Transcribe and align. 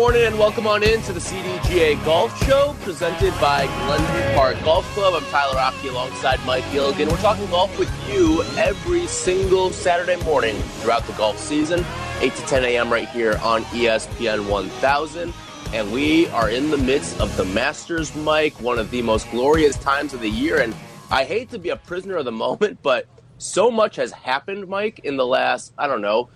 Morning 0.00 0.24
and 0.24 0.38
welcome 0.38 0.66
on 0.66 0.82
in 0.82 1.02
to 1.02 1.12
the 1.12 1.20
CDGA 1.20 2.02
Golf 2.06 2.34
Show 2.46 2.74
presented 2.80 3.38
by 3.38 3.66
Glenview 3.66 4.34
Park 4.34 4.56
Golf 4.64 4.86
Club. 4.94 5.12
I'm 5.14 5.30
Tyler 5.30 5.58
Aki 5.58 5.88
alongside 5.88 6.40
Mike 6.46 6.64
Gilligan. 6.72 7.06
We're 7.10 7.18
talking 7.18 7.44
golf 7.50 7.78
with 7.78 7.92
you 8.08 8.42
every 8.56 9.06
single 9.06 9.68
Saturday 9.68 10.16
morning 10.24 10.56
throughout 10.80 11.06
the 11.06 11.12
golf 11.12 11.38
season, 11.38 11.84
8 12.20 12.34
to 12.34 12.42
10 12.46 12.64
a.m. 12.64 12.90
right 12.90 13.10
here 13.10 13.38
on 13.42 13.62
ESPN 13.64 14.48
1000. 14.48 15.34
And 15.74 15.92
we 15.92 16.28
are 16.28 16.48
in 16.48 16.70
the 16.70 16.78
midst 16.78 17.20
of 17.20 17.36
the 17.36 17.44
Masters, 17.44 18.16
Mike, 18.16 18.58
one 18.58 18.78
of 18.78 18.90
the 18.90 19.02
most 19.02 19.30
glorious 19.30 19.76
times 19.76 20.14
of 20.14 20.22
the 20.22 20.30
year. 20.30 20.62
And 20.62 20.74
I 21.10 21.24
hate 21.24 21.50
to 21.50 21.58
be 21.58 21.68
a 21.68 21.76
prisoner 21.76 22.16
of 22.16 22.24
the 22.24 22.32
moment, 22.32 22.78
but 22.82 23.06
so 23.36 23.70
much 23.70 23.96
has 23.96 24.12
happened, 24.12 24.66
Mike, 24.66 25.00
in 25.00 25.18
the 25.18 25.26
last, 25.26 25.74
I 25.76 25.86
don't 25.86 26.00
know, 26.00 26.30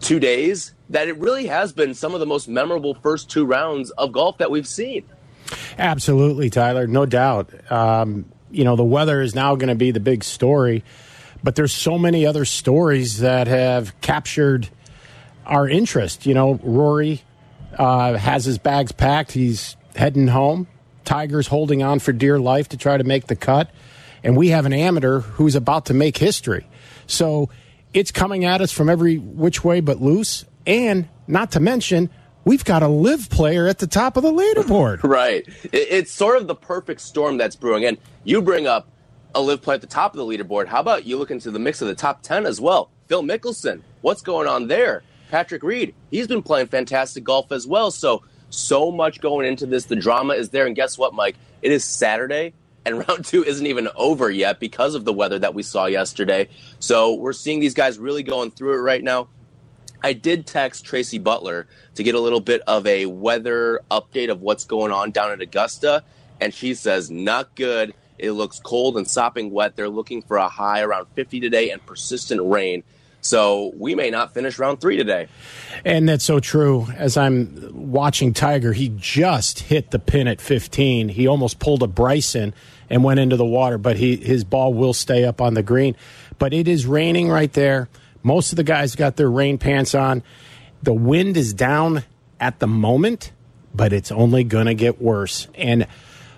two 0.00 0.20
days 0.20 0.72
that 0.90 1.08
it 1.08 1.18
really 1.18 1.46
has 1.46 1.72
been 1.72 1.94
some 1.94 2.14
of 2.14 2.20
the 2.20 2.26
most 2.26 2.48
memorable 2.48 2.94
first 2.94 3.30
two 3.30 3.44
rounds 3.44 3.90
of 3.92 4.12
golf 4.12 4.38
that 4.38 4.50
we've 4.50 4.66
seen. 4.66 5.04
Absolutely, 5.78 6.50
Tyler, 6.50 6.86
no 6.86 7.06
doubt. 7.06 7.50
Um, 7.70 8.26
you 8.50 8.64
know, 8.64 8.76
the 8.76 8.84
weather 8.84 9.20
is 9.20 9.34
now 9.34 9.54
going 9.56 9.68
to 9.68 9.74
be 9.74 9.90
the 9.90 10.00
big 10.00 10.24
story, 10.24 10.84
but 11.42 11.54
there's 11.56 11.72
so 11.72 11.98
many 11.98 12.26
other 12.26 12.44
stories 12.44 13.20
that 13.20 13.46
have 13.46 13.98
captured 14.00 14.68
our 15.44 15.68
interest. 15.68 16.26
You 16.26 16.34
know, 16.34 16.54
Rory 16.62 17.22
uh, 17.76 18.14
has 18.14 18.44
his 18.44 18.58
bags 18.58 18.92
packed; 18.92 19.32
he's 19.32 19.76
heading 19.94 20.28
home. 20.28 20.66
Tiger's 21.04 21.46
holding 21.46 21.82
on 21.82 22.00
for 22.00 22.12
dear 22.12 22.38
life 22.38 22.68
to 22.70 22.76
try 22.76 22.96
to 22.96 23.04
make 23.04 23.26
the 23.26 23.36
cut, 23.36 23.70
and 24.24 24.36
we 24.36 24.48
have 24.48 24.66
an 24.66 24.72
amateur 24.72 25.20
who's 25.20 25.54
about 25.54 25.86
to 25.86 25.94
make 25.94 26.16
history. 26.16 26.66
So 27.06 27.50
it's 27.92 28.10
coming 28.10 28.44
at 28.44 28.60
us 28.60 28.72
from 28.72 28.88
every 28.88 29.18
which 29.18 29.64
way 29.64 29.80
but 29.80 30.00
loose. 30.00 30.44
And 30.66 31.08
not 31.26 31.52
to 31.52 31.60
mention, 31.60 32.10
we've 32.44 32.64
got 32.64 32.82
a 32.82 32.88
LIV 32.88 33.30
player 33.30 33.66
at 33.66 33.78
the 33.78 33.86
top 33.86 34.16
of 34.16 34.22
the 34.22 34.32
leaderboard. 34.32 35.02
right. 35.04 35.46
It's 35.72 36.10
sort 36.10 36.36
of 36.36 36.46
the 36.46 36.54
perfect 36.54 37.00
storm 37.00 37.38
that's 37.38 37.56
brewing. 37.56 37.84
And 37.84 37.98
you 38.24 38.42
bring 38.42 38.66
up 38.66 38.88
a 39.34 39.40
LIV 39.40 39.62
player 39.62 39.74
at 39.76 39.80
the 39.80 39.86
top 39.86 40.14
of 40.14 40.18
the 40.18 40.24
leaderboard. 40.24 40.66
How 40.66 40.80
about 40.80 41.06
you 41.06 41.18
look 41.18 41.30
into 41.30 41.50
the 41.50 41.58
mix 41.58 41.82
of 41.82 41.88
the 41.88 41.94
top 41.94 42.22
10 42.22 42.46
as 42.46 42.60
well? 42.60 42.90
Phil 43.08 43.22
Mickelson, 43.22 43.82
what's 44.00 44.22
going 44.22 44.48
on 44.48 44.68
there? 44.68 45.02
Patrick 45.30 45.62
Reed, 45.62 45.94
he's 46.10 46.26
been 46.26 46.42
playing 46.42 46.68
fantastic 46.68 47.24
golf 47.24 47.50
as 47.52 47.66
well. 47.66 47.90
So, 47.90 48.22
so 48.50 48.90
much 48.90 49.20
going 49.20 49.46
into 49.46 49.66
this. 49.66 49.84
The 49.84 49.96
drama 49.96 50.34
is 50.34 50.50
there. 50.50 50.66
And 50.66 50.76
guess 50.76 50.96
what, 50.96 51.14
Mike? 51.14 51.36
It 51.62 51.72
is 51.72 51.84
Saturday 51.84 52.54
and 52.86 52.98
round 53.08 53.26
two 53.26 53.44
isn't 53.44 53.66
even 53.66 53.88
over 53.96 54.30
yet 54.30 54.58
because 54.60 54.94
of 54.94 55.04
the 55.04 55.12
weather 55.12 55.38
that 55.38 55.52
we 55.52 55.62
saw 55.62 55.84
yesterday. 55.86 56.48
So 56.78 57.14
we're 57.14 57.34
seeing 57.34 57.60
these 57.60 57.74
guys 57.74 57.98
really 57.98 58.22
going 58.22 58.52
through 58.52 58.74
it 58.74 58.80
right 58.80 59.02
now. 59.02 59.28
I 60.02 60.12
did 60.12 60.46
text 60.46 60.84
Tracy 60.84 61.18
Butler 61.18 61.66
to 61.96 62.02
get 62.02 62.14
a 62.14 62.20
little 62.20 62.40
bit 62.40 62.62
of 62.66 62.86
a 62.86 63.06
weather 63.06 63.80
update 63.90 64.30
of 64.30 64.40
what's 64.40 64.64
going 64.64 64.92
on 64.92 65.10
down 65.10 65.32
at 65.32 65.40
Augusta, 65.40 66.04
and 66.40 66.54
she 66.54 66.74
says, 66.74 67.10
not 67.10 67.54
good. 67.56 67.92
It 68.18 68.32
looks 68.32 68.60
cold 68.60 68.96
and 68.96 69.08
sopping 69.08 69.50
wet. 69.50 69.76
They're 69.76 69.88
looking 69.88 70.22
for 70.22 70.36
a 70.36 70.48
high 70.48 70.82
around 70.82 71.06
50 71.14 71.40
today 71.40 71.70
and 71.70 71.84
persistent 71.84 72.40
rain. 72.42 72.82
So 73.20 73.72
we 73.76 73.94
may 73.96 74.10
not 74.10 74.32
finish 74.32 74.58
round 74.58 74.80
three 74.80 74.96
today. 74.96 75.26
And 75.84 76.08
that's 76.08 76.24
so 76.24 76.38
true. 76.38 76.86
As 76.96 77.16
I'm 77.16 77.70
watching 77.72 78.32
Tiger, 78.32 78.72
he 78.72 78.92
just 78.96 79.60
hit 79.60 79.90
the 79.90 79.98
pin 79.98 80.28
at 80.28 80.40
15. 80.40 81.08
He 81.08 81.26
almost 81.26 81.58
pulled 81.58 81.82
a 81.82 81.88
Bryson 81.88 82.54
and 82.88 83.02
went 83.04 83.20
into 83.20 83.36
the 83.36 83.44
water, 83.44 83.78
but 83.78 83.96
he 83.96 84.16
his 84.16 84.44
ball 84.44 84.72
will 84.72 84.94
stay 84.94 85.24
up 85.24 85.40
on 85.40 85.54
the 85.54 85.62
green. 85.62 85.96
But 86.38 86.52
it 86.52 86.68
is 86.68 86.86
raining 86.86 87.28
right 87.28 87.52
there. 87.52 87.88
Most 88.22 88.52
of 88.52 88.56
the 88.56 88.64
guys 88.64 88.96
got 88.96 89.16
their 89.16 89.30
rain 89.30 89.58
pants 89.58 89.94
on. 89.94 90.22
The 90.82 90.92
wind 90.92 91.36
is 91.36 91.54
down 91.54 92.04
at 92.40 92.58
the 92.58 92.66
moment, 92.66 93.32
but 93.74 93.92
it's 93.92 94.12
only 94.12 94.44
going 94.44 94.66
to 94.66 94.74
get 94.74 95.00
worse. 95.00 95.48
And 95.54 95.86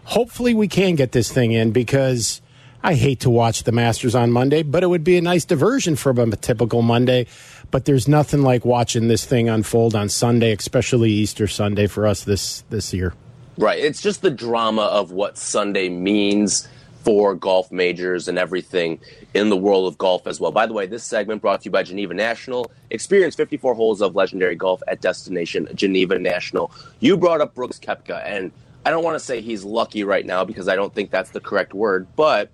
hopefully 0.05 0.55
we 0.55 0.69
can 0.69 0.95
get 0.95 1.13
this 1.13 1.33
thing 1.33 1.53
in 1.53 1.71
because 1.71 2.41
I 2.83 2.95
hate 2.95 3.21
to 3.21 3.31
watch 3.31 3.65
the 3.65 3.73
Masters 3.73 4.15
on 4.15 4.31
Monday, 4.31 4.63
but 4.63 4.83
it 4.83 4.87
would 4.87 5.05
be 5.05 5.17
a 5.19 5.23
nice 5.23 5.45
diversion 5.45 5.97
from 5.97 6.19
a 6.19 6.37
typical 6.37 6.83
Monday. 6.83 7.27
But 7.71 7.85
there's 7.85 8.07
nothing 8.07 8.43
like 8.43 8.65
watching 8.65 9.09
this 9.09 9.25
thing 9.25 9.49
unfold 9.49 9.95
on 9.95 10.09
Sunday, 10.09 10.53
especially 10.53 11.11
Easter 11.11 11.47
Sunday 11.47 11.87
for 11.87 12.07
us 12.07 12.25
this 12.25 12.63
this 12.71 12.95
year. 12.95 13.15
Right. 13.59 13.81
It's 13.81 14.01
just 14.01 14.23
the 14.23 14.31
drama 14.31 14.83
of 14.83 15.11
what 15.11 15.37
Sunday 15.37 15.89
means 15.89 16.69
for 17.03 17.35
golf 17.35 17.73
majors 17.73 18.29
and 18.29 18.39
everything 18.39 19.01
in 19.35 19.49
the 19.49 19.57
world 19.57 19.89
of 19.89 19.99
golf 19.99 20.29
as 20.29 20.39
well. 20.39 20.53
By 20.53 20.67
the 20.67 20.73
way, 20.73 20.87
this 20.87 21.03
segment 21.03 21.43
brought 21.43 21.63
to 21.63 21.65
you 21.65 21.73
by 21.73 21.83
Geneva 21.83 22.15
National. 22.15 22.71
Experience 22.91 23.35
54 23.35 23.75
holes 23.75 24.01
of 24.01 24.15
legendary 24.15 24.55
golf 24.55 24.81
at 24.87 25.01
Destination 25.01 25.69
Geneva 25.75 26.21
National. 26.21 26.71
You 27.01 27.17
brought 27.17 27.41
up 27.41 27.53
Brooks 27.57 27.81
Koepka, 27.81 28.25
and 28.25 28.53
I 28.87 28.91
don't 28.91 29.03
want 29.03 29.17
to 29.17 29.25
say 29.25 29.41
he's 29.41 29.65
lucky 29.65 30.05
right 30.05 30.25
now 30.25 30.45
because 30.45 30.69
I 30.69 30.77
don't 30.77 30.95
think 30.95 31.11
that's 31.11 31.31
the 31.31 31.41
correct 31.41 31.75
word, 31.75 32.07
but 32.15 32.53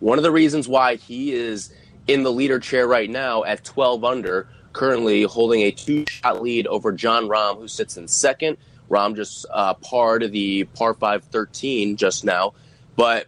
one 0.00 0.18
of 0.18 0.24
the 0.24 0.32
reasons 0.32 0.66
why 0.66 0.96
he 0.96 1.32
is 1.32 1.72
in 2.08 2.24
the 2.24 2.32
leader 2.32 2.58
chair 2.58 2.88
right 2.88 3.08
now 3.08 3.44
at 3.44 3.62
12 3.62 4.02
under, 4.02 4.48
currently 4.72 5.22
holding 5.22 5.62
a 5.62 5.70
two 5.70 6.04
shot 6.08 6.42
lead 6.42 6.66
over 6.66 6.90
Jon 6.90 7.28
Rahm, 7.28 7.58
who 7.58 7.68
sits 7.68 7.96
in 7.96 8.08
second. 8.08 8.56
Rahm 8.92 9.16
just 9.16 9.46
uh, 9.50 9.74
parred 9.74 10.30
the 10.30 10.64
par 10.64 10.94
5 10.94 11.24
13 11.24 11.96
just 11.96 12.24
now. 12.24 12.52
But 12.94 13.26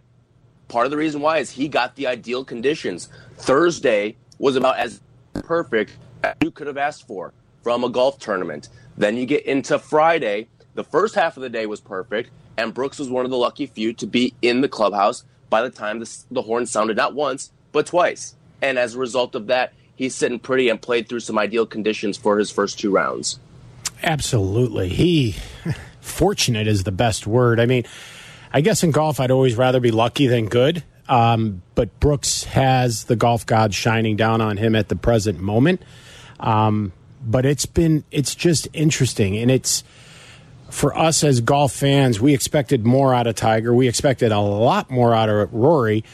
part 0.68 0.84
of 0.84 0.90
the 0.90 0.96
reason 0.96 1.20
why 1.20 1.38
is 1.38 1.50
he 1.50 1.68
got 1.68 1.96
the 1.96 2.06
ideal 2.06 2.44
conditions. 2.44 3.08
Thursday 3.36 4.16
was 4.38 4.56
about 4.56 4.78
as 4.78 5.00
perfect 5.32 5.96
as 6.22 6.34
you 6.42 6.50
could 6.50 6.66
have 6.66 6.76
asked 6.76 7.06
for 7.06 7.32
from 7.62 7.82
a 7.82 7.88
golf 7.88 8.18
tournament. 8.18 8.68
Then 8.96 9.16
you 9.16 9.26
get 9.26 9.44
into 9.46 9.78
Friday. 9.78 10.48
The 10.74 10.84
first 10.84 11.14
half 11.14 11.36
of 11.36 11.42
the 11.42 11.48
day 11.48 11.66
was 11.66 11.80
perfect, 11.80 12.30
and 12.56 12.74
Brooks 12.74 12.98
was 12.98 13.08
one 13.08 13.24
of 13.24 13.30
the 13.30 13.36
lucky 13.36 13.66
few 13.66 13.92
to 13.94 14.06
be 14.06 14.34
in 14.42 14.60
the 14.60 14.68
clubhouse 14.68 15.24
by 15.48 15.62
the 15.62 15.70
time 15.70 16.00
the, 16.00 16.24
the 16.30 16.42
horn 16.42 16.66
sounded 16.66 16.96
not 16.96 17.14
once, 17.14 17.52
but 17.72 17.86
twice. 17.86 18.34
And 18.60 18.78
as 18.78 18.94
a 18.94 18.98
result 18.98 19.34
of 19.34 19.46
that, 19.46 19.72
he's 19.94 20.14
sitting 20.14 20.38
pretty 20.38 20.68
and 20.68 20.82
played 20.82 21.08
through 21.08 21.20
some 21.20 21.38
ideal 21.38 21.64
conditions 21.64 22.16
for 22.16 22.38
his 22.38 22.50
first 22.50 22.78
two 22.78 22.90
rounds. 22.90 23.38
Absolutely. 24.02 24.88
He, 24.88 25.36
fortunate 26.00 26.66
is 26.66 26.84
the 26.84 26.92
best 26.92 27.26
word. 27.26 27.58
I 27.60 27.66
mean, 27.66 27.84
I 28.52 28.60
guess 28.60 28.82
in 28.82 28.90
golf, 28.90 29.20
I'd 29.20 29.30
always 29.30 29.56
rather 29.56 29.80
be 29.80 29.90
lucky 29.90 30.26
than 30.26 30.46
good. 30.46 30.84
Um, 31.08 31.62
but 31.74 31.98
Brooks 32.00 32.44
has 32.44 33.04
the 33.04 33.16
golf 33.16 33.44
god 33.44 33.74
shining 33.74 34.16
down 34.16 34.40
on 34.40 34.56
him 34.56 34.74
at 34.74 34.88
the 34.88 34.96
present 34.96 35.40
moment. 35.40 35.82
Um, 36.40 36.92
but 37.26 37.44
it's 37.44 37.66
been, 37.66 38.04
it's 38.10 38.34
just 38.34 38.68
interesting. 38.72 39.36
And 39.36 39.50
it's, 39.50 39.84
for 40.70 40.96
us 40.96 41.22
as 41.22 41.40
golf 41.40 41.72
fans, 41.72 42.20
we 42.20 42.34
expected 42.34 42.84
more 42.84 43.14
out 43.14 43.26
of 43.26 43.34
Tiger. 43.34 43.74
We 43.74 43.86
expected 43.86 44.32
a 44.32 44.40
lot 44.40 44.90
more 44.90 45.14
out 45.14 45.28
of 45.28 45.52
Rory. 45.52 46.04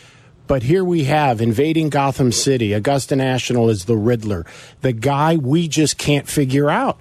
But 0.46 0.64
here 0.64 0.84
we 0.84 1.04
have 1.04 1.40
invading 1.40 1.90
Gotham 1.90 2.32
City. 2.32 2.72
Augusta 2.72 3.14
National 3.14 3.70
is 3.70 3.84
the 3.84 3.96
Riddler, 3.96 4.44
the 4.80 4.92
guy 4.92 5.36
we 5.36 5.68
just 5.68 5.96
can't 5.96 6.28
figure 6.28 6.68
out. 6.68 6.98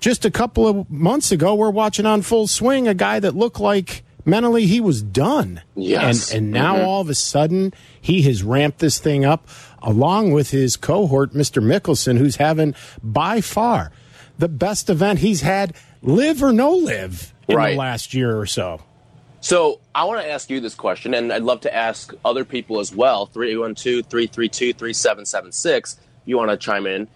Just 0.00 0.24
a 0.24 0.30
couple 0.30 0.66
of 0.66 0.90
months 0.90 1.30
ago, 1.30 1.54
we're 1.54 1.70
watching 1.70 2.06
on 2.06 2.22
full 2.22 2.46
swing 2.46 2.88
a 2.88 2.94
guy 2.94 3.20
that 3.20 3.36
looked 3.36 3.60
like 3.60 4.02
mentally 4.24 4.66
he 4.66 4.80
was 4.80 5.02
done. 5.02 5.60
Yes. 5.76 6.30
And, 6.30 6.38
and 6.44 6.50
now 6.52 6.76
Mhm. 6.76 6.86
all 6.86 7.00
of 7.02 7.10
a 7.10 7.14
sudden, 7.14 7.74
he 8.00 8.22
has 8.22 8.42
ramped 8.42 8.78
this 8.78 8.98
thing 8.98 9.24
up 9.26 9.46
along 9.82 10.32
with 10.32 10.50
his 10.50 10.76
cohort, 10.76 11.34
Mr. 11.34 11.62
Mickelson, 11.62 12.16
who's 12.18 12.36
having 12.36 12.74
by 13.02 13.40
far 13.40 13.92
the 14.38 14.48
best 14.48 14.88
event 14.88 15.18
he's 15.18 15.42
had, 15.42 15.74
LIV 16.02 16.42
or 16.42 16.52
no 16.52 16.74
LIV, 16.74 17.34
in 17.48 17.56
Right. 17.56 17.72
the 17.72 17.78
last 17.78 18.14
year 18.14 18.38
or 18.38 18.46
so. 18.46 18.80
So 19.42 19.80
I 19.94 20.04
want 20.04 20.22
to 20.22 20.30
ask 20.30 20.48
you 20.50 20.60
this 20.60 20.74
question, 20.74 21.12
and 21.14 21.30
I'd 21.32 21.42
love 21.42 21.60
to 21.62 21.74
ask 21.74 22.12
other 22.24 22.44
people 22.44 22.78
as 22.80 22.94
well 22.94 23.26
312 23.26 24.06
332 24.06 24.72
3776. 24.72 25.94
If 25.94 26.00
you 26.28 26.36
want 26.38 26.50
to 26.50 26.56
chime 26.56 26.86
in. 26.86 27.08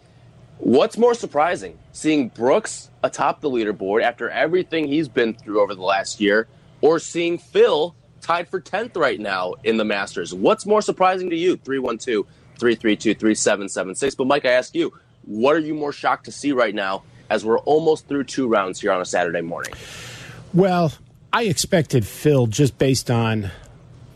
What's 0.59 0.97
more 0.99 1.15
surprising, 1.15 1.79
seeing 1.95 2.29
Brooks 2.29 2.91
atop 3.03 3.41
the 3.41 3.49
leaderboard 3.49 4.03
after 4.03 4.29
everything 4.29 4.87
he's 4.87 5.09
been 5.09 5.33
through 5.33 5.63
over 5.63 5.75
the 5.75 5.83
last 5.83 6.21
year, 6.21 6.49
or 6.83 6.99
seeing 6.99 7.39
Phil 7.39 7.95
tied 8.21 8.49
for 8.49 8.61
10th 8.61 8.97
right 8.97 9.19
now 9.19 9.55
in 9.63 9.77
the 9.77 9.85
Masters. 9.85 10.35
What's 10.35 10.67
more 10.67 10.83
surprising 10.83 11.31
to 11.31 11.37
you? 11.37 11.57
312 11.57 12.27
332 12.59 13.15
3776. 13.15 14.15
But, 14.17 14.27
Mike, 14.27 14.45
I 14.45 14.51
ask 14.51 14.75
you, 14.75 14.93
what 15.23 15.57
are 15.57 15.61
you 15.61 15.73
more 15.73 15.93
shocked 15.93 16.25
to 16.27 16.33
see 16.33 16.53
right 16.53 16.75
now 16.75 17.05
as 17.31 17.45
we're 17.45 17.61
almost 17.61 18.09
through 18.09 18.25
two 18.25 18.49
rounds 18.49 18.81
here 18.81 18.93
on 18.93 19.01
a 19.01 19.05
Saturday 19.05 19.41
morning? 19.41 19.73
Well, 20.53 20.93
I 21.33 21.45
expected 21.45 22.05
Phil 22.07 22.47
just 22.49 22.77
based 22.77 23.11
on 23.11 23.51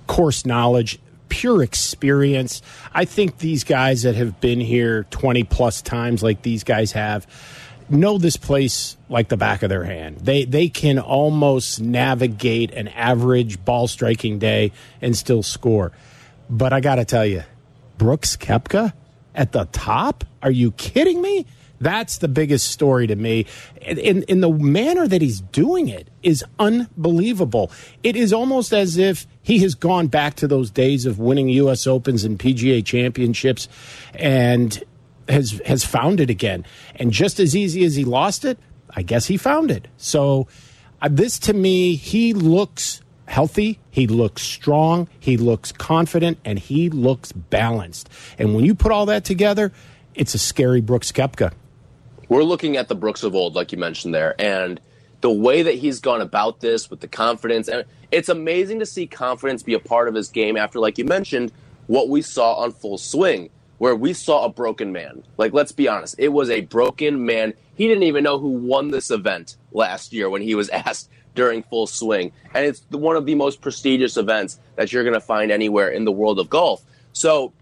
course 0.07 0.45
knowledge, 0.45 0.99
pure 1.29 1.63
experience. 1.63 2.61
I 2.93 3.05
think 3.05 3.39
these 3.39 3.63
guys 3.63 4.03
that 4.03 4.17
have 4.17 4.41
been 4.41 4.61
here 4.61 5.05
20 5.11 5.45
plus 5.45 5.81
times, 5.81 6.23
like 6.23 6.43
these 6.43 6.65
guys 6.65 6.93
have, 6.93 7.27
know 7.91 8.19
this 8.19 8.37
place 8.37 8.97
like 9.09 9.29
the 9.29 9.37
back 9.37 9.63
of 9.63 9.69
their 9.69 9.85
hand. 9.85 10.19
They 10.19 10.45
they 10.45 10.69
can 10.69 10.99
almost 10.99 11.81
navigate 11.81 12.73
an 12.73 12.89
average 12.89 13.65
ball 13.65 13.89
striking 13.89 14.39
day 14.39 14.73
and 15.01 15.17
still 15.17 15.43
score. 15.43 15.93
But 16.51 16.73
I 16.73 16.81
got 16.81 16.97
to 16.97 17.05
tell 17.05 17.27
you, 17.27 17.45
Brooks 17.99 18.37
Koepka 18.37 18.93
at 19.39 19.53
the 19.53 19.67
top? 19.73 20.25
Are 20.43 20.51
you 20.51 20.73
kidding 20.73 21.23
me? 21.23 21.47
That's 21.81 22.19
the 22.19 22.29
biggest 22.29 22.71
story 22.73 23.07
to 23.07 23.15
me. 23.15 23.47
In, 23.81 24.25
in 24.25 24.41
the 24.41 24.51
manner 24.51 25.07
that 25.07 25.23
he's 25.23 25.41
doing 25.41 25.87
it 25.89 26.09
is 26.25 26.45
unbelievable. 26.59 27.71
It 28.03 28.17
is 28.17 28.33
almost 28.33 28.73
as 28.73 28.97
if 28.97 29.27
he 29.43 29.61
has 29.61 29.77
gone 29.77 30.09
back 30.09 30.35
to 30.37 30.49
those 30.49 30.71
days 30.73 31.07
of 31.07 31.21
winning 31.21 31.49
U.S. 31.51 31.87
Opens 31.87 32.25
and 32.25 32.37
PGA 32.37 32.85
championships 32.85 33.69
and 34.13 34.83
has, 35.29 35.61
has 35.67 35.85
found 35.85 36.21
it 36.21 36.31
again. 36.31 36.65
And 36.97 37.13
just 37.13 37.41
as 37.41 37.55
easy 37.55 37.85
as 37.85 37.97
he 37.97 38.05
lost 38.05 38.45
it, 38.45 38.59
I 38.95 39.03
guess 39.03 39.27
he 39.27 39.37
found 39.37 39.71
it. 39.71 39.89
So, 39.97 40.49
uh, 41.01 41.09
this 41.11 41.39
to 41.41 41.53
me, 41.53 41.95
he 41.95 42.33
looks 42.33 43.01
healthy, 43.27 43.79
he 43.91 44.07
looks 44.07 44.43
strong, 44.43 45.09
he 45.21 45.37
looks 45.37 45.71
confident, 45.71 46.39
and 46.45 46.59
he 46.59 46.91
looks 46.91 47.31
balanced. 47.31 48.09
And 48.39 48.55
when 48.55 48.65
you 48.65 48.75
put 48.75 48.91
all 48.91 49.07
that 49.07 49.25
together, 49.25 49.73
it's 50.15 50.35
a 50.35 50.39
scary 50.39 50.81
Brooks 50.81 51.13
Koepka. 51.13 51.53
We're 52.29 52.43
looking 52.43 52.77
at 52.77 52.89
the 52.89 52.95
Brooks 52.95 53.23
of 53.23 53.35
old, 53.35 53.55
like 53.55 53.71
you 53.71 53.79
mentioned 53.79 54.15
there, 54.15 54.35
and 54.41 54.81
the 55.21 55.31
way 55.31 55.63
that 55.63 55.75
he's 55.75 56.01
gone 56.01 56.21
about 56.21 56.61
this 56.61 56.91
with 56.91 57.01
the 57.01 57.09
confidence, 57.09 57.69
and 57.69 57.85
it's 58.11 58.29
amazing 58.29 58.79
to 58.81 58.87
see 58.87 59.07
confidence 59.07 59.63
be 59.63 59.75
a 59.75 59.79
part 59.79 60.09
of 60.09 60.15
his 60.15 60.29
game 60.29 60.57
after, 60.57 60.79
like 60.79 60.99
you 60.99 61.05
mentioned, 61.05 61.53
what 61.87 62.09
we 62.09 62.23
saw 62.23 62.55
on 62.55 62.73
full 62.73 62.99
swing, 62.99 63.51
where 63.79 63.95
we 63.95 64.13
saw 64.13 64.45
a 64.45 64.49
broken 64.49 64.93
man. 64.93 65.23
Like, 65.37 65.53
let's 65.53 65.73
be 65.73 65.89
honest, 65.89 66.17
it 66.19 66.29
was 66.29 66.51
a 66.51 66.63
broken 66.63 67.25
man. 67.25 67.55
He 67.77 67.87
didn't 67.87 68.03
even 68.05 68.25
know 68.25 68.39
who 68.39 68.51
won 68.51 68.91
this 68.91 69.11
event 69.11 69.57
last 69.73 70.13
year 70.13 70.29
when 70.29 70.43
he 70.43 70.55
was 70.55 70.69
asked 70.71 71.11
during 71.35 71.63
full 71.63 71.87
swing. 71.87 72.33
And 72.55 72.67
it's 72.67 72.83
one 72.91 73.17
of 73.17 73.25
the 73.25 73.37
most 73.37 73.61
prestigious 73.61 74.17
events 74.17 74.59
that 74.77 74.93
you're 74.93 75.05
going 75.05 75.15
to 75.15 75.21
find 75.21 75.53
anywhere 75.53 75.89
in 75.89 76.05
the 76.05 76.13
world 76.13 76.41
of 76.41 76.51
golf. 76.51 76.83
So 77.13 77.53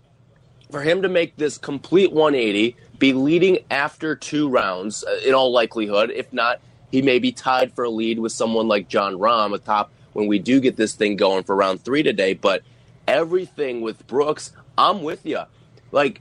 for 0.71 0.83
him 0.83 1.03
to 1.03 1.09
make 1.09 1.37
this 1.37 1.59
complete 1.59 2.13
180, 2.13 2.77
be 2.99 3.13
leading 3.13 3.59
after 3.71 4.17
two 4.17 4.49
rounds, 4.49 5.05
uh, 5.05 5.21
in 5.25 5.35
all 5.35 5.53
likelihood, 5.53 6.11
if 6.11 6.33
not, 6.33 6.61
he 6.91 7.03
may 7.03 7.19
be 7.19 7.33
tied 7.33 7.75
for 7.75 7.85
a 7.85 7.91
lead 7.91 8.19
with 8.19 8.33
someone 8.33 8.69
like 8.69 8.89
Jon 8.89 9.15
Rahm 9.15 9.55
atop 9.55 9.91
when 10.15 10.27
we 10.27 10.39
do 10.39 10.61
get 10.61 10.77
this 10.77 10.95
thing 10.95 11.17
going 11.17 11.45
for 11.45 11.55
round 11.55 11.85
three 11.85 12.03
today. 12.03 12.33
But 12.33 12.63
everything 13.07 13.83
with 13.83 14.07
Brooks, 14.07 14.53
I'm 14.79 15.03
with 15.03 15.27
you. 15.27 15.41
Like, 15.93 16.21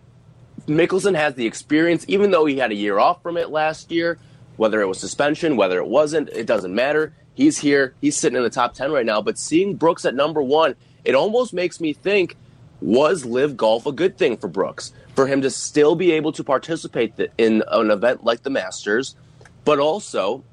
Mickelson 0.67 1.15
has 1.15 1.35
the 1.35 1.45
experience, 1.45 2.05
even 2.07 2.31
though 2.31 2.45
he 2.45 2.57
had 2.57 2.71
a 2.71 2.75
year 2.75 2.97
off 2.97 3.21
from 3.21 3.37
it 3.37 3.49
last 3.49 3.91
year, 3.91 4.17
whether 4.57 4.81
it 4.81 4.87
was 4.87 4.99
suspension, 4.99 5.57
whether 5.57 5.77
it 5.77 5.87
wasn't, 5.87 6.29
it 6.29 6.47
doesn't 6.47 6.73
matter. 6.73 7.13
He's 7.33 7.57
here. 7.57 7.93
He's 8.01 8.15
sitting 8.15 8.37
in 8.37 8.43
the 8.43 8.49
top 8.49 8.73
10 8.73 8.91
right 8.91 9.05
now. 9.05 9.21
But 9.21 9.37
seeing 9.37 9.75
Brooks 9.75 10.05
at 10.05 10.15
number 10.15 10.41
one, 10.41 10.75
it 11.03 11.13
almost 11.13 11.53
makes 11.53 11.79
me 11.79 11.93
think 11.93 12.35
was 12.81 13.25
LIV 13.25 13.57
golf 13.57 13.85
a 13.85 13.91
good 13.91 14.17
thing 14.17 14.37
for 14.37 14.47
Brooks? 14.47 14.93
For 15.15 15.27
him 15.27 15.41
to 15.41 15.49
still 15.49 15.95
be 15.95 16.11
able 16.11 16.31
to 16.33 16.43
participate 16.43 17.13
in 17.37 17.63
an 17.67 17.91
event 17.91 18.23
like 18.23 18.43
the 18.43 18.49
Masters, 18.49 19.15
but 19.63 19.79
also 19.79 20.43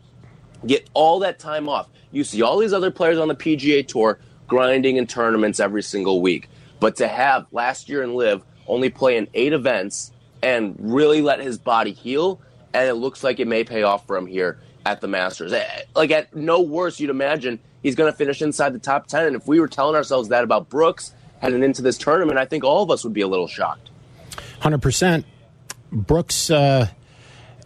get 0.66 0.88
all 0.94 1.20
that 1.20 1.38
time 1.38 1.68
off. 1.68 1.88
You 2.12 2.24
see 2.24 2.42
all 2.42 2.58
these 2.58 2.72
other 2.72 2.90
players 2.90 3.18
on 3.18 3.28
the 3.28 3.34
PGA 3.34 3.86
Tour 3.86 4.18
grinding 4.46 4.96
in 4.96 5.06
tournaments 5.06 5.60
every 5.60 5.82
single 5.82 6.20
week. 6.20 6.48
But 6.78 6.96
to 6.96 7.08
have 7.08 7.46
last 7.52 7.88
year 7.88 8.02
in 8.02 8.14
LIV 8.14 8.42
only 8.66 8.90
play 8.90 9.16
in 9.16 9.28
eight 9.34 9.52
events 9.52 10.12
and 10.42 10.76
really 10.78 11.22
let 11.22 11.40
his 11.40 11.58
body 11.58 11.92
heal, 11.92 12.40
and 12.74 12.88
it 12.88 12.94
looks 12.94 13.22
like 13.22 13.40
it 13.40 13.46
may 13.46 13.64
pay 13.64 13.82
off 13.82 14.06
for 14.06 14.16
him 14.16 14.26
here 14.26 14.58
at 14.84 15.00
the 15.00 15.08
Masters. 15.08 15.52
Eh, 15.52 15.82
like 15.94 16.10
at 16.10 16.34
no 16.34 16.60
worse, 16.60 16.98
you'd 16.98 17.10
imagine 17.10 17.58
he's 17.82 17.94
going 17.94 18.10
to 18.10 18.16
finish 18.16 18.42
inside 18.42 18.72
the 18.72 18.78
top 18.78 19.06
ten. 19.06 19.26
And 19.26 19.36
if 19.36 19.46
we 19.46 19.60
were 19.60 19.68
telling 19.68 19.94
ourselves 19.94 20.28
that 20.30 20.44
about 20.44 20.68
Brooks 20.68 21.12
heading 21.40 21.62
into 21.62 21.82
this 21.82 21.98
tournament, 21.98 22.38
I 22.38 22.44
think 22.44 22.64
all 22.64 22.82
of 22.82 22.90
us 22.90 23.04
would 23.04 23.12
be 23.12 23.20
a 23.20 23.28
little 23.28 23.48
shocked. 23.48 23.90
Hundred 24.60 24.82
percent, 24.82 25.26
Brooks. 25.90 26.50
Uh, 26.50 26.88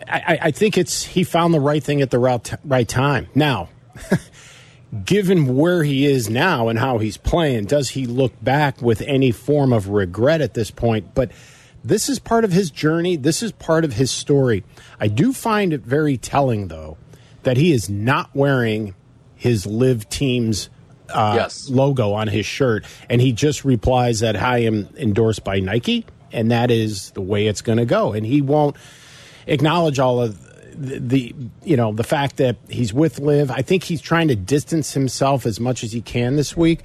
I, 0.09 0.39
I, 0.43 0.51
think 0.51 0.79
it's 0.79 1.05
he 1.05 1.25
found 1.25 1.53
the 1.55 1.61
right 1.61 1.83
thing 1.83 2.01
at 2.01 2.11
the 2.11 2.19
right, 2.19 2.55
right 2.65 2.89
time. 2.89 3.29
Now, 3.35 3.71
given 5.05 5.57
where 5.57 5.83
he 5.83 6.07
is 6.07 6.31
now 6.31 6.69
and 6.69 6.79
how 6.79 6.99
he's 6.99 7.17
playing, 7.17 7.67
does 7.67 7.91
he 7.91 8.07
look 8.07 8.33
back 8.43 8.81
with 8.81 9.03
any 9.03 9.31
form 9.31 9.73
of 9.73 9.89
regret 9.89 10.41
at 10.41 10.55
this 10.55 10.71
point? 10.71 11.15
But 11.15 11.33
this 11.85 12.09
is 12.09 12.19
part 12.19 12.45
of 12.45 12.53
his 12.53 12.71
journey. 12.71 13.17
This 13.17 13.43
is 13.43 13.53
part 13.53 13.85
of 13.85 13.95
his 13.95 14.11
story. 14.11 14.65
I 14.99 15.09
do 15.09 15.33
find 15.33 15.73
it 15.73 15.83
very 15.83 16.17
telling, 16.17 16.69
though, 16.69 16.97
that 17.43 17.57
he 17.57 17.73
is 17.73 17.89
not 17.89 18.31
wearing 18.35 18.95
his 19.35 19.67
LIV 19.67 20.09
team's 20.09 20.69
uh, 21.11 21.35
yes. 21.37 21.69
logo 21.69 22.13
on 22.13 22.29
his 22.29 22.47
shirt, 22.47 22.85
and 23.09 23.21
he 23.21 23.33
just 23.33 23.65
replies 23.65 24.21
that 24.21 24.37
I 24.37 24.59
am 24.59 24.89
endorsed 24.97 25.45
by 25.45 25.61
Nike, 25.61 26.07
and 26.33 26.51
that 26.51 26.71
is 26.71 27.11
the 27.13 27.21
way 27.21 27.47
it's 27.47 27.63
going 27.63 27.79
to 27.79 27.85
go. 27.85 28.13
And 28.13 28.27
he 28.27 28.43
won't 28.43 28.77
acknowledge 29.47 29.99
all 29.99 30.21
of 30.21 30.46
the, 30.77 31.35
you 31.65 31.77
know 31.77 31.93
the 31.93 32.05
fact 32.05 32.37
that 32.37 32.57
he's 32.69 32.93
with 32.93 33.19
LIV. 33.19 33.51
I 33.51 33.63
think 33.63 33.85
he's 33.85 34.01
trying 34.01 34.29
to 34.29 34.37
distance 34.37 34.93
himself 34.95 35.47
as 35.47 35.59
much 35.61 35.83
as 35.83 35.93
he 35.93 36.01
can 36.01 36.37
this 36.37 36.57
week, 36.57 36.81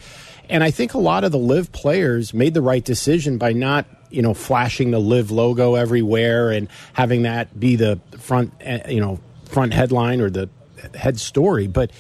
and 0.50 0.64
I 0.64 0.72
think 0.72 0.94
a 0.94 1.00
lot 1.00 1.24
of 1.24 1.32
the 1.32 1.38
LIV 1.38 1.72
players 1.72 2.34
made 2.34 2.54
the 2.54 2.62
right 2.62 2.84
decision 2.84 3.38
by 3.38 3.54
not 3.54 3.86
you 4.10 4.22
know 4.22 4.34
flashing 4.34 4.92
the 4.92 5.00
LIV 5.00 5.32
logo 5.32 5.76
everywhere 5.76 6.52
and 6.52 6.68
having 6.94 7.24
that 7.24 7.60
be 7.60 7.76
the 7.76 8.00
front 8.18 8.54
eh, 8.62 8.90
you 8.92 9.00
know 9.00 9.20
front 9.46 9.74
headline 9.74 10.22
or 10.22 10.30
the 10.30 10.50
head 10.96 11.20
story. 11.20 11.68
But 11.68 11.92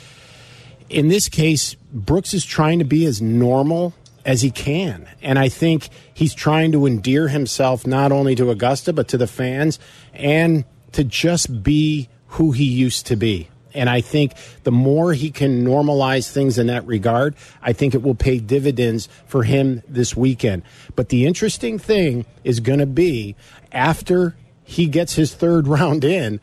in 0.89 1.07
this 1.07 1.29
case, 1.29 1.75
Brooks 1.93 2.33
is 2.33 2.45
trying 2.45 2.79
to 2.79 2.85
be 2.85 3.05
as 3.05 3.21
normal 3.21 3.93
as 4.25 4.41
he 4.41 4.51
can. 4.51 5.07
And 5.21 5.39
I 5.39 5.49
think 5.49 5.89
he's 6.13 6.33
trying 6.33 6.71
to 6.73 6.85
endear 6.85 7.27
himself 7.27 7.87
not 7.87 8.11
only 8.11 8.35
to 8.35 8.49
Augusta, 8.51 8.93
but 8.93 9.07
to 9.09 9.17
the 9.17 9.27
fans 9.27 9.79
and 10.13 10.65
to 10.93 11.03
just 11.03 11.63
be 11.63 12.09
who 12.27 12.51
he 12.51 12.63
used 12.63 13.07
to 13.07 13.15
be. 13.15 13.49
And 13.73 13.89
I 13.89 14.01
think 14.01 14.33
the 14.63 14.71
more 14.71 15.13
he 15.13 15.31
can 15.31 15.65
normalize 15.65 16.29
things 16.29 16.57
in 16.57 16.67
that 16.67 16.85
regard, 16.85 17.35
I 17.61 17.73
think 17.73 17.93
it 17.95 18.01
will 18.01 18.15
pay 18.15 18.39
dividends 18.39 19.07
for 19.25 19.43
him 19.43 19.81
this 19.87 20.15
weekend. 20.15 20.63
But 20.95 21.09
the 21.09 21.25
interesting 21.25 21.79
thing 21.79 22.25
is 22.43 22.59
going 22.59 22.79
to 22.79 22.85
be 22.85 23.35
after 23.71 24.35
he 24.63 24.87
gets 24.87 25.15
his 25.15 25.33
third 25.33 25.67
round 25.69 26.03
in, 26.03 26.39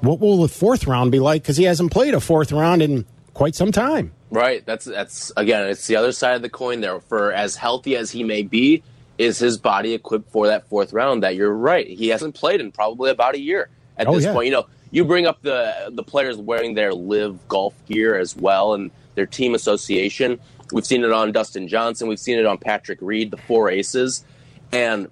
what 0.00 0.20
will 0.20 0.42
the 0.42 0.48
fourth 0.48 0.86
round 0.86 1.12
be 1.12 1.20
like? 1.20 1.42
Because 1.42 1.56
he 1.56 1.64
hasn't 1.64 1.90
played 1.90 2.14
a 2.14 2.20
fourth 2.20 2.52
round 2.52 2.82
in 2.82 3.06
quite 3.32 3.54
some 3.54 3.72
time. 3.72 4.12
Right. 4.30 4.64
That's 4.66 4.84
that's 4.84 5.32
again, 5.36 5.68
it's 5.68 5.86
the 5.86 5.96
other 5.96 6.12
side 6.12 6.34
of 6.34 6.42
the 6.42 6.48
coin 6.48 6.80
there. 6.80 7.00
For 7.00 7.32
as 7.32 7.56
healthy 7.56 7.96
as 7.96 8.10
he 8.10 8.24
may 8.24 8.42
be, 8.42 8.82
is 9.18 9.38
his 9.38 9.58
body 9.58 9.94
equipped 9.94 10.30
for 10.30 10.46
that 10.48 10.68
fourth 10.68 10.92
round? 10.92 11.22
That 11.22 11.36
you're 11.36 11.52
right. 11.52 11.86
He 11.86 12.08
hasn't 12.08 12.34
played 12.34 12.60
in 12.60 12.72
probably 12.72 13.10
about 13.10 13.34
a 13.34 13.40
year 13.40 13.68
at 13.96 14.06
oh, 14.06 14.14
this 14.14 14.24
yeah. 14.24 14.32
point. 14.32 14.46
You 14.46 14.52
know, 14.52 14.66
you 14.90 15.04
bring 15.04 15.26
up 15.26 15.42
the 15.42 15.90
the 15.92 16.02
players 16.02 16.36
wearing 16.36 16.74
their 16.74 16.92
LIV 16.92 17.48
golf 17.48 17.74
gear 17.86 18.18
as 18.18 18.36
well 18.36 18.74
and 18.74 18.90
their 19.14 19.26
team 19.26 19.54
association. 19.54 20.40
We've 20.72 20.86
seen 20.86 21.04
it 21.04 21.12
on 21.12 21.32
Dustin 21.32 21.68
Johnson. 21.68 22.08
We've 22.08 22.18
seen 22.18 22.38
it 22.38 22.46
on 22.46 22.58
Patrick 22.58 22.98
Reed, 23.00 23.30
the 23.30 23.36
four 23.36 23.70
aces, 23.70 24.24
and 24.72 25.08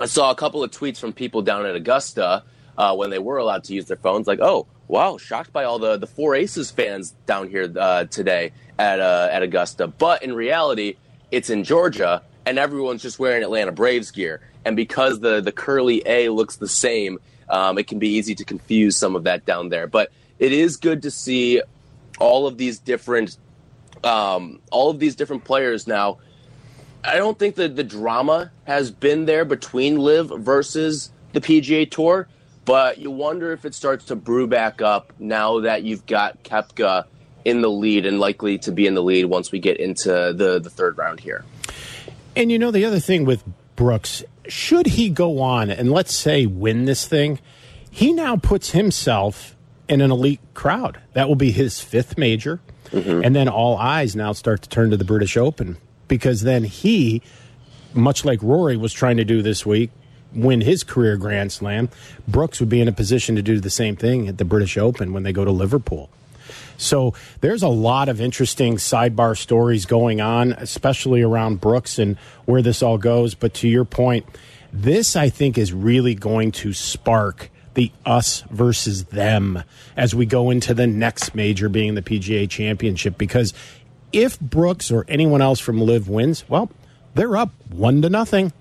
I 0.00 0.06
saw 0.06 0.30
a 0.30 0.34
couple 0.34 0.62
of 0.62 0.70
tweets 0.70 0.98
from 0.98 1.12
people 1.12 1.42
down 1.42 1.66
at 1.66 1.74
Augusta 1.74 2.44
uh, 2.78 2.94
when 2.94 3.10
they 3.10 3.18
were 3.18 3.38
allowed 3.38 3.64
to 3.64 3.74
use 3.74 3.86
their 3.86 3.96
phones, 3.96 4.26
like, 4.26 4.40
"Oh, 4.40 4.66
wow, 4.88 5.16
shocked 5.18 5.52
by 5.52 5.64
all 5.64 5.78
the 5.78 5.96
the 5.96 6.06
four 6.06 6.34
Aces 6.34 6.70
fans 6.70 7.14
down 7.26 7.48
here 7.48 7.72
uh, 7.78 8.04
today 8.04 8.52
at 8.78 9.00
uh, 9.00 9.28
at 9.30 9.42
Augusta." 9.42 9.86
But 9.86 10.22
in 10.22 10.34
reality, 10.34 10.96
it's 11.30 11.50
in 11.50 11.64
Georgia, 11.64 12.22
and 12.50 12.58
everyone's 12.58 13.00
just 13.00 13.20
wearing 13.20 13.44
Atlanta 13.44 13.70
Braves 13.70 14.10
gear. 14.10 14.40
And 14.64 14.74
because 14.74 15.20
the 15.20 15.40
the 15.40 15.52
curly 15.52 16.02
A 16.04 16.30
looks 16.30 16.56
the 16.56 16.66
same, 16.66 17.20
um, 17.48 17.78
it 17.78 17.86
can 17.86 18.00
be 18.00 18.08
easy 18.08 18.34
to 18.34 18.44
confuse 18.44 18.96
some 18.96 19.14
of 19.14 19.22
that 19.24 19.46
down 19.46 19.68
there. 19.68 19.86
But 19.86 20.10
it 20.40 20.52
is 20.52 20.76
good 20.76 21.02
to 21.02 21.12
see 21.12 21.62
all 22.18 22.48
of 22.48 22.58
these 22.58 22.80
different 22.80 23.38
um, 24.02 24.58
all 24.72 24.90
of 24.90 24.98
these 24.98 25.14
different 25.14 25.44
players 25.44 25.86
now. 25.86 26.18
I 27.04 27.16
don't 27.16 27.38
think 27.38 27.54
that 27.54 27.76
the 27.76 27.84
drama 27.84 28.50
has 28.64 28.90
been 28.90 29.26
there 29.26 29.44
between 29.44 29.98
LIV 29.98 30.40
versus 30.40 31.12
the 31.32 31.40
PGA 31.40 31.88
Tour, 31.88 32.26
but 32.64 32.98
you 32.98 33.12
wonder 33.12 33.52
if 33.52 33.64
it 33.64 33.76
starts 33.76 34.06
to 34.06 34.16
brew 34.16 34.48
back 34.48 34.82
up 34.82 35.12
now 35.20 35.60
that 35.60 35.84
you've 35.84 36.04
got 36.04 36.42
Koepka 36.42 37.04
in 37.44 37.60
the 37.60 37.70
lead 37.70 38.06
and 38.06 38.18
likely 38.18 38.58
to 38.58 38.72
be 38.72 38.88
in 38.88 38.94
the 38.94 39.02
lead 39.02 39.26
once 39.26 39.52
we 39.52 39.60
get 39.60 39.78
into 39.78 40.08
the, 40.34 40.58
the 40.58 40.68
third 40.68 40.98
round 40.98 41.20
here. 41.20 41.44
And 42.36 42.50
you 42.50 42.58
know, 42.58 42.70
the 42.70 42.84
other 42.84 43.00
thing 43.00 43.24
with 43.24 43.44
Brooks, 43.76 44.24
should 44.48 44.86
he 44.86 45.10
go 45.10 45.40
on 45.40 45.70
and 45.70 45.90
let's 45.90 46.14
say 46.14 46.46
win 46.46 46.84
this 46.84 47.06
thing, 47.06 47.38
he 47.90 48.12
now 48.12 48.36
puts 48.36 48.70
himself 48.70 49.56
in 49.88 50.00
an 50.00 50.10
elite 50.10 50.40
crowd. 50.54 51.00
That 51.14 51.28
will 51.28 51.36
be 51.36 51.50
his 51.50 51.80
fifth 51.80 52.16
major. 52.16 52.60
Mm-hmm. 52.90 53.24
And 53.24 53.36
then 53.36 53.48
all 53.48 53.76
eyes 53.76 54.16
now 54.16 54.32
start 54.32 54.62
to 54.62 54.68
turn 54.68 54.90
to 54.90 54.96
the 54.96 55.04
British 55.04 55.36
Open 55.36 55.76
because 56.08 56.42
then 56.42 56.64
he, 56.64 57.22
much 57.94 58.24
like 58.24 58.42
Rory 58.42 58.76
was 58.76 58.92
trying 58.92 59.16
to 59.16 59.24
do 59.24 59.42
this 59.42 59.66
week, 59.66 59.90
win 60.32 60.60
his 60.60 60.84
career 60.84 61.16
Grand 61.16 61.52
Slam, 61.52 61.88
Brooks 62.26 62.60
would 62.60 62.68
be 62.68 62.80
in 62.80 62.88
a 62.88 62.92
position 62.92 63.34
to 63.36 63.42
do 63.42 63.60
the 63.60 63.70
same 63.70 63.96
thing 63.96 64.28
at 64.28 64.38
the 64.38 64.44
British 64.44 64.76
Open 64.76 65.12
when 65.12 65.22
they 65.22 65.32
go 65.32 65.44
to 65.44 65.50
Liverpool. 65.50 66.10
So 66.76 67.14
there's 67.40 67.62
a 67.62 67.68
lot 67.68 68.08
of 68.08 68.20
interesting 68.20 68.76
sidebar 68.76 69.36
stories 69.36 69.86
going 69.86 70.20
on, 70.20 70.52
especially 70.52 71.22
around 71.22 71.60
Brooks 71.60 71.98
and 71.98 72.16
where 72.44 72.62
this 72.62 72.82
all 72.82 72.98
goes. 72.98 73.34
But 73.34 73.54
to 73.54 73.68
your 73.68 73.84
point, 73.84 74.26
this 74.72 75.16
I 75.16 75.28
think 75.28 75.58
is 75.58 75.72
really 75.72 76.14
going 76.14 76.52
to 76.52 76.72
spark 76.72 77.50
the 77.74 77.92
us 78.04 78.42
versus 78.50 79.04
them 79.04 79.62
as 79.96 80.14
we 80.14 80.26
go 80.26 80.50
into 80.50 80.74
the 80.74 80.86
next 80.86 81.34
major 81.34 81.68
being 81.68 81.94
the 81.94 82.02
PGA 82.02 82.48
championship 82.50 83.16
because 83.16 83.54
if 84.12 84.40
Brooks 84.40 84.90
or 84.90 85.04
anyone 85.06 85.40
else 85.40 85.60
from 85.60 85.80
LIV 85.80 86.08
wins, 86.08 86.44
well, 86.48 86.68
they're 87.14 87.36
up 87.36 87.52
one 87.68 88.02
to 88.02 88.10
nothing. 88.10 88.52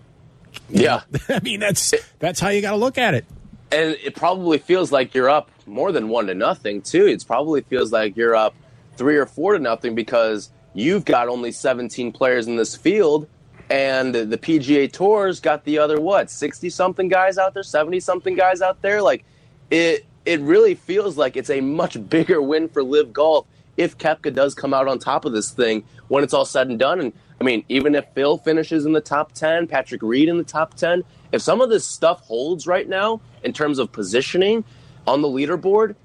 Yeah. 0.70 1.02
I 1.30 1.40
mean 1.40 1.60
that's 1.60 1.94
that's 2.20 2.40
how 2.40 2.50
you 2.50 2.62
got 2.62 2.72
to 2.72 2.78
look 2.78 2.98
at 2.98 3.14
it 3.14 3.26
and 3.72 3.98
it 4.04 4.16
probably 4.16 4.58
feels 4.58 4.92
like 4.92 5.14
you're 5.14 5.30
up 5.30 5.52
more 5.66 5.92
than 5.92 6.10
one 6.10 6.28
to 6.28 6.34
nothing 6.34 6.82
too. 6.82 7.06
It 7.08 7.24
probably 7.26 7.62
feels 7.62 7.92
like 7.92 8.18
you're 8.18 8.36
up 8.36 8.56
three 8.98 9.18
or 9.18 9.26
four 9.26 9.54
to 9.54 9.60
nothing 9.60 9.96
because 9.96 10.50
you've 10.74 11.06
got 11.06 11.28
only 11.28 11.52
17 11.52 12.12
players 12.12 12.48
in 12.48 12.56
this 12.56 12.76
field, 12.76 13.28
and 13.70 14.14
the 14.16 14.38
PGA 14.38 14.92
Tour's 14.92 15.40
got 15.40 15.64
the 15.64 15.78
other 15.78 16.02
what 16.02 16.32
60 16.32 16.70
something 16.70 17.08
guys 17.08 17.38
out 17.38 17.54
there, 17.54 17.64
70 17.64 18.00
something 18.00 18.36
guys 18.36 18.62
out 18.62 18.82
there. 18.82 19.02
Like 19.02 19.24
it, 19.70 20.06
it 20.26 20.40
really 20.42 20.76
feels 20.76 21.18
like 21.18 21.38
it's 21.38 21.50
a 21.50 21.62
much 21.62 21.98
bigger 22.10 22.42
win 22.42 22.68
for 22.70 22.84
LIV 22.84 23.14
Golf 23.14 23.48
if 23.78 23.98
Koepka 23.98 24.34
does 24.34 24.56
come 24.56 24.74
out 24.74 24.88
on 24.88 25.00
top 25.00 25.24
of 25.26 25.32
this 25.32 25.52
thing 25.52 25.84
when 26.10 26.24
it's 26.24 26.34
all 26.34 26.46
said 26.46 26.68
and 26.68 26.80
done. 26.80 27.00
And 27.00 27.14
I 27.40 27.44
mean, 27.44 27.64
even 27.70 27.96
if 27.96 28.06
Phil 28.14 28.38
finishes 28.38 28.86
in 28.86 28.92
the 28.92 29.00
top 29.02 29.32
10, 29.34 29.68
Patrick 29.68 30.02
Reed 30.02 30.28
in 30.28 30.38
the 30.38 30.44
top 30.44 30.74
10, 30.74 31.04
if 31.32 31.42
some 31.42 31.62
of 31.62 31.70
this 31.70 31.86
stuff 31.86 32.22
holds 32.22 32.68
right 32.68 32.90
now 32.90 33.22
in 33.44 33.54
terms 33.54 33.80
of 33.80 33.92
positioning 33.92 34.64
on 35.08 35.22
the 35.22 35.28
leaderboard, 35.28 35.96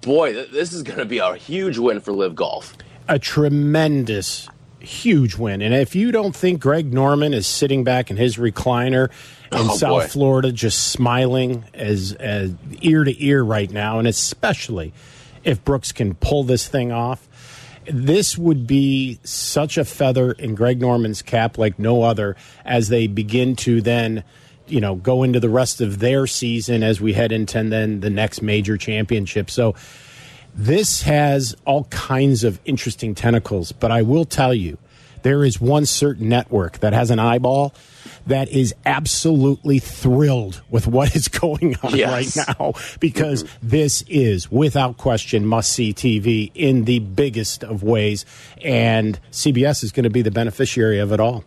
boy, 0.00 0.32
th- 0.32 0.50
this 0.50 0.72
is 0.72 0.82
going 0.82 0.98
to 0.98 1.04
be 1.04 1.18
a 1.18 1.34
huge 1.34 1.78
win 1.78 2.00
for 2.00 2.12
LIV 2.12 2.34
Golf. 2.34 2.76
A 3.08 3.18
tremendous, 3.18 4.48
huge 4.80 5.36
win. 5.36 5.62
And 5.62 5.74
if 5.74 5.94
you 5.94 6.12
don't 6.12 6.34
think 6.34 6.60
Greg 6.60 6.92
Norman 6.92 7.34
is 7.34 7.46
sitting 7.46 7.84
back 7.84 8.10
in 8.10 8.16
his 8.16 8.36
recliner 8.36 9.10
in 9.50 9.58
oh, 9.58 9.76
South 9.76 10.02
boy. 10.02 10.06
Florida 10.08 10.52
just 10.52 10.88
smiling 10.88 11.64
as, 11.74 12.12
as 12.12 12.54
ear 12.80 13.04
to 13.04 13.24
ear 13.24 13.42
right 13.42 13.70
now, 13.70 13.98
and 13.98 14.06
especially 14.06 14.92
if 15.44 15.64
Brooks 15.64 15.92
can 15.92 16.14
pull 16.14 16.44
this 16.44 16.68
thing 16.68 16.92
off, 16.92 17.28
this 17.90 18.38
would 18.38 18.66
be 18.66 19.18
such 19.24 19.76
a 19.76 19.84
feather 19.84 20.32
in 20.32 20.54
Greg 20.54 20.80
Norman's 20.80 21.20
cap 21.20 21.58
like 21.58 21.80
no 21.80 22.02
other 22.02 22.36
as 22.64 22.88
they 22.88 23.06
begin 23.06 23.56
to 23.56 23.80
then– 23.80 24.22
you 24.66 24.80
know 24.80 24.94
go 24.94 25.22
into 25.22 25.40
the 25.40 25.48
rest 25.48 25.80
of 25.80 25.98
their 25.98 26.26
season 26.26 26.82
as 26.82 27.00
we 27.00 27.12
head 27.12 27.32
into 27.32 27.62
then 27.62 28.00
the 28.00 28.10
next 28.10 28.42
major 28.42 28.76
championship. 28.76 29.50
So 29.50 29.74
this 30.54 31.02
has 31.02 31.56
all 31.64 31.84
kinds 31.84 32.44
of 32.44 32.60
interesting 32.64 33.14
tentacles, 33.14 33.72
but 33.72 33.90
I 33.90 34.02
will 34.02 34.24
tell 34.24 34.52
you 34.52 34.78
there 35.22 35.44
is 35.44 35.60
one 35.60 35.86
certain 35.86 36.28
network 36.28 36.78
that 36.80 36.92
has 36.92 37.10
an 37.10 37.18
eyeball 37.18 37.74
that 38.26 38.48
is 38.48 38.74
absolutely 38.84 39.78
thrilled 39.78 40.62
with 40.70 40.86
what 40.86 41.14
is 41.16 41.28
going 41.40 41.76
on 41.82 41.96
yes. 41.96 42.36
right 42.36 42.46
now 42.58 42.74
because 43.00 43.44
mm-hmm. 43.44 43.68
this 43.68 44.02
is 44.08 44.50
without 44.50 44.96
question 44.96 45.46
must 45.46 45.72
see 45.72 45.92
TV 45.92 46.50
in 46.54 46.84
the 46.84 46.98
biggest 47.00 47.64
of 47.64 47.82
ways 47.82 48.24
and 48.62 49.18
CBS 49.30 49.82
is 49.82 49.92
going 49.92 50.04
to 50.04 50.10
be 50.10 50.22
the 50.22 50.30
beneficiary 50.30 50.98
of 50.98 51.12
it 51.12 51.20
all. 51.20 51.44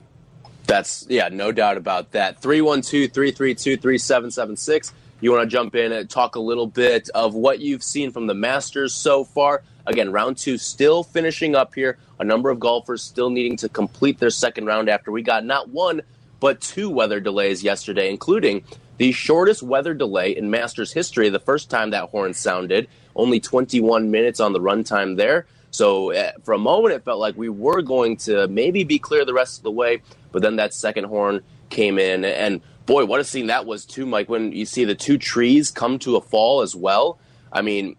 That's, 0.68 1.06
yeah, 1.10 1.30
no 1.30 1.52
doubt 1.52 1.78
about 1.78 2.12
that. 2.12 2.42
312 2.42 3.12
332 3.12 3.78
3776. 3.78 4.94
You 5.22 5.32
want 5.32 5.44
to 5.44 5.48
jump 5.48 5.76
in 5.76 5.92
and 5.92 6.10
talk 6.10 6.36
a 6.36 6.40
little 6.40 6.68
bit 6.68 7.10
of 7.16 7.34
what 7.34 7.60
you've 7.60 7.84
seen 7.84 8.12
from 8.12 8.28
the 8.28 8.34
Masters 8.34 8.94
so 8.94 9.24
far. 9.24 9.64
Again, 9.86 10.12
round 10.12 10.38
two 10.38 10.58
still 10.58 11.04
finishing 11.04 11.56
up 11.56 11.76
here. 11.76 11.98
A 12.20 12.24
number 12.24 12.50
of 12.50 12.60
golfers 12.60 13.04
still 13.04 13.30
needing 13.30 13.58
to 13.58 13.70
complete 13.70 14.20
their 14.20 14.30
second 14.30 14.66
round 14.66 14.90
after 14.90 15.12
we 15.12 15.22
got 15.22 15.46
not 15.46 15.70
one, 15.70 16.02
but 16.40 16.62
two 16.62 16.90
weather 16.90 17.20
delays 17.20 17.64
yesterday, 17.64 18.10
including 18.10 18.64
the 18.98 19.12
shortest 19.12 19.62
weather 19.62 19.94
delay 19.94 20.36
in 20.36 20.50
Masters 20.50 20.92
history. 20.92 21.30
The 21.30 21.40
first 21.40 21.70
time 21.70 21.92
that 21.92 22.10
horn 22.10 22.34
sounded, 22.34 22.88
only 23.16 23.40
21 23.40 24.12
minutes 24.12 24.40
on 24.40 24.54
the 24.54 24.60
runtime 24.60 25.18
there. 25.18 25.46
So 25.76 26.14
uh, 26.14 26.32
for 26.44 26.54
a 26.54 26.58
moment, 26.58 26.94
it 26.94 27.04
felt 27.04 27.20
like 27.20 27.36
we 27.36 27.50
were 27.50 27.82
going 27.82 28.16
to 28.18 28.48
maybe 28.48 28.86
be 28.86 28.98
clear 28.98 29.26
the 29.26 29.34
rest 29.34 29.58
of 29.58 29.64
the 29.64 29.72
way, 29.72 30.02
but 30.32 30.42
then 30.42 30.56
that 30.56 30.74
second 30.74 31.04
horn 31.04 31.42
came 31.70 32.00
in, 32.00 32.24
and 32.24 32.62
boy, 32.86 33.06
what 33.06 33.20
a 33.20 33.26
scene 33.26 33.48
that 33.48 33.66
was 33.66 33.86
too, 33.86 34.06
Mike. 34.06 34.30
When 34.30 34.54
you 34.54 34.66
see 34.66 34.86
the 34.86 34.96
two 34.96 35.18
trees 35.18 35.72
come 35.72 36.00
to 36.00 36.16
a 36.16 36.22
fall 36.22 36.62
as 36.62 36.76
well. 36.76 37.20
I 37.52 37.62
mean, 37.62 37.98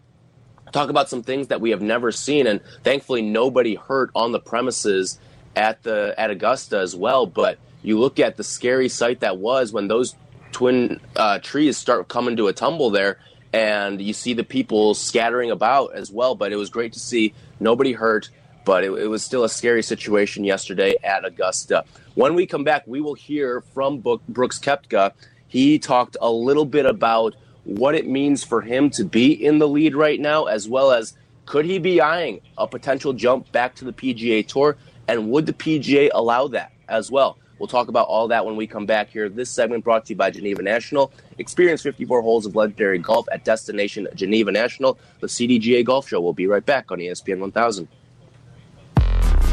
talk 0.73 0.89
about 0.89 1.11
some 1.11 1.23
things 1.23 1.49
that 1.49 1.61
we 1.61 1.71
have 1.71 1.83
never 1.83 2.13
seen, 2.13 2.47
and 2.47 2.61
thankfully 2.83 3.21
nobody 3.21 3.75
hurt 3.75 4.11
on 4.15 4.33
the 4.33 4.41
premises 4.41 5.19
at 5.55 5.83
the 5.83 6.15
at 6.17 6.31
Augusta 6.31 6.79
as 6.79 6.97
well. 6.97 7.27
But 7.27 7.59
you 7.83 7.99
look 7.99 8.19
at 8.19 8.39
the 8.39 8.45
scary 8.45 8.89
sight 8.89 9.21
that 9.21 9.37
was 9.37 9.71
when 9.73 9.89
those 9.89 10.15
twin 10.53 10.99
uh, 11.15 11.41
trees 11.41 11.77
start 11.77 12.09
coming 12.09 12.37
to 12.37 12.47
a 12.49 12.55
tumble 12.55 12.89
there 12.89 13.19
and 13.53 14.01
you 14.01 14.13
see 14.13 14.35
the 14.35 14.45
people 14.45 14.95
scattering 14.95 15.51
about 15.51 15.95
as 15.95 16.11
well. 16.11 16.35
But 16.35 16.53
it 16.53 16.57
was 16.57 16.71
great 16.71 16.93
to 16.95 17.01
see 17.01 17.35
nobody 17.61 17.93
hurt, 17.93 18.31
but 18.65 18.85
it, 18.85 18.93
it, 18.93 19.07
was 19.07 19.23
still 19.23 19.45
a 19.45 19.49
scary 19.49 19.83
situation 19.83 20.45
yesterday 20.45 20.95
at 21.03 21.25
Augusta. 21.25 21.85
When 22.15 22.35
we 22.35 22.47
come 22.47 22.65
back, 22.65 22.87
we 22.87 23.01
will 23.01 23.15
hear 23.15 23.63
from 23.73 23.99
Brooks 23.99 24.59
Koepka. 24.59 25.13
He 25.49 25.79
talked 25.79 26.17
a 26.21 26.31
little 26.31 26.65
bit 26.65 26.87
about 26.87 27.35
what 27.65 27.95
it 27.95 28.07
means 28.07 28.45
for 28.45 28.61
him 28.61 28.91
to 28.91 29.05
be 29.05 29.33
in 29.33 29.59
the 29.59 29.69
lead 29.69 29.95
right 29.95 30.21
now, 30.21 30.45
as 30.45 30.69
well 30.69 30.93
as 30.93 31.15
could 31.47 31.65
he 31.65 31.79
be 31.79 32.01
eyeing 32.01 32.41
a 32.59 32.67
potential 32.67 33.13
jump 33.13 33.51
back 33.53 33.75
to 33.77 33.85
the 33.85 33.93
PGA 33.93 34.47
Tour, 34.47 34.77
and 35.09 35.31
would 35.31 35.47
the 35.47 35.53
PGA 35.53 36.11
allow 36.13 36.49
that 36.49 36.73
as 36.89 37.11
well? 37.11 37.39
We'll 37.59 37.69
talk 37.69 37.89
about 37.89 38.09
all 38.09 38.29
that 38.29 38.45
when 38.45 38.57
we 38.57 38.67
come 38.67 38.87
back 38.87 39.11
here. 39.11 39.29
This 39.29 39.51
segment 39.51 39.85
brought 39.85 40.07
to 40.07 40.13
you 40.13 40.17
by 40.17 40.31
Geneva 40.31 40.63
National. 40.63 41.13
Experience 41.39 41.83
54 41.83 42.23
holes 42.23 42.47
of 42.47 42.55
legendary 42.55 42.99
golf 42.99 43.27
at 43.33 43.45
Destination 43.45 44.09
Geneva 44.15 44.53
National. 44.53 44.99
The 45.21 45.27
CDGA 45.27 45.85
Golf 45.85 46.09
Show 46.09 46.21
will 46.21 46.35
be 46.35 46.47
right 46.47 46.65
back 46.65 46.91
on 46.91 46.99
ESPN 46.99 47.39
1000. 47.39 47.89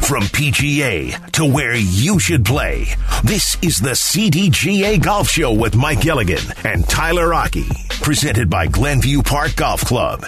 From 0.01 0.23
PGA 0.23 1.31
to 1.31 1.45
where 1.45 1.75
you 1.75 2.19
should 2.19 2.43
play, 2.43 2.87
this 3.23 3.57
is 3.61 3.79
the 3.79 3.91
CDGA 3.91 5.01
Golf 5.01 5.29
Show 5.29 5.53
with 5.53 5.75
Mike 5.75 6.01
Gilligan 6.01 6.43
and 6.65 6.87
Tyler 6.89 7.33
Aki, 7.33 7.65
presented 8.01 8.49
by 8.49 8.67
Glenview 8.67 9.21
Park 9.23 9.55
Golf 9.55 9.81
Club. 9.85 10.25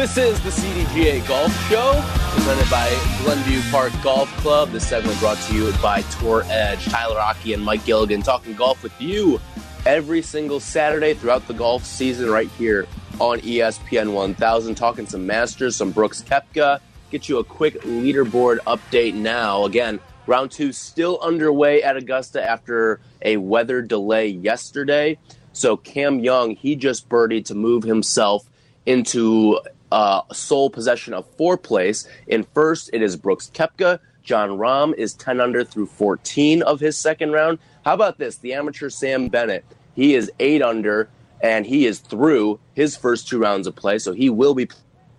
This 0.00 0.16
is 0.16 0.40
the 0.40 0.48
CDGA 0.48 1.28
Golf 1.28 1.54
Show, 1.68 2.02
presented 2.32 2.70
by 2.70 2.88
Glenview 3.22 3.60
Park 3.70 3.92
Golf 4.02 4.34
Club. 4.38 4.70
This 4.70 4.88
segment 4.88 5.20
brought 5.20 5.36
to 5.36 5.54
you 5.54 5.70
by 5.82 6.00
Tour 6.00 6.42
Edge. 6.46 6.86
Tyler 6.86 7.20
Aki 7.20 7.52
and 7.52 7.62
Mike 7.62 7.84
Gilligan 7.84 8.22
talking 8.22 8.54
golf 8.54 8.82
with 8.82 8.98
you 8.98 9.38
every 9.84 10.22
single 10.22 10.58
Saturday 10.58 11.12
throughout 11.12 11.46
the 11.46 11.52
golf 11.52 11.84
season 11.84 12.30
right 12.30 12.48
here 12.52 12.86
on 13.18 13.40
ESPN 13.40 14.14
1000. 14.14 14.74
Talking 14.74 15.04
some 15.04 15.26
Masters, 15.26 15.76
some 15.76 15.90
Brooks 15.90 16.22
Koepka. 16.22 16.80
Get 17.10 17.28
you 17.28 17.36
a 17.36 17.44
quick 17.44 17.82
leaderboard 17.82 18.56
update 18.60 19.12
now. 19.12 19.66
Again, 19.66 20.00
round 20.26 20.50
two 20.50 20.72
still 20.72 21.20
underway 21.20 21.82
at 21.82 21.98
Augusta 21.98 22.42
after 22.42 23.00
a 23.20 23.36
weather 23.36 23.82
delay 23.82 24.28
yesterday. 24.28 25.18
So 25.52 25.76
Cam 25.76 26.20
Young, 26.20 26.56
he 26.56 26.74
just 26.74 27.06
birdied 27.10 27.44
to 27.44 27.54
move 27.54 27.82
himself 27.82 28.48
into 28.86 29.60
uh, 29.92 30.22
sole 30.32 30.70
possession 30.70 31.14
of 31.14 31.26
four 31.36 31.56
place. 31.56 32.08
In 32.26 32.44
first, 32.54 32.90
it 32.92 33.02
is 33.02 33.16
Brooks 33.16 33.50
Koepka. 33.52 34.00
Jon 34.22 34.50
Rahm 34.50 34.94
is 34.94 35.14
10 35.14 35.40
under 35.40 35.64
through 35.64 35.86
14 35.86 36.62
of 36.62 36.80
his 36.80 36.96
second 36.96 37.32
round. 37.32 37.58
How 37.84 37.94
about 37.94 38.18
this? 38.18 38.36
The 38.36 38.54
amateur 38.54 38.90
Sam 38.90 39.28
Bennett, 39.28 39.64
he 39.94 40.14
is 40.14 40.30
8 40.38 40.62
under 40.62 41.08
and 41.42 41.64
he 41.64 41.86
is 41.86 42.00
through 42.00 42.60
his 42.74 42.96
first 42.96 43.28
two 43.28 43.38
rounds 43.38 43.66
of 43.66 43.74
play, 43.74 43.98
so 43.98 44.12
he 44.12 44.28
will 44.28 44.54
be 44.54 44.68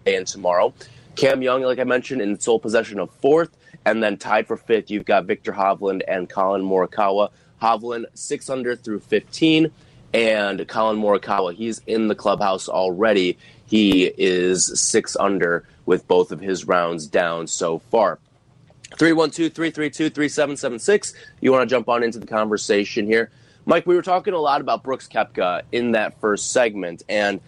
playing 0.03 0.25
tomorrow. 0.25 0.73
Cam 1.15 1.41
Young, 1.41 1.61
like 1.61 1.79
I 1.79 1.83
mentioned, 1.83 2.21
in 2.21 2.39
sole 2.39 2.59
possession 2.59 2.99
of 2.99 3.11
fourth. 3.15 3.49
And 3.85 4.03
then 4.03 4.17
tied 4.17 4.47
for 4.47 4.57
fifth, 4.57 4.91
you've 4.91 5.05
got 5.05 5.25
Viktor 5.25 5.51
Hovland 5.51 6.01
and 6.07 6.29
Collin 6.29 6.61
Morikawa. 6.61 7.29
Hovland, 7.61 8.05
six 8.13 8.49
under 8.49 8.75
through 8.75 8.99
15. 8.99 9.71
And 10.13 10.67
Collin 10.67 10.97
Morikawa, 10.97 11.53
he's 11.55 11.81
in 11.87 12.07
the 12.07 12.15
clubhouse 12.15 12.69
already. 12.69 13.37
He 13.71 14.11
is 14.17 14.77
six 14.77 15.15
under 15.15 15.63
with 15.85 16.05
both 16.05 16.33
of 16.33 16.41
his 16.41 16.67
rounds 16.67 17.07
down 17.07 17.47
so 17.47 17.79
far. 17.79 18.19
312 18.97 19.53
332 19.53 20.09
3776. 20.09 21.13
You 21.39 21.53
want 21.53 21.69
to 21.69 21.73
jump 21.73 21.87
on 21.87 22.03
into 22.03 22.19
the 22.19 22.27
conversation 22.27 23.05
here. 23.05 23.31
Mike, 23.65 23.87
we 23.87 23.95
were 23.95 24.01
talking 24.01 24.33
a 24.33 24.39
lot 24.39 24.59
about 24.59 24.83
Brooks 24.83 25.07
Koepka 25.07 25.61
in 25.71 25.93
that 25.93 26.19
first 26.19 26.51
segment, 26.51 27.03
and 27.07 27.39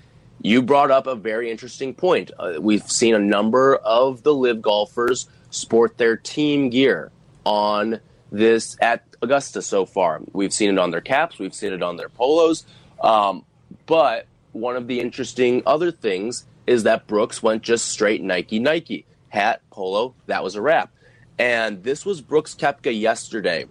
you 0.42 0.62
brought 0.62 0.92
up 0.92 1.08
a 1.08 1.15
very 1.15 1.51
interesting 1.51 1.94
point. 1.94 2.32
Uh, 2.39 2.53
we've 2.58 2.89
seen 2.89 3.15
a 3.15 3.20
number 3.20 3.75
of 3.75 4.24
the 4.24 4.34
LIV 4.34 4.62
golfers 4.62 5.27
sport 5.50 5.98
their 5.98 6.15
team 6.15 6.70
gear 6.70 7.12
on 7.44 8.00
this 8.32 8.77
at 8.80 9.03
Augusta 9.22 9.62
so 9.62 9.86
far. 9.86 10.22
We've 10.32 10.53
seen 10.53 10.70
it 10.70 10.80
on 10.80 10.92
their 10.92 11.01
caps, 11.01 11.38
we've 11.38 11.53
seen 11.53 11.74
it 11.74 11.84
on 11.84 11.98
their 11.98 12.08
polos. 12.08 12.65
Um, 13.01 13.44
but 13.86 14.27
one 14.53 14.75
of 14.75 14.88
the 14.88 15.00
interesting 15.00 15.63
other 15.65 15.91
things 15.91 16.45
is 16.65 16.83
that 16.83 17.07
Brooks 17.07 17.43
went 17.43 17.63
just 17.63 17.86
straight 17.89 18.22
Nike 18.22 18.60
Nike 18.60 19.05
hat, 19.29 19.62
polo, 19.72 20.13
that 20.27 20.43
was 20.43 20.55
a 20.55 20.62
wrap. 20.62 20.91
And 21.38 21.83
this 21.83 22.05
was 22.05 22.22
Brooks 22.22 22.55
Koepka 22.55 22.98
yesterday, 22.98 23.65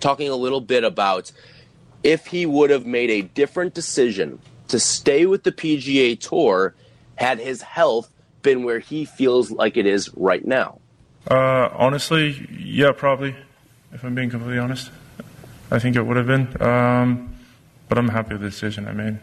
talking 0.00 0.28
a 0.28 0.36
little 0.36 0.60
bit 0.60 0.84
about 0.84 1.30
if 2.02 2.26
he 2.26 2.44
would 2.44 2.70
have 2.70 2.84
made 2.84 3.08
a 3.08 3.22
different 3.22 3.74
decision 3.74 4.40
to 4.68 4.80
stay 4.80 5.26
with 5.26 5.44
the 5.44 5.52
PGA 5.52 6.18
Tour 6.18 6.74
had 7.14 7.38
his 7.38 7.62
health 7.62 8.10
been 8.42 8.64
where 8.64 8.80
he 8.80 9.04
feels 9.04 9.50
like 9.50 9.76
it 9.76 9.86
is 9.86 10.10
right 10.16 10.44
now. 10.44 10.80
Uh, 11.30 11.68
honestly, 11.72 12.48
yeah, 12.50 12.90
probably. 12.90 13.36
If 13.92 14.02
I'm 14.02 14.14
being 14.14 14.30
completely 14.30 14.58
honest, 14.58 14.90
I 15.70 15.78
think 15.78 15.94
it 15.94 16.02
would 16.02 16.16
have 16.16 16.26
been. 16.26 16.60
Um, 16.60 17.34
but 17.88 17.98
I'm 17.98 18.08
happy 18.08 18.32
with 18.34 18.42
the 18.42 18.50
decision 18.50 18.88
I 18.88 18.92
made. 18.92 19.18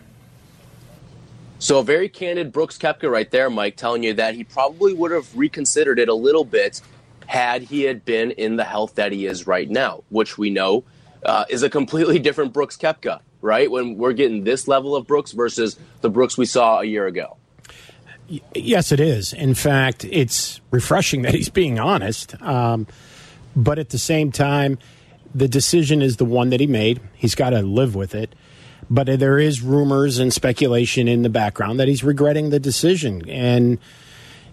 So 1.59 1.79
a 1.79 1.83
very 1.83 2.07
candid 2.07 2.53
Brooks 2.53 2.77
Koepka 2.77 3.11
right 3.11 3.29
there, 3.29 3.49
Mike, 3.49 3.75
telling 3.75 4.03
you 4.03 4.13
that 4.13 4.33
he 4.33 4.45
probably 4.45 4.93
would 4.93 5.11
have 5.11 5.37
reconsidered 5.37 5.99
it 5.99 6.07
a 6.07 6.13
little 6.13 6.45
bit 6.45 6.81
had 7.27 7.63
he 7.63 7.83
had 7.83 8.05
been 8.05 8.31
in 8.31 8.55
the 8.55 8.63
health 8.63 8.95
that 8.95 9.11
he 9.11 9.25
is 9.25 9.45
right 9.45 9.69
now, 9.69 10.03
which 10.09 10.37
we 10.37 10.49
know 10.49 10.85
uh, 11.23 11.45
is 11.49 11.61
a 11.61 11.69
completely 11.69 12.17
different 12.27 12.53
Brooks 12.53 12.77
Koepka, 12.77 13.19
right? 13.41 13.69
When 13.69 13.97
we're 13.97 14.13
getting 14.13 14.45
this 14.45 14.69
level 14.69 14.95
of 14.95 15.05
Brooks 15.05 15.33
versus 15.33 15.77
the 15.99 16.09
Brooks 16.09 16.37
we 16.37 16.45
saw 16.45 16.79
a 16.79 16.85
year 16.85 17.05
ago. 17.05 17.35
Yes, 18.55 18.91
it 18.91 18.99
is. 19.01 19.33
In 19.33 19.53
fact, 19.53 20.05
it's 20.05 20.61
refreshing 20.71 21.21
that 21.23 21.33
he's 21.33 21.49
being 21.49 21.77
honest. 21.77 22.41
Um, 22.41 22.87
but 23.53 23.79
at 23.79 23.89
the 23.89 23.97
same 23.97 24.31
time, 24.31 24.77
the 25.35 25.49
decision 25.49 26.01
is 26.01 26.17
the 26.17 26.25
one 26.25 26.51
that 26.51 26.61
he 26.61 26.67
made. 26.67 27.01
He's 27.15 27.35
got 27.35 27.49
to 27.49 27.61
live 27.61 27.95
with 27.95 28.15
it. 28.15 28.33
But 28.89 29.19
there 29.19 29.37
is 29.37 29.61
rumors 29.61 30.17
and 30.17 30.33
speculation 30.33 31.07
in 31.07 31.21
the 31.21 31.29
background 31.29 31.79
that 31.79 31.87
he's 31.87 32.03
regretting 32.03 32.49
the 32.49 32.59
decision. 32.59 33.29
And 33.29 33.77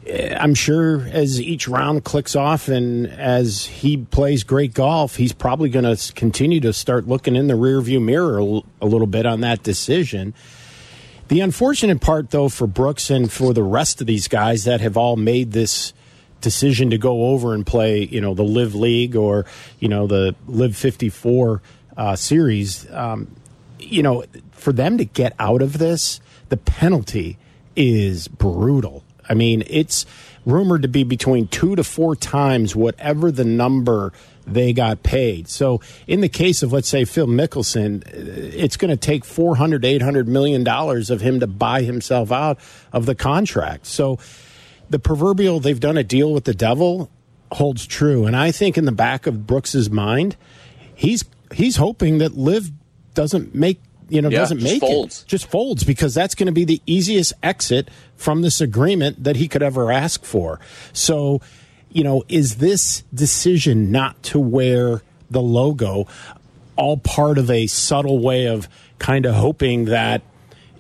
eh, 0.07 0.37
I'm 0.38 0.55
sure 0.55 1.07
as 1.11 1.40
each 1.40 1.66
round 1.66 2.05
clicks 2.05 2.37
off 2.37 2.69
and 2.69 3.07
as 3.07 3.64
he 3.64 3.97
plays 3.97 4.45
great 4.45 4.75
golf, 4.75 5.16
he's 5.16 5.33
probably 5.33 5.71
going 5.71 5.97
to 5.97 6.12
continue 6.12 6.61
to 6.61 6.73
start 6.73 7.09
looking 7.09 7.35
in 7.35 7.47
the 7.47 7.55
rearview 7.55 8.02
mirror 8.02 8.38
a 8.38 8.87
little 8.87 9.07
bit 9.07 9.25
on 9.25 9.40
that 9.40 9.62
decision. 9.62 10.35
The 11.28 11.40
unfortunate 11.40 12.00
part, 12.00 12.31
though, 12.31 12.49
for 12.49 12.66
Brooks 12.66 13.11
and 13.11 13.33
for 13.33 13.52
the 13.52 13.62
rest 13.62 14.00
of 14.00 14.07
these 14.07 14.28
guys 14.28 14.64
that 14.64 14.81
have 14.81 14.97
all 14.97 15.16
made 15.16 15.52
this 15.52 15.93
decision 16.40 16.90
to 16.90 16.99
go 16.99 17.26
over 17.26 17.55
and 17.55 17.66
play, 17.66 18.05
you 18.05 18.21
know, 18.21 18.35
the 18.35 18.45
LIV 18.45 18.75
League 18.75 19.16
or 19.16 19.47
you 19.81 19.88
know 19.88 20.07
the 20.07 20.35
LIV 20.47 20.76
54 20.76 21.62
uh, 21.97 22.14
series, 22.14 22.88
um, 22.93 23.28
you 23.78 24.02
know, 24.02 24.25
for 24.52 24.73
them 24.73 24.99
to 24.99 25.04
get 25.04 25.35
out 25.38 25.62
of 25.62 25.78
this, 25.78 26.21
the 26.49 26.56
penalty 26.56 27.38
is 27.75 28.28
brutal. 28.28 29.04
I 29.28 29.35
mean, 29.35 29.64
it's 29.66 30.07
rumored 30.44 30.83
to 30.83 30.88
be 30.88 31.03
between 31.03 31.48
two 31.48 31.74
to 31.77 31.85
four 31.85 32.14
times 32.14 32.77
whatever 32.77 33.31
the 33.33 33.44
number 33.44 34.12
they 34.46 34.72
got 34.72 35.03
paid. 35.03 35.48
So, 35.48 35.81
in 36.07 36.20
the 36.20 36.29
case 36.29 36.62
of, 36.62 36.72
let's 36.72 36.88
say, 36.88 37.05
Phil 37.05 37.27
Mickelson, 37.27 38.07
uh, 38.07 38.57
it's 38.57 38.77
going 38.77 38.90
to 38.90 38.96
take 38.96 39.24
400, 39.24 39.85
800 39.85 40.29
million 40.29 40.62
dollars 40.62 41.11
of 41.11 41.20
him 41.20 41.40
to 41.40 41.48
buy 41.48 41.83
himself 41.83 42.31
out 42.31 42.59
of 42.92 43.07
the 43.07 43.16
contract. 43.16 43.87
So, 43.87 44.18
the 44.88 45.01
proverbial 45.01 45.59
they've 45.59 45.81
done 45.81 45.96
a 45.96 46.05
deal 46.05 46.33
with 46.33 46.44
the 46.44 46.55
devil 46.55 47.11
holds 47.53 47.87
true. 47.87 48.24
And 48.27 48.37
I 48.37 48.53
think 48.53 48.79
in 48.79 48.85
the 48.85 48.92
back 48.92 49.27
of 49.27 49.46
Brooks's 49.46 49.90
mind, 49.90 50.37
he's 50.94 51.24
he's 51.53 51.77
hoping 51.77 52.18
that 52.18 52.37
LIV 52.37 52.70
doesn't 53.16 53.55
make 53.55 53.81
you 54.09 54.22
know 54.22 54.29
yeah, 54.29 54.38
doesn't 54.38 54.62
make 54.62 54.81
folds. 54.81 55.22
it 55.22 55.29
just 55.29 55.50
folds 55.50 55.83
because 55.83 56.14
that's 56.14 56.37
going 56.37 56.46
to 56.46 56.52
be 56.52 56.64
the 56.64 56.81
easiest 56.87 57.33
exit 57.42 57.88
from 58.14 58.42
this 58.42 58.61
agreement 58.61 59.24
that 59.24 59.35
he 59.35 59.48
could 59.48 59.62
ever 59.62 59.90
ask 59.90 60.24
for. 60.24 60.61
So, 60.92 61.40
you 61.90 62.05
know, 62.05 62.22
is 62.29 62.57
this 62.57 63.02
decision 63.12 63.90
not 63.90 64.22
to 64.24 64.38
wear 64.38 65.02
the 65.29 65.42
logo 65.42 66.07
all 66.76 66.98
part 66.98 67.38
of 67.38 67.50
a 67.50 67.66
subtle 67.66 68.20
way 68.20 68.46
of 68.46 68.68
kind 68.98 69.26
of 69.26 69.35
hoping 69.35 69.87
that 69.87 70.22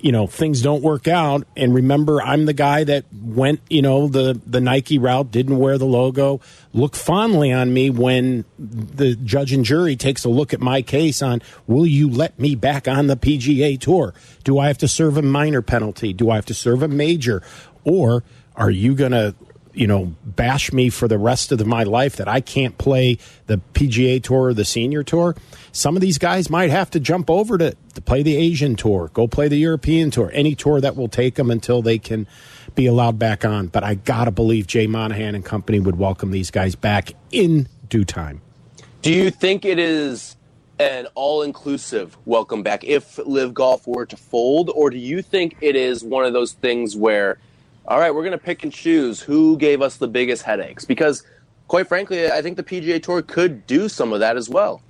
you 0.00 0.12
know 0.12 0.26
things 0.26 0.62
don't 0.62 0.82
work 0.82 1.08
out. 1.08 1.46
And 1.56 1.74
remember 1.74 2.22
i'm 2.22 2.46
the 2.46 2.52
guy 2.52 2.84
that 2.84 3.04
went 3.12 3.60
you 3.68 3.82
know 3.82 4.08
the 4.08 4.40
the 4.46 4.60
nike 4.60 4.98
route 4.98 5.30
didn't 5.30 5.58
wear 5.58 5.78
the 5.78 5.86
logo 5.86 6.40
look 6.72 6.94
fondly 6.94 7.52
on 7.52 7.72
me 7.72 7.90
when 7.90 8.44
the 8.58 9.16
judge 9.16 9.52
and 9.52 9.64
jury 9.64 9.96
takes 9.96 10.24
a 10.24 10.28
look 10.28 10.52
at 10.52 10.60
my 10.60 10.82
case 10.82 11.22
on 11.22 11.42
will 11.66 11.86
you 11.86 12.08
let 12.08 12.38
me 12.38 12.54
back 12.54 12.88
on 12.88 13.06
the 13.06 13.16
pga 13.16 13.78
tour? 13.80 14.14
Do 14.44 14.58
i 14.58 14.68
have 14.68 14.78
to 14.78 14.88
serve 14.88 15.16
a 15.16 15.22
minor 15.22 15.62
penalty? 15.62 16.12
Do 16.12 16.30
i 16.30 16.36
have 16.36 16.46
to 16.46 16.54
serve 16.54 16.82
a 16.82 16.88
major? 16.88 17.42
Or 17.84 18.24
are 18.56 18.70
you 18.70 18.94
going 18.94 19.12
to 19.12 19.34
you 19.76 19.86
know, 19.86 20.14
bash 20.24 20.72
me 20.72 20.88
for 20.88 21.06
the 21.06 21.18
rest 21.18 21.52
of 21.52 21.64
my 21.66 21.82
life 21.82 22.16
that 22.16 22.26
I 22.26 22.40
can't 22.40 22.78
play 22.78 23.18
the 23.46 23.60
PGA 23.74 24.22
Tour 24.22 24.46
or 24.46 24.54
the 24.54 24.64
Senior 24.64 25.02
Tour. 25.02 25.36
Some 25.70 25.96
of 25.96 26.00
these 26.00 26.16
guys 26.16 26.48
might 26.48 26.70
have 26.70 26.90
to 26.92 27.00
jump 27.00 27.28
over 27.28 27.58
to, 27.58 27.76
to 27.94 28.00
play 28.00 28.22
the 28.22 28.36
Asian 28.36 28.74
Tour, 28.74 29.10
go 29.12 29.28
play 29.28 29.48
the 29.48 29.58
European 29.58 30.10
Tour, 30.10 30.30
any 30.32 30.54
tour 30.54 30.80
that 30.80 30.96
will 30.96 31.08
take 31.08 31.34
them 31.34 31.50
until 31.50 31.82
they 31.82 31.98
can 31.98 32.26
be 32.74 32.86
allowed 32.86 33.18
back 33.18 33.44
on. 33.44 33.66
But 33.66 33.84
I 33.84 33.94
got 33.96 34.24
to 34.24 34.30
believe 34.30 34.66
Jay 34.66 34.86
Monahan 34.86 35.34
and 35.34 35.44
company 35.44 35.78
would 35.78 35.98
welcome 35.98 36.30
these 36.30 36.50
guys 36.50 36.74
back 36.74 37.12
in 37.30 37.68
due 37.90 38.06
time. 38.06 38.40
Do 39.02 39.12
you 39.12 39.30
think 39.30 39.66
it 39.66 39.78
is 39.78 40.36
an 40.78 41.06
all 41.14 41.42
inclusive 41.42 42.16
welcome 42.24 42.62
back 42.62 42.82
if 42.82 43.18
LIV 43.18 43.52
Golf 43.52 43.86
were 43.86 44.06
to 44.06 44.16
fold, 44.16 44.70
or 44.74 44.88
do 44.88 44.96
you 44.96 45.20
think 45.20 45.56
it 45.60 45.76
is 45.76 46.02
one 46.02 46.24
of 46.24 46.32
those 46.32 46.52
things 46.52 46.96
where 46.96 47.38
all 47.88 47.98
right, 47.98 48.14
we're 48.14 48.22
going 48.22 48.32
to 48.32 48.38
pick 48.38 48.64
and 48.64 48.72
choose 48.72 49.20
who 49.20 49.56
gave 49.56 49.80
us 49.80 49.96
the 49.96 50.08
biggest 50.08 50.42
headaches 50.42 50.84
because, 50.84 51.22
quite 51.68 51.86
frankly, 51.86 52.30
I 52.30 52.42
think 52.42 52.56
the 52.56 52.64
PGA 52.64 53.02
Tour 53.02 53.22
could 53.22 53.66
do 53.66 53.88
some 53.88 54.12
of 54.12 54.20
that 54.20 54.36
as 54.36 54.48
well. 54.48 54.82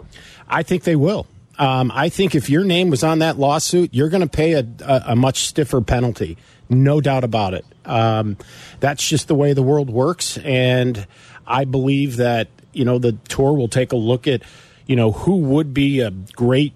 I 0.48 0.62
think 0.62 0.85
they 0.85 0.96
will. 0.96 1.26
Um, 1.59 1.90
I 1.94 2.09
think 2.09 2.35
if 2.35 2.50
your 2.50 2.64
name 2.64 2.90
was 2.90 3.02
on 3.02 3.20
that 3.20 3.38
lawsuit, 3.38 3.94
you're 3.94 4.09
going 4.09 4.22
to 4.22 4.28
pay 4.28 4.52
a, 4.52 4.66
a, 4.82 5.02
a, 5.09 5.16
much 5.16 5.46
stiffer 5.46 5.80
penalty. 5.80 6.37
No 6.68 7.00
doubt 7.00 7.24
about 7.24 7.54
it. 7.54 7.64
Um, 7.87 8.37
that's 8.80 9.06
just 9.06 9.28
the 9.28 9.35
way 9.35 9.52
the 9.54 9.62
world 9.62 9.88
works. 9.88 10.37
And 10.38 11.06
I 11.46 11.64
believe 11.64 12.16
that, 12.16 12.48
you 12.72 12.85
know, 12.85 12.98
the 12.98 13.12
tour 13.28 13.54
will 13.54 13.68
take 13.68 13.92
a 13.92 13.96
look 13.96 14.26
at, 14.26 14.42
you 14.87 14.96
know, 14.96 15.12
who 15.12 15.37
would 15.37 15.72
be 15.72 16.00
a 16.00 16.11
great, 16.11 16.74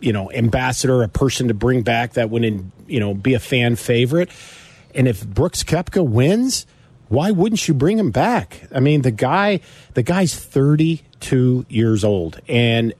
you 0.00 0.12
know, 0.12 0.30
ambassador, 0.32 1.02
a 1.02 1.08
person 1.08 1.48
to 1.48 1.54
bring 1.54 1.82
back 1.82 2.14
that 2.14 2.30
would, 2.30 2.70
you 2.86 3.00
know, 3.00 3.12
be 3.12 3.34
a 3.34 3.40
fan 3.40 3.76
favorite 3.76 4.30
and 4.94 5.08
if 5.08 5.26
Brooks 5.26 5.62
Koepka 5.62 6.06
wins, 6.06 6.66
why 7.08 7.30
wouldn't 7.30 7.66
you 7.68 7.74
bring 7.74 7.98
him 7.98 8.10
back? 8.10 8.62
I 8.74 8.80
mean, 8.80 9.02
the 9.02 9.10
guy, 9.10 9.60
the 9.94 10.02
guy's 10.02 10.34
32 10.34 11.66
years 11.68 12.04
old, 12.04 12.40
and 12.48 12.94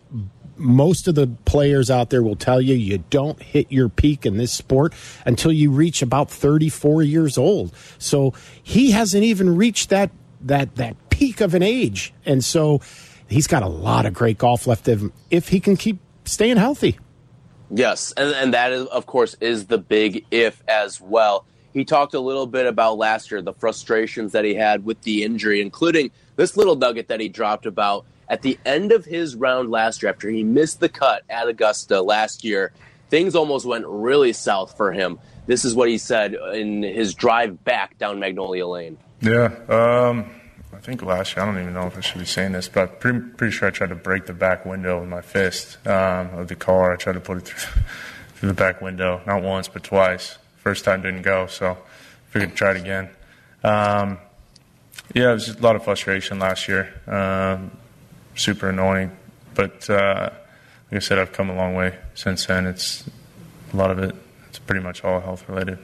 most 0.56 1.08
of 1.08 1.14
the 1.14 1.26
players 1.44 1.90
out 1.90 2.10
there 2.10 2.22
will 2.22 2.36
tell 2.36 2.60
you 2.60 2.74
you 2.74 2.98
don't 3.10 3.42
hit 3.42 3.70
your 3.72 3.88
peak 3.88 4.24
in 4.24 4.36
this 4.36 4.52
sport 4.52 4.92
until 5.26 5.52
you 5.52 5.70
reach 5.70 6.02
about 6.02 6.30
34 6.30 7.02
years 7.02 7.36
old. 7.36 7.74
So 7.98 8.34
he 8.62 8.92
hasn't 8.92 9.24
even 9.24 9.56
reached 9.56 9.90
that 9.90 10.10
that 10.42 10.76
that 10.76 10.96
peak 11.10 11.40
of 11.40 11.54
an 11.54 11.62
age, 11.62 12.12
and 12.26 12.44
so 12.44 12.80
he's 13.28 13.46
got 13.46 13.62
a 13.62 13.68
lot 13.68 14.06
of 14.06 14.12
great 14.14 14.38
golf 14.38 14.66
left 14.66 14.86
of 14.88 15.00
him 15.00 15.12
if 15.30 15.48
he 15.48 15.60
can 15.60 15.76
keep 15.76 15.98
staying 16.24 16.56
healthy. 16.56 16.98
Yes, 17.70 18.12
and, 18.16 18.34
and 18.34 18.54
that 18.54 18.72
is, 18.72 18.86
of 18.86 19.06
course, 19.06 19.34
is 19.40 19.66
the 19.66 19.78
big 19.78 20.26
if 20.30 20.62
as 20.68 21.00
well. 21.00 21.46
He 21.74 21.84
talked 21.84 22.14
a 22.14 22.20
little 22.20 22.46
bit 22.46 22.66
about 22.66 22.98
last 22.98 23.32
year, 23.32 23.42
the 23.42 23.52
frustrations 23.52 24.32
that 24.32 24.44
he 24.44 24.54
had 24.54 24.84
with 24.84 25.02
the 25.02 25.24
injury, 25.24 25.60
including 25.60 26.12
this 26.36 26.56
little 26.56 26.76
nugget 26.76 27.08
that 27.08 27.18
he 27.18 27.28
dropped 27.28 27.66
about 27.66 28.06
at 28.28 28.42
the 28.42 28.58
end 28.64 28.92
of 28.92 29.04
his 29.04 29.34
round 29.34 29.70
last 29.70 30.02
year 30.02 30.10
after 30.10 30.30
he 30.30 30.44
missed 30.44 30.78
the 30.78 30.88
cut 30.88 31.24
at 31.28 31.48
Augusta 31.48 32.00
last 32.00 32.44
year. 32.44 32.72
Things 33.10 33.34
almost 33.34 33.66
went 33.66 33.84
really 33.86 34.32
south 34.32 34.76
for 34.76 34.92
him. 34.92 35.18
This 35.46 35.64
is 35.64 35.74
what 35.74 35.88
he 35.88 35.98
said 35.98 36.34
in 36.54 36.84
his 36.84 37.12
drive 37.12 37.64
back 37.64 37.98
down 37.98 38.20
Magnolia 38.20 38.66
Lane. 38.66 38.96
Yeah. 39.20 39.50
Um, 39.68 40.30
I 40.72 40.78
think 40.78 41.02
last 41.02 41.36
year, 41.36 41.44
I 41.44 41.46
don't 41.46 41.60
even 41.60 41.74
know 41.74 41.86
if 41.86 41.98
I 41.98 42.00
should 42.00 42.20
be 42.20 42.24
saying 42.24 42.52
this, 42.52 42.68
but 42.68 43.00
pretty, 43.00 43.18
pretty 43.18 43.50
sure 43.50 43.66
I 43.68 43.72
tried 43.72 43.90
to 43.90 43.94
break 43.96 44.26
the 44.26 44.32
back 44.32 44.64
window 44.64 45.00
with 45.00 45.08
my 45.08 45.22
fist 45.22 45.84
um, 45.86 46.30
of 46.34 46.46
the 46.48 46.56
car. 46.56 46.92
I 46.92 46.96
tried 46.96 47.14
to 47.14 47.20
put 47.20 47.38
it 47.38 47.44
through, 47.48 47.82
through 48.36 48.48
the 48.48 48.54
back 48.54 48.80
window, 48.80 49.20
not 49.26 49.42
once, 49.42 49.66
but 49.66 49.82
twice. 49.82 50.38
First 50.64 50.86
time 50.86 51.02
didn't 51.02 51.22
go, 51.22 51.46
so 51.46 51.76
figured 52.30 52.52
to 52.52 52.56
try 52.56 52.70
it 52.70 52.78
again. 52.78 53.10
Um, 53.62 54.18
yeah, 55.14 55.30
it 55.30 55.34
was 55.34 55.50
a 55.50 55.60
lot 55.60 55.76
of 55.76 55.84
frustration 55.84 56.38
last 56.38 56.68
year. 56.68 56.90
Um, 57.06 57.70
super 58.34 58.70
annoying. 58.70 59.14
But 59.54 59.88
uh, 59.90 60.30
like 60.90 60.96
I 60.96 60.98
said, 61.00 61.18
I've 61.18 61.32
come 61.32 61.50
a 61.50 61.54
long 61.54 61.74
way 61.74 61.94
since 62.14 62.46
then. 62.46 62.66
It's 62.66 63.04
a 63.74 63.76
lot 63.76 63.90
of 63.90 63.98
it, 63.98 64.14
it's 64.48 64.58
pretty 64.58 64.80
much 64.80 65.04
all 65.04 65.20
health 65.20 65.46
related. 65.50 65.78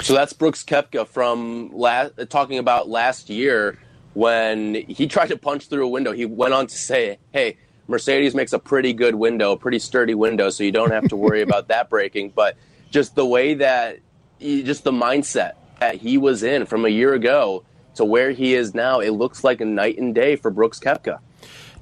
So 0.00 0.14
that's 0.14 0.32
Brooks 0.32 0.64
Koepka 0.64 1.06
from 1.06 1.76
last, 1.76 2.12
talking 2.30 2.56
about 2.56 2.88
last 2.88 3.28
year 3.28 3.78
when 4.14 4.74
he 4.74 5.06
tried 5.08 5.28
to 5.28 5.36
punch 5.36 5.66
through 5.68 5.84
a 5.84 5.90
window. 5.90 6.12
He 6.12 6.24
went 6.24 6.54
on 6.54 6.68
to 6.68 6.74
say, 6.74 7.18
"Hey, 7.32 7.58
Mercedes 7.86 8.34
makes 8.34 8.54
a 8.54 8.58
pretty 8.58 8.94
good 8.94 9.14
window, 9.14 9.56
pretty 9.56 9.78
sturdy 9.78 10.14
window, 10.14 10.48
so 10.48 10.64
you 10.64 10.72
don't 10.72 10.90
have 10.90 11.08
to 11.08 11.16
worry 11.16 11.42
about 11.42 11.68
that 11.68 11.90
breaking." 11.90 12.30
But 12.30 12.56
just 12.90 13.14
the 13.14 13.26
way 13.26 13.54
that, 13.54 13.98
just 14.40 14.84
the 14.84 14.92
mindset 14.92 15.52
that 15.80 15.96
he 15.96 16.18
was 16.18 16.42
in 16.42 16.66
from 16.66 16.84
a 16.84 16.88
year 16.88 17.14
ago 17.14 17.64
to 17.94 18.04
where 18.04 18.30
he 18.30 18.54
is 18.54 18.74
now, 18.74 19.00
it 19.00 19.10
looks 19.10 19.42
like 19.44 19.60
a 19.60 19.64
night 19.64 19.98
and 19.98 20.14
day 20.14 20.36
for 20.36 20.50
Brooks 20.50 20.78
Koepka. 20.78 21.18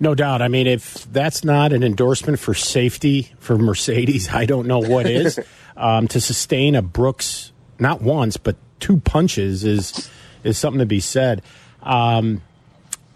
No 0.00 0.14
doubt. 0.14 0.42
I 0.42 0.48
mean, 0.48 0.66
if 0.66 1.10
that's 1.12 1.42
not 1.42 1.72
an 1.72 1.82
endorsement 1.82 2.38
for 2.38 2.54
safety 2.54 3.32
for 3.38 3.58
Mercedes, 3.58 4.28
I 4.32 4.46
don't 4.46 4.66
know 4.66 4.78
what 4.78 5.06
is. 5.06 5.40
um, 5.76 6.08
to 6.08 6.20
sustain 6.20 6.74
a 6.74 6.82
Brooks 6.82 7.52
not 7.78 8.02
once 8.02 8.36
but 8.36 8.56
two 8.80 8.98
punches 8.98 9.64
is 9.64 10.10
is 10.44 10.58
something 10.58 10.80
to 10.80 10.86
be 10.86 11.00
said. 11.00 11.42
Um, 11.82 12.42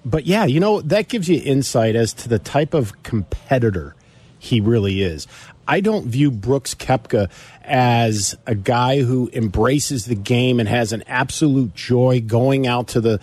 but 0.05 0.26
yeah, 0.26 0.44
you 0.44 0.61
know 0.61 0.81
that 0.83 1.09
gives 1.09 1.28
you 1.28 1.40
insight 1.44 1.96
as 1.96 2.12
to 2.14 2.28
the 2.28 2.38
type 2.38 2.74
of 2.74 3.02
competitor 3.02 3.94
he 4.38 4.61
really 4.61 5.02
is. 5.02 5.26
I 5.68 5.81
don't 5.81 6.07
view 6.07 6.31
Brooks 6.33 6.74
Koepka 6.74 7.31
as 7.64 8.37
a 8.46 8.55
guy 8.55 9.01
who 9.03 9.31
embraces 9.33 10.07
the 10.07 10.14
game 10.14 10.61
and 10.61 10.68
has 10.68 10.92
an 10.92 11.03
absolute 11.07 11.75
joy 11.75 12.20
going 12.20 12.66
out 12.66 12.88
to 12.88 13.01
the 13.01 13.20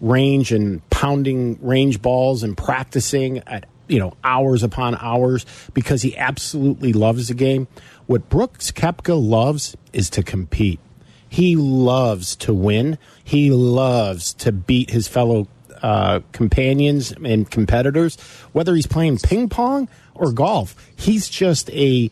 range 0.00 0.52
and 0.52 0.88
pounding 0.90 1.58
range 1.60 2.00
balls 2.00 2.42
and 2.42 2.56
practicing 2.56 3.38
at 3.46 3.66
you 3.88 3.98
know 3.98 4.12
hours 4.22 4.62
upon 4.62 4.96
hours 4.96 5.44
because 5.74 6.02
he 6.02 6.16
absolutely 6.16 6.92
loves 6.92 7.28
the 7.28 7.34
game. 7.34 7.66
What 8.06 8.28
Brooks 8.28 8.70
Koepka 8.70 9.20
loves 9.20 9.76
is 9.92 10.08
to 10.10 10.22
compete. 10.22 10.80
He 11.28 11.56
loves 11.56 12.36
to 12.36 12.54
win. 12.54 12.98
He 13.22 13.50
loves 13.50 14.32
to 14.34 14.52
beat 14.52 14.90
his 14.90 15.08
fellow 15.08 15.46
uh, 15.82 16.20
companions 16.32 17.12
and 17.24 17.50
competitors, 17.50 18.16
whether 18.52 18.74
he's 18.74 18.86
playing 18.86 19.18
ping 19.18 19.48
pong 19.48 19.88
or 20.14 20.32
golf. 20.32 20.74
He's 20.96 21.28
just 21.28 21.70
a 21.70 22.10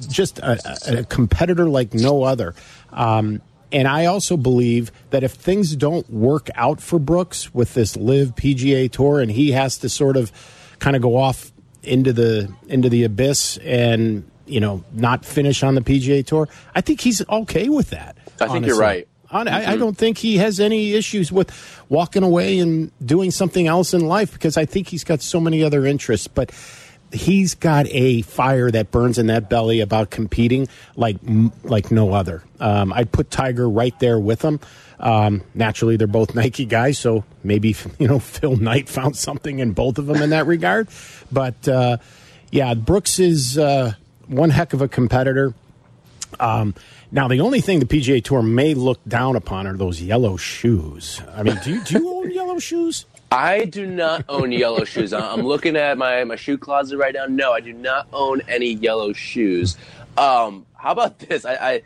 just 0.00 0.38
a, 0.40 0.58
a 0.86 1.04
competitor 1.04 1.68
like 1.68 1.94
no 1.94 2.22
other. 2.22 2.54
Um, 2.92 3.40
and 3.72 3.88
I 3.88 4.06
also 4.06 4.36
believe 4.36 4.92
that 5.10 5.24
if 5.24 5.32
things 5.32 5.74
don't 5.74 6.08
work 6.10 6.48
out 6.54 6.80
for 6.80 6.98
Brooks 6.98 7.52
with 7.52 7.74
this 7.74 7.96
LIV 7.96 8.34
PGA 8.36 8.90
Tour, 8.90 9.20
and 9.20 9.30
he 9.30 9.52
has 9.52 9.78
to 9.78 9.88
sort 9.88 10.16
of 10.16 10.32
kind 10.78 10.94
of 10.94 11.02
go 11.02 11.16
off 11.16 11.52
into 11.82 12.12
the 12.12 12.52
into 12.68 12.88
the 12.88 13.04
abyss 13.04 13.58
and 13.58 14.28
you 14.46 14.60
know 14.60 14.84
not 14.92 15.24
finish 15.24 15.62
on 15.62 15.74
the 15.74 15.80
PGA 15.80 16.24
Tour, 16.24 16.48
I 16.74 16.80
think 16.80 17.00
he's 17.00 17.26
okay 17.28 17.68
with 17.68 17.90
that. 17.90 18.16
I 18.40 18.48
think 18.48 18.66
you're 18.66 18.78
right. 18.78 19.08
I, 19.30 19.44
mm-hmm. 19.44 19.70
I, 19.70 19.76
don't 19.76 19.98
think 19.98 20.18
he 20.18 20.36
has 20.36 20.60
any 20.60 20.92
issues 20.92 21.32
with 21.32 21.50
walking 21.88 22.22
away 22.22 22.60
and 22.60 22.92
doing 23.04 23.32
something 23.32 23.66
else 23.66 23.92
in 23.92 24.06
life 24.06 24.32
because 24.32 24.56
I 24.56 24.66
think 24.66 24.88
he's 24.88 25.02
got 25.02 25.20
so 25.20 25.40
many 25.40 25.64
other 25.64 25.84
interests. 25.84 26.28
But 26.28 26.52
he's 27.12 27.54
got 27.54 27.86
a 27.90 28.22
fire 28.22 28.70
that 28.70 28.90
burns 28.90 29.18
in 29.18 29.26
that 29.28 29.48
belly 29.48 29.80
about 29.80 30.10
competing 30.10 30.68
like 30.96 31.16
like 31.62 31.90
no 31.90 32.12
other. 32.12 32.42
Um, 32.60 32.92
I'd 32.92 33.12
put 33.12 33.30
Tiger 33.30 33.68
right 33.68 33.98
there 34.00 34.18
with 34.18 34.42
him. 34.42 34.60
Um, 34.98 35.42
naturally, 35.54 35.96
they're 35.96 36.06
both 36.06 36.34
Nike 36.34 36.64
guys, 36.64 36.98
so 36.98 37.24
maybe 37.42 37.74
you 37.98 38.08
know 38.08 38.18
Phil 38.18 38.56
Knight 38.56 38.88
found 38.88 39.16
something 39.16 39.58
in 39.58 39.72
both 39.72 39.98
of 39.98 40.06
them 40.06 40.22
in 40.22 40.30
that 40.30 40.46
regard. 40.46 40.88
But 41.30 41.68
uh, 41.68 41.98
yeah, 42.50 42.74
Brooks 42.74 43.18
is 43.18 43.58
uh, 43.58 43.94
one 44.26 44.50
heck 44.50 44.72
of 44.72 44.82
a 44.82 44.88
competitor. 44.88 45.54
Um, 46.40 46.74
now, 47.12 47.28
the 47.28 47.40
only 47.40 47.60
thing 47.60 47.78
the 47.78 47.86
PGA 47.86 48.22
Tour 48.22 48.42
may 48.42 48.74
look 48.74 49.00
down 49.06 49.36
upon 49.36 49.66
are 49.66 49.76
those 49.76 50.02
yellow 50.02 50.36
shoes. 50.36 51.22
I 51.34 51.44
mean, 51.44 51.58
do 51.62 51.74
you, 51.74 51.84
do 51.84 51.98
you 51.98 52.14
own 52.14 52.30
yellow 52.32 52.58
shoes? 52.58 53.06
I 53.30 53.64
do 53.64 53.86
not 53.86 54.24
own 54.28 54.52
yellow 54.52 54.84
shoes. 54.84 55.12
I'm 55.12 55.42
looking 55.42 55.76
at 55.76 55.98
my, 55.98 56.22
my 56.24 56.36
shoe 56.36 56.56
closet 56.56 56.96
right 56.96 57.12
now. 57.12 57.26
No, 57.26 57.52
I 57.52 57.60
do 57.60 57.72
not 57.72 58.06
own 58.12 58.40
any 58.48 58.74
yellow 58.74 59.12
shoes. 59.12 59.76
Um, 60.16 60.64
how 60.74 60.92
about 60.92 61.18
this? 61.18 61.44
I, 61.44 61.54
I 61.54 61.82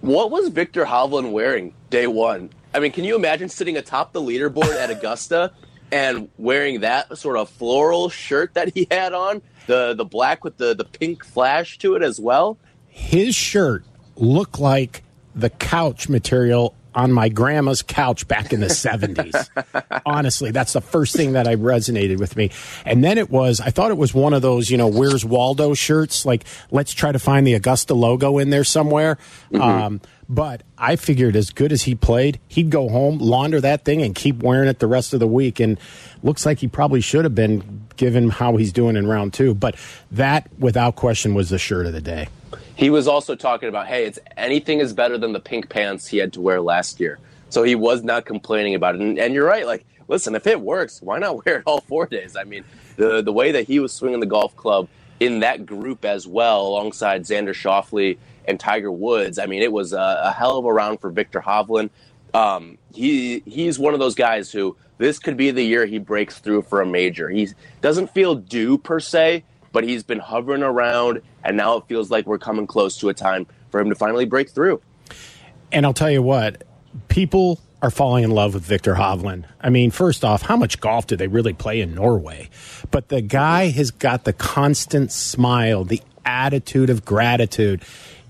what 0.00 0.30
was 0.30 0.48
Viktor 0.48 0.84
Hovland 0.84 1.32
wearing 1.32 1.74
day 1.90 2.06
one? 2.06 2.50
I 2.74 2.80
mean, 2.80 2.92
can 2.92 3.04
you 3.04 3.14
imagine 3.14 3.48
sitting 3.48 3.76
atop 3.76 4.12
the 4.12 4.20
leaderboard 4.20 4.74
at 4.74 4.90
Augusta 4.90 5.52
and 5.92 6.28
wearing 6.38 6.80
that 6.80 7.16
sort 7.16 7.36
of 7.36 7.48
floral 7.48 8.08
shirt 8.08 8.54
that 8.54 8.74
he 8.74 8.86
had 8.90 9.12
on, 9.12 9.42
the 9.66 9.94
the 9.94 10.04
black 10.04 10.44
with 10.44 10.56
the 10.56 10.74
the 10.74 10.84
pink 10.84 11.24
flash 11.24 11.78
to 11.78 11.94
it 11.94 12.02
as 12.02 12.18
well? 12.18 12.58
His 12.88 13.34
shirt 13.34 13.84
looked 14.16 14.58
like 14.58 15.04
the 15.34 15.50
couch 15.50 16.08
material 16.08 16.74
on 16.94 17.12
my 17.12 17.28
grandma's 17.28 17.82
couch 17.82 18.26
back 18.28 18.52
in 18.52 18.60
the 18.60 18.66
70s. 18.66 20.02
Honestly, 20.06 20.50
that's 20.50 20.72
the 20.72 20.80
first 20.80 21.16
thing 21.16 21.32
that 21.32 21.46
I 21.46 21.56
resonated 21.56 22.18
with 22.18 22.36
me. 22.36 22.50
And 22.84 23.02
then 23.02 23.18
it 23.18 23.30
was, 23.30 23.60
I 23.60 23.70
thought 23.70 23.90
it 23.90 23.96
was 23.96 24.14
one 24.14 24.32
of 24.32 24.42
those, 24.42 24.70
you 24.70 24.76
know, 24.76 24.88
Where's 24.88 25.24
Waldo 25.24 25.74
shirts? 25.74 26.24
Like, 26.24 26.44
let's 26.70 26.92
try 26.92 27.12
to 27.12 27.18
find 27.18 27.46
the 27.46 27.54
Augusta 27.54 27.94
logo 27.94 28.38
in 28.38 28.50
there 28.50 28.64
somewhere. 28.64 29.18
Mm-hmm. 29.52 29.60
Um, 29.62 30.00
but 30.28 30.62
I 30.78 30.96
figured 30.96 31.36
as 31.36 31.50
good 31.50 31.72
as 31.72 31.82
he 31.82 31.94
played, 31.94 32.40
he'd 32.48 32.70
go 32.70 32.88
home, 32.88 33.18
launder 33.18 33.60
that 33.60 33.84
thing, 33.84 34.02
and 34.02 34.14
keep 34.14 34.42
wearing 34.42 34.68
it 34.68 34.78
the 34.78 34.86
rest 34.86 35.14
of 35.14 35.20
the 35.20 35.26
week. 35.26 35.60
And 35.60 35.78
looks 36.22 36.46
like 36.46 36.58
he 36.58 36.68
probably 36.68 37.00
should 37.00 37.24
have 37.24 37.34
been, 37.34 37.86
given 37.96 38.30
how 38.30 38.56
he's 38.56 38.72
doing 38.72 38.96
in 38.96 39.06
round 39.06 39.32
two. 39.32 39.54
But 39.54 39.76
that, 40.10 40.48
without 40.58 40.96
question, 40.96 41.34
was 41.34 41.50
the 41.50 41.58
shirt 41.58 41.86
of 41.86 41.92
the 41.92 42.00
day. 42.00 42.28
He 42.76 42.90
was 42.90 43.06
also 43.06 43.36
talking 43.36 43.68
about, 43.68 43.86
hey, 43.86 44.06
it's 44.06 44.18
anything 44.36 44.80
is 44.80 44.92
better 44.92 45.16
than 45.16 45.32
the 45.32 45.40
pink 45.40 45.68
pants 45.68 46.08
he 46.08 46.18
had 46.18 46.32
to 46.32 46.40
wear 46.40 46.60
last 46.60 46.98
year. 46.98 47.18
So 47.50 47.62
he 47.62 47.76
was 47.76 48.02
not 48.02 48.24
complaining 48.24 48.74
about 48.74 48.96
it. 48.96 49.00
And, 49.00 49.18
and 49.18 49.32
you're 49.32 49.46
right. 49.46 49.64
Like, 49.64 49.86
listen, 50.08 50.34
if 50.34 50.46
it 50.46 50.60
works, 50.60 51.00
why 51.00 51.18
not 51.18 51.36
wear 51.44 51.58
it 51.58 51.62
all 51.66 51.80
four 51.82 52.06
days? 52.06 52.36
I 52.36 52.44
mean, 52.44 52.64
the 52.96 53.22
the 53.22 53.32
way 53.32 53.52
that 53.52 53.66
he 53.66 53.78
was 53.78 53.92
swinging 53.92 54.20
the 54.20 54.26
golf 54.26 54.56
club 54.56 54.88
in 55.20 55.40
that 55.40 55.64
group 55.64 56.04
as 56.04 56.26
well, 56.26 56.66
alongside 56.66 57.22
Xander 57.22 57.54
Schauffele 57.54 58.18
and 58.46 58.58
Tiger 58.58 58.92
Woods. 58.92 59.38
I 59.38 59.46
mean, 59.46 59.62
it 59.62 59.72
was 59.72 59.92
a, 59.92 60.22
a 60.24 60.32
hell 60.32 60.58
of 60.58 60.64
a 60.64 60.72
round 60.72 61.00
for 61.00 61.10
Viktor 61.10 61.40
Hovland. 61.40 61.90
Um, 62.32 62.78
he 62.92 63.42
he's 63.46 63.78
one 63.78 63.94
of 63.94 64.00
those 64.00 64.14
guys 64.14 64.50
who 64.50 64.76
this 64.98 65.18
could 65.18 65.36
be 65.36 65.50
the 65.50 65.62
year 65.62 65.86
he 65.86 65.98
breaks 65.98 66.38
through 66.38 66.62
for 66.62 66.80
a 66.80 66.86
major. 66.86 67.28
He 67.28 67.48
doesn't 67.80 68.12
feel 68.12 68.34
due 68.34 68.78
per 68.78 69.00
se, 69.00 69.44
but 69.72 69.84
he's 69.84 70.02
been 70.02 70.18
hovering 70.18 70.62
around, 70.62 71.22
and 71.44 71.56
now 71.56 71.76
it 71.76 71.84
feels 71.88 72.10
like 72.10 72.26
we're 72.26 72.38
coming 72.38 72.66
close 72.66 72.96
to 72.98 73.08
a 73.08 73.14
time 73.14 73.46
for 73.70 73.80
him 73.80 73.88
to 73.88 73.94
finally 73.94 74.24
break 74.24 74.50
through. 74.50 74.80
And 75.72 75.84
I'll 75.84 75.94
tell 75.94 76.10
you 76.10 76.22
what, 76.22 76.64
people 77.08 77.60
are 77.82 77.90
falling 77.90 78.24
in 78.24 78.30
love 78.30 78.54
with 78.54 78.62
Viktor 78.62 78.94
Hovland. 78.94 79.44
I 79.60 79.68
mean, 79.68 79.90
first 79.90 80.24
off, 80.24 80.42
how 80.42 80.56
much 80.56 80.80
golf 80.80 81.06
do 81.06 81.16
they 81.16 81.26
really 81.26 81.52
play 81.52 81.80
in 81.80 81.94
Norway? 81.94 82.48
But 82.90 83.08
the 83.08 83.20
guy 83.20 83.68
has 83.68 83.90
got 83.90 84.24
the 84.24 84.32
constant 84.32 85.12
smile, 85.12 85.84
the 85.84 86.00
attitude 86.24 86.88
of 86.88 87.04
gratitude. 87.04 87.82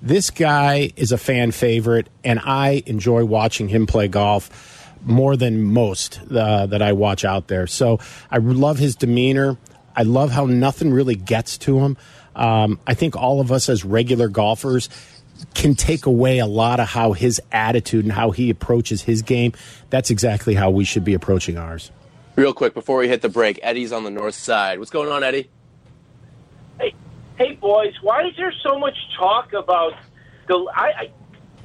This 0.05 0.29
guy 0.29 0.93
is 0.97 1.12
a 1.12 1.17
fan 1.17 1.51
favorite, 1.51 2.11
and 2.23 2.38
I 2.38 2.83
enjoy 2.85 3.25
watching 3.25 3.69
him 3.69 3.87
play 3.87 4.07
golf 4.07 4.93
more 5.03 5.35
than 5.35 5.62
most 5.62 6.21
uh, 6.31 6.67
that 6.67 6.83
I 6.83 6.93
watch 6.93 7.25
out 7.25 7.49
there. 7.49 7.67
So 7.67 8.01
I 8.31 8.37
love 8.37 8.77
his 8.77 8.97
demeanor. 8.97 9.57
I 9.97 10.03
love 10.03 10.31
how 10.31 10.45
nothing 10.45 10.93
really 10.93 11.14
gets 11.14 11.57
to 11.59 11.79
him. 11.79 11.97
Um, 12.37 12.79
I 12.87 12.93
think 12.93 13.17
all 13.17 13.40
of 13.40 13.51
us 13.51 13.71
as 13.71 13.83
regular 13.83 14.29
golfers 14.29 14.90
can 15.55 15.75
take 15.75 16.05
away 16.05 16.38
a 16.38 16.47
lot 16.47 16.81
of 16.81 16.88
how 16.88 17.14
his 17.14 17.40
attitude 17.51 18.05
and 18.05 18.12
how 18.12 18.31
he 18.31 18.51
approaches 18.51 19.01
his 19.01 19.23
game. 19.23 19.55
That's 19.88 20.11
exactly 20.11 20.55
how 20.55 20.69
we 20.69 20.85
should 20.85 21.05
be 21.05 21.14
approaching 21.14 21.57
ours. 21.57 21.90
Real 22.37 22.53
quick 22.53 22.75
before 22.75 22.99
we 22.99 23.09
hit 23.09 23.23
the 23.23 23.31
break, 23.31 23.59
Eddie's 23.62 23.90
on 23.90 24.05
the 24.05 24.11
north 24.11 24.35
side. 24.35 24.81
What's 24.81 24.90
going 24.90 25.09
on, 25.09 25.25
Eddie? 25.25 25.49
Hey, 27.37 27.55
boys. 27.55 27.94
Why 28.01 28.27
is 28.27 28.37
there 28.37 28.53
so 28.62 28.79
much 28.79 28.94
talk 29.18 29.53
about 29.55 29.94
the? 30.47 30.55
I, 30.75 30.87
I 30.87 31.12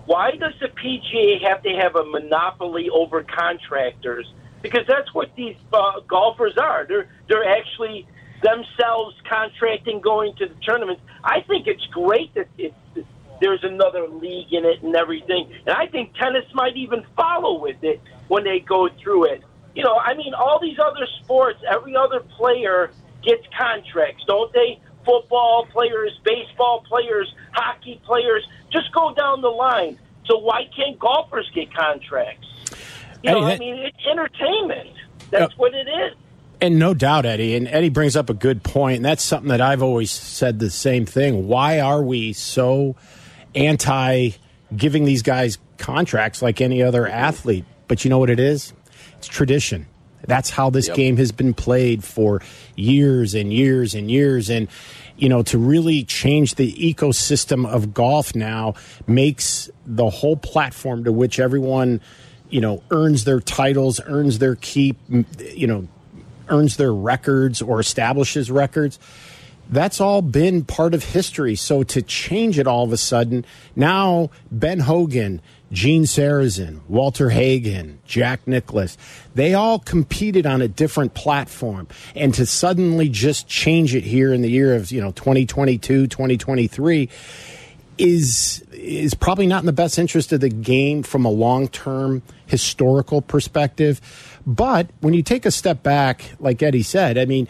why 0.06 0.32
does 0.32 0.54
the 0.60 0.68
PGA 0.70 1.48
have 1.48 1.62
to 1.62 1.70
have 1.70 1.96
a 1.96 2.04
monopoly 2.04 2.90
over 2.90 3.22
contractors? 3.22 4.26
Because 4.64 4.86
that's 4.88 5.14
what 5.14 5.36
these 5.36 5.56
uh, 5.72 6.00
golfers 6.08 6.58
are. 6.58 6.88
They're 6.88 7.08
they're 7.28 7.48
actually 7.48 8.08
themselves 8.42 9.16
contracting 9.30 10.02
going 10.02 10.36
to 10.38 10.48
the 10.48 10.56
tournaments. 10.56 11.04
I 11.24 11.42
think 11.42 11.68
it's 11.68 11.86
great 11.92 12.34
that 12.34 12.48
it's 12.58 12.76
there's 13.40 13.64
another 13.64 14.08
league 14.08 14.52
in 14.52 14.66
it 14.66 14.82
and 14.82 14.96
everything. 14.96 15.54
And 15.68 15.76
I 15.76 15.86
think 15.86 16.16
tennis 16.16 16.46
might 16.54 16.76
even 16.76 17.06
follow 17.16 17.62
with 17.62 17.82
it 17.84 18.02
when 18.28 18.44
they 18.44 18.60
go 18.60 18.90
through 19.02 19.26
it. 19.26 19.44
You 19.76 19.84
know, 19.84 19.96
I 19.96 20.16
mean, 20.16 20.34
all 20.34 20.60
these 20.60 20.78
other 20.80 21.08
sports, 21.22 21.60
every 21.70 21.96
other 21.96 22.20
player 22.20 22.92
gets 23.24 23.44
contracts, 23.58 24.24
don't 24.28 24.52
they? 24.52 24.82
Football 25.10 25.66
players, 25.72 26.12
baseball 26.24 26.84
players, 26.88 27.34
hockey 27.54 28.00
players, 28.06 28.48
just 28.72 28.92
go 28.94 29.14
down 29.16 29.42
the 29.42 29.48
line. 29.50 29.98
So 30.28 30.38
why 30.38 30.70
can't 30.76 31.00
golfers 31.00 31.50
get 31.56 31.74
contracts? 31.74 32.46
You 33.24 33.32
know, 33.32 33.48
Hey, 33.48 33.56
I 33.56 33.58
mean, 33.58 33.76
it's 33.78 33.98
entertainment. 34.10 34.90
That's 35.32 35.58
what 35.58 35.74
it 35.74 35.88
is. 35.88 36.16
And 36.62 36.78
no 36.78 36.94
doubt, 36.94 37.26
Eddie. 37.26 37.56
And 37.56 37.68
Eddie 37.68 37.90
brings 37.90 38.16
up 38.16 38.30
a 38.30 38.34
good 38.34 38.62
point. 38.64 38.74
point, 38.74 38.96
and 38.98 39.06
that's 39.06 39.24
something 39.24 39.50
that 39.50 39.62
I've 39.62 39.82
always 39.82 40.12
said 40.12 40.60
the 40.60 40.70
same 40.70 41.06
thing. 41.06 41.48
Why 41.48 41.80
are 41.80 42.04
we 42.04 42.34
so 42.34 42.96
anti 43.56 44.32
giving 44.76 45.06
these 45.06 45.24
guys 45.24 45.58
contracts 45.78 46.42
like 46.42 46.62
any 46.62 46.84
other 46.84 47.08
athlete? 47.08 47.66
But 47.88 48.04
you 48.04 48.10
know 48.10 48.20
what 48.20 48.30
it 48.30 48.40
is? 48.40 48.74
It's 49.18 49.28
tradition. 49.28 49.88
That's 50.28 50.50
how 50.50 50.70
this 50.70 50.88
Yep. 50.90 50.96
game 50.98 51.18
has 51.18 51.32
been 51.32 51.54
played 51.54 52.04
for 52.04 52.42
years 52.76 53.34
and 53.34 53.52
years 53.54 53.96
and 53.96 54.12
years. 54.12 54.50
And, 54.50 54.68
you 55.20 55.28
know, 55.28 55.44
to 55.44 55.58
really 55.58 56.04
change 56.06 56.56
the 56.56 56.72
ecosystem 56.74 57.68
of 57.68 57.94
golf 57.94 58.34
now 58.36 58.76
makes 59.06 59.70
the 59.86 60.10
whole 60.10 60.38
platform 60.38 61.04
to 61.04 61.12
which 61.12 61.40
everyone, 61.40 62.00
you 62.50 62.62
know, 62.62 62.82
earns 62.90 63.26
their 63.26 63.42
titles, 63.42 64.00
earns 64.06 64.40
their 64.40 64.56
keep, 64.56 64.98
you 65.54 65.68
know, 65.68 65.88
earns 66.48 66.78
their 66.78 66.94
records 66.94 67.62
or 67.62 67.80
establishes 67.80 68.50
records. 68.50 68.98
That's 69.70 70.02
all 70.02 70.22
been 70.22 70.64
part 70.64 70.94
of 70.94 71.04
history. 71.04 71.56
So 71.56 71.84
to 71.84 72.02
change 72.02 72.58
it 72.58 72.68
all 72.68 72.84
of 72.84 72.92
a 72.92 72.98
sudden, 72.98 73.46
now 73.76 74.32
Ben 74.52 74.80
Hogan, 74.80 75.42
Gene 75.72 76.04
Sarazen, 76.04 76.82
Walter 76.88 77.30
Hagen, 77.30 78.00
Jack 78.06 78.48
Nicklaus, 78.48 78.98
they 79.36 79.54
all 79.54 79.78
competed 79.78 80.48
on 80.48 80.64
a 80.64 80.68
different 80.68 81.14
platform. 81.14 81.88
And 82.16 82.34
to 82.34 82.48
suddenly 82.48 83.10
just 83.10 83.48
change 83.48 83.94
it 83.94 84.04
here 84.04 84.34
in 84.34 84.42
the 84.42 84.50
year 84.50 84.76
of, 84.76 84.92
you 84.92 85.02
know, 85.02 85.12
2022, 85.12 86.08
2023 86.08 87.10
is 88.00 88.64
is 88.72 89.14
probably 89.14 89.46
not 89.46 89.62
in 89.62 89.66
the 89.66 89.74
best 89.74 90.00
interest 90.00 90.32
of 90.32 90.40
the 90.40 90.50
game 90.50 91.04
from 91.04 91.26
a 91.26 91.30
long-term 91.30 92.24
historical 92.46 93.22
perspective. 93.22 94.00
But 94.48 94.90
when 95.02 95.14
you 95.14 95.22
take 95.22 95.46
a 95.46 95.52
step 95.52 95.84
back, 95.84 96.32
like 96.40 96.64
Eddie 96.64 96.82
said, 96.82 97.18
I 97.18 97.26
mean, 97.26 97.50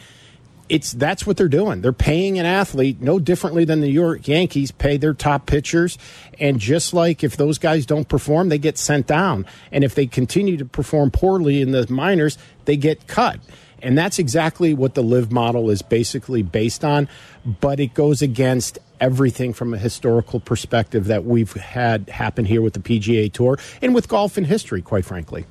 it's 0.69 0.93
that's 0.93 1.25
what 1.25 1.36
they're 1.36 1.47
doing. 1.47 1.82
They're 1.82 1.91
paying 1.91 2.39
an 2.39 2.45
athlete 2.45 3.01
no 3.01 3.19
differently 3.19 3.65
than 3.65 3.82
the 3.82 3.88
New 3.88 3.93
York 3.93 4.27
Yankees 4.27 4.71
pay 4.71 4.97
their 4.97 5.13
top 5.13 5.47
pitchers, 5.47 5.97
and 6.39 6.60
just 6.60 6.93
like 6.93 7.23
if 7.23 7.36
those 7.36 7.58
guys 7.58 7.86
don't 7.86 8.08
perform, 8.08 8.49
they 8.49 8.60
get 8.60 8.77
sent 8.77 9.08
down, 9.08 9.45
and 9.71 9.84
if 9.84 9.95
they 9.95 10.05
continue 10.05 10.58
to 10.58 10.65
perform 10.65 11.12
poorly 11.12 11.62
in 11.62 11.71
the 11.71 11.91
minors, 11.91 12.38
they 12.65 12.77
get 12.77 13.08
cut. 13.08 13.39
And 13.82 13.97
that's 13.97 14.19
exactly 14.19 14.73
what 14.73 14.93
the 14.93 15.01
LIV 15.01 15.32
model 15.32 15.69
is 15.69 15.82
basically 15.82 16.43
based 16.43 16.84
on, 16.84 17.08
but 17.45 17.79
it 17.79 17.93
goes 17.93 18.21
against 18.21 18.77
everything 18.99 19.53
from 19.53 19.73
a 19.73 19.77
historical 19.77 20.39
perspective 20.39 21.05
that 21.05 21.23
we've 21.23 21.53
had 21.53 22.10
happen 22.10 22.45
here 22.45 22.62
with 22.62 22.73
the 22.73 22.79
PGA 22.79 23.32
Tour 23.32 23.58
and 23.82 23.95
with 23.95 24.10
golf 24.10 24.38
in 24.38 24.43
history, 24.43 24.82
quite 24.82 25.05
frankly. 25.05 25.45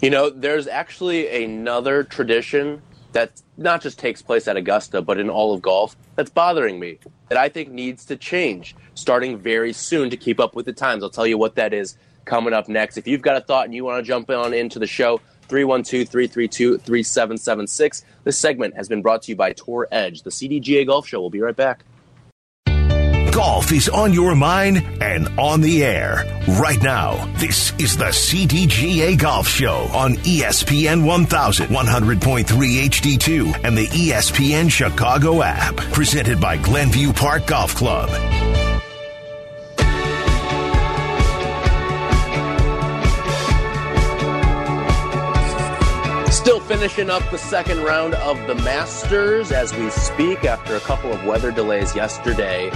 You 0.00 0.10
know, 0.10 0.30
there's 0.30 0.66
actually 0.66 1.44
another 1.44 2.04
tradition 2.04 2.82
that 3.12 3.42
not 3.56 3.82
just 3.82 3.98
takes 3.98 4.22
place 4.22 4.48
at 4.48 4.56
Augusta, 4.56 5.02
but 5.02 5.18
in 5.18 5.30
all 5.30 5.52
of 5.54 5.62
golf 5.62 5.96
that's 6.16 6.30
bothering 6.30 6.80
me 6.80 6.98
that 7.28 7.38
I 7.38 7.48
think 7.48 7.70
needs 7.70 8.04
to 8.06 8.16
change 8.16 8.74
starting 8.94 9.38
very 9.38 9.72
soon 9.72 10.10
to 10.10 10.16
keep 10.16 10.40
up 10.40 10.54
with 10.54 10.66
the 10.66 10.72
times. 10.72 11.02
I'll 11.02 11.10
tell 11.10 11.26
you 11.26 11.38
what 11.38 11.54
that 11.56 11.72
is 11.72 11.96
coming 12.24 12.52
up 12.52 12.68
next. 12.68 12.96
If 12.96 13.06
you've 13.06 13.22
got 13.22 13.36
a 13.36 13.40
thought 13.40 13.64
and 13.66 13.74
you 13.74 13.84
want 13.84 14.04
to 14.04 14.06
jump 14.06 14.30
on 14.30 14.54
into 14.54 14.78
the 14.78 14.86
show, 14.86 15.20
312 15.48 16.08
332 16.08 16.78
3776. 16.78 18.04
This 18.24 18.38
segment 18.38 18.74
has 18.76 18.88
been 18.88 19.02
brought 19.02 19.22
to 19.22 19.32
you 19.32 19.36
by 19.36 19.52
Tour 19.52 19.88
Edge, 19.90 20.22
the 20.22 20.30
CDGA 20.30 20.86
Golf 20.86 21.06
Show. 21.06 21.20
We'll 21.20 21.30
be 21.30 21.40
right 21.40 21.56
back. 21.56 21.84
Golf 23.32 23.72
is 23.72 23.88
on 23.88 24.12
your 24.12 24.34
mind 24.34 24.86
and 25.00 25.26
on 25.38 25.62
the 25.62 25.82
air 25.82 26.22
right 26.60 26.80
now. 26.82 27.24
This 27.38 27.72
is 27.78 27.96
the 27.96 28.10
CDGA 28.12 29.18
Golf 29.18 29.48
Show 29.48 29.88
on 29.94 30.16
ESPN 30.16 31.02
1100.3 31.04 32.44
HD2, 32.44 33.64
and 33.64 33.74
the 33.74 33.86
ESPN 33.86 34.70
Chicago 34.70 35.42
app. 35.42 35.76
Presented 35.76 36.42
by 36.42 36.58
Glenview 36.58 37.14
Park 37.14 37.46
Golf 37.46 37.74
Club. 37.74 38.10
Still 46.30 46.60
finishing 46.60 47.08
up 47.08 47.22
the 47.30 47.38
second 47.38 47.82
round 47.82 48.14
of 48.16 48.36
the 48.46 48.56
Masters 48.56 49.52
as 49.52 49.74
we 49.74 49.88
speak 49.88 50.44
after 50.44 50.76
a 50.76 50.80
couple 50.80 51.10
of 51.12 51.24
weather 51.24 51.50
delays 51.50 51.96
yesterday. 51.96 52.70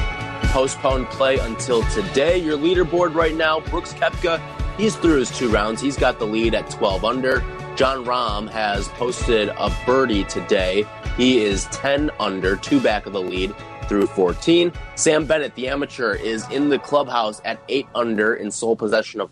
Postponed 0.57 1.07
play 1.11 1.39
until 1.39 1.83
today. 1.91 2.39
Your 2.39 2.57
leaderboard 2.57 3.15
right 3.15 3.35
now, 3.35 3.61
Brooks 3.61 3.93
Koepka, 3.93 4.41
he's 4.79 4.97
through 4.97 5.19
his 5.19 5.31
two 5.31 5.51
rounds. 5.51 5.83
He's 5.83 5.99
got 5.99 6.19
the 6.19 6.27
lead 6.27 6.55
at 6.55 6.71
12 6.71 7.05
under. 7.05 7.41
Jon 7.77 8.07
Rahm 8.07 8.49
has 8.49 8.89
posted 8.89 9.51
a 9.51 9.71
birdie 9.85 10.25
today. 10.25 10.87
He 11.19 11.45
is 11.45 11.67
10 11.73 12.11
under, 12.19 12.57
two 12.57 12.81
back 12.81 13.05
of 13.05 13.13
the 13.13 13.21
lead 13.21 13.55
through 13.87 14.07
14. 14.07 14.73
Sam 14.95 15.27
Bennett, 15.27 15.55
the 15.57 15.69
amateur, 15.69 16.15
is 16.15 16.49
in 16.49 16.71
the 16.71 16.79
clubhouse 16.79 17.43
at 17.45 17.61
8 17.69 17.87
under 17.95 18.35
in 18.35 18.51
sole 18.51 18.77
possession 18.77 19.21
of 19.21 19.31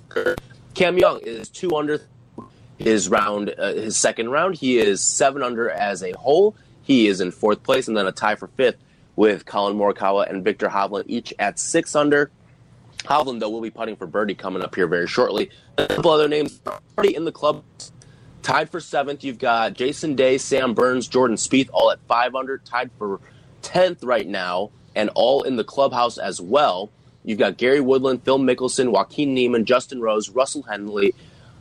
Cam 0.75 0.99
Young 0.99 1.21
is 1.21 1.49
2 1.49 1.75
under 1.75 2.03
his 2.77 3.09
round, 3.09 3.55
uh, 3.57 3.73
his 3.73 3.97
second 3.97 4.29
round. 4.29 4.57
He 4.57 4.77
is 4.77 5.01
seven 5.01 5.43
under 5.43 5.71
as 5.71 6.03
a 6.03 6.13
whole. 6.13 6.55
He 6.83 7.07
is 7.07 7.23
in 7.23 7.31
fourth 7.31 7.63
place, 7.63 7.89
and 7.89 7.97
then 7.97 8.07
a 8.07 8.13
tie 8.13 8.35
for 8.35 8.49
fifth 8.49 8.77
with 9.17 9.45
Collin 9.47 9.77
Morikawa 9.77 10.29
and 10.29 10.45
Viktor 10.45 10.69
Hovland, 10.69 11.05
each 11.07 11.33
at 11.39 11.59
six 11.59 11.95
under. 11.95 12.31
Hovland, 12.99 13.41
though, 13.41 13.51
will 13.51 13.61
be 13.61 13.71
putting 13.71 13.97
for 13.97 14.07
birdie 14.07 14.35
coming 14.35 14.63
up 14.63 14.75
here 14.75 14.87
very 14.87 15.07
shortly. 15.07 15.51
A 15.77 15.87
couple 15.87 16.11
other 16.11 16.29
names 16.29 16.61
already 16.97 17.15
in 17.15 17.25
the 17.25 17.33
club. 17.33 17.63
Tied 18.43 18.71
for 18.71 18.81
seventh, 18.81 19.25
you've 19.25 19.39
got 19.39 19.75
Jason 19.75 20.15
Day, 20.15 20.39
Sam 20.39 20.75
Burns, 20.75 21.09
Jordan 21.09 21.37
Spieth, 21.37 21.71
all 21.73 21.91
at 21.91 21.99
five 22.09 22.35
under. 22.35 22.59
Tied 22.59 22.91
for 22.99 23.21
tenth 23.63 24.03
right 24.05 24.27
now, 24.27 24.71
and 24.95 25.11
all 25.15 25.43
in 25.43 25.57
the 25.57 25.65
clubhouse 25.65 26.19
as 26.19 26.41
well. 26.41 26.91
You've 27.25 27.39
got 27.39 27.57
Gary 27.57 27.81
Woodland, 27.81 28.23
Phil 28.23 28.39
Mickelson, 28.39 28.91
Joaquin 28.91 29.33
Niemann, 29.33 29.65
Justin 29.65 30.01
Rose, 30.01 30.29
Russell 30.29 30.63
Henley, 30.63 31.15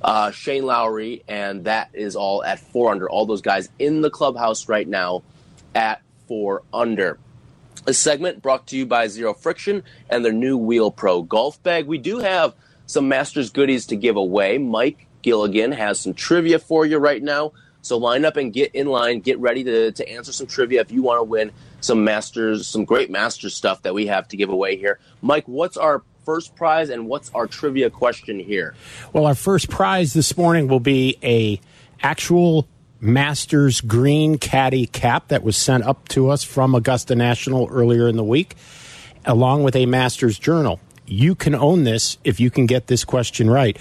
uh, 0.04 0.32
Shane 0.32 0.66
Lowry, 0.66 1.24
and 1.28 1.64
that 1.64 1.90
is 1.94 2.18
all 2.18 2.44
at 2.44 2.60
four 2.60 2.92
under. 2.92 3.10
All 3.10 3.26
those 3.26 3.42
guys 3.42 3.70
in 3.80 4.02
the 4.02 4.10
clubhouse 4.10 4.68
right 4.68 4.88
now 4.88 5.24
at 5.74 6.02
four 6.28 6.64
under. 6.74 7.18
This 7.86 8.00
segment 8.00 8.42
brought 8.42 8.68
to 8.68 8.78
you 8.78 8.86
by 8.86 9.08
Zero 9.08 9.34
Friction 9.34 9.84
and 10.10 10.24
their 10.24 10.32
new 10.32 10.58
Wheel 10.58 10.92
Pro 10.92 11.22
golf 11.22 11.62
bag. 11.64 11.86
We 11.86 11.98
do 11.98 12.20
have 12.20 12.54
some 12.86 13.08
Masters 13.08 13.50
goodies 13.50 13.86
to 13.88 13.96
give 13.96 14.16
away. 14.16 14.58
Mike 14.58 15.08
Gilligan 15.22 15.74
has 15.74 16.00
some 16.00 16.14
trivia 16.14 16.60
for 16.60 16.86
you 16.86 16.98
right 16.98 17.22
now. 17.22 17.52
So 17.82 17.98
line 17.98 18.24
up 18.24 18.38
and 18.38 18.54
get 18.54 18.74
in 18.74 18.88
line. 18.88 19.20
Get 19.20 19.40
ready 19.40 19.64
to, 19.66 19.92
to 19.92 20.10
answer 20.10 20.32
some 20.32 20.48
trivia 20.48 20.80
if 20.80 20.92
you 20.92 21.02
want 21.02 21.20
to 21.20 21.24
win 21.24 21.52
some 21.82 22.06
Masters, 22.06 22.66
some 22.68 22.86
great 22.86 23.12
Masters 23.12 23.54
stuff 23.54 23.82
that 23.82 23.94
we 23.94 24.08
have 24.08 24.28
to 24.30 24.38
give 24.38 24.50
away 24.50 24.78
here. 24.78 25.00
Mike, 25.22 25.46
what's 25.48 25.76
our 25.76 26.04
first 26.24 26.56
prize 26.56 26.90
and 26.90 27.08
what's 27.08 27.30
our 27.36 27.48
trivia 27.48 27.90
question 27.90 28.40
here? 28.40 28.76
Well, 29.12 29.26
our 29.26 29.36
first 29.36 29.70
prize 29.70 30.14
this 30.14 30.38
morning 30.38 30.70
will 30.70 30.80
be 30.80 31.18
a 31.22 31.60
actual 32.02 32.68
Masters 33.04 33.82
green 33.82 34.38
caddy 34.38 34.86
cap 34.86 35.28
that 35.28 35.44
was 35.44 35.58
sent 35.58 35.84
up 35.84 36.08
to 36.10 36.30
us 36.30 36.44
from 36.46 36.74
Augusta 36.74 37.16
National 37.16 37.68
earlier 37.70 38.08
in 38.08 38.16
the 38.16 38.24
week, 38.24 38.56
along 39.26 39.64
with 39.64 39.76
a 39.76 39.86
Masters 39.86 40.40
journal. 40.40 40.80
You 41.06 41.36
can 41.36 41.54
own 41.54 41.84
this 41.84 42.18
if 42.24 42.40
you 42.40 42.50
can 42.50 42.66
get 42.66 42.88
this 42.88 43.04
question 43.04 43.50
right. 43.50 43.78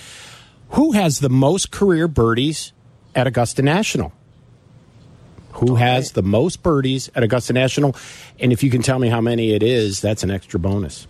Who 0.70 0.92
has 0.92 1.20
the 1.20 1.28
most 1.28 1.70
career 1.70 2.08
birdies 2.08 2.72
at 3.14 3.28
Augusta 3.28 3.62
National? 3.62 4.12
Who 5.52 5.76
has 5.76 6.12
the 6.12 6.22
most 6.22 6.64
birdies 6.64 7.08
at 7.14 7.22
Augusta 7.22 7.52
National? 7.52 7.94
And 8.40 8.52
if 8.52 8.64
you 8.64 8.70
can 8.70 8.82
tell 8.82 8.98
me 8.98 9.08
how 9.08 9.20
many 9.20 9.52
it 9.52 9.62
is, 9.62 10.00
that's 10.00 10.24
an 10.24 10.32
extra 10.32 10.58
bonus. 10.58 11.06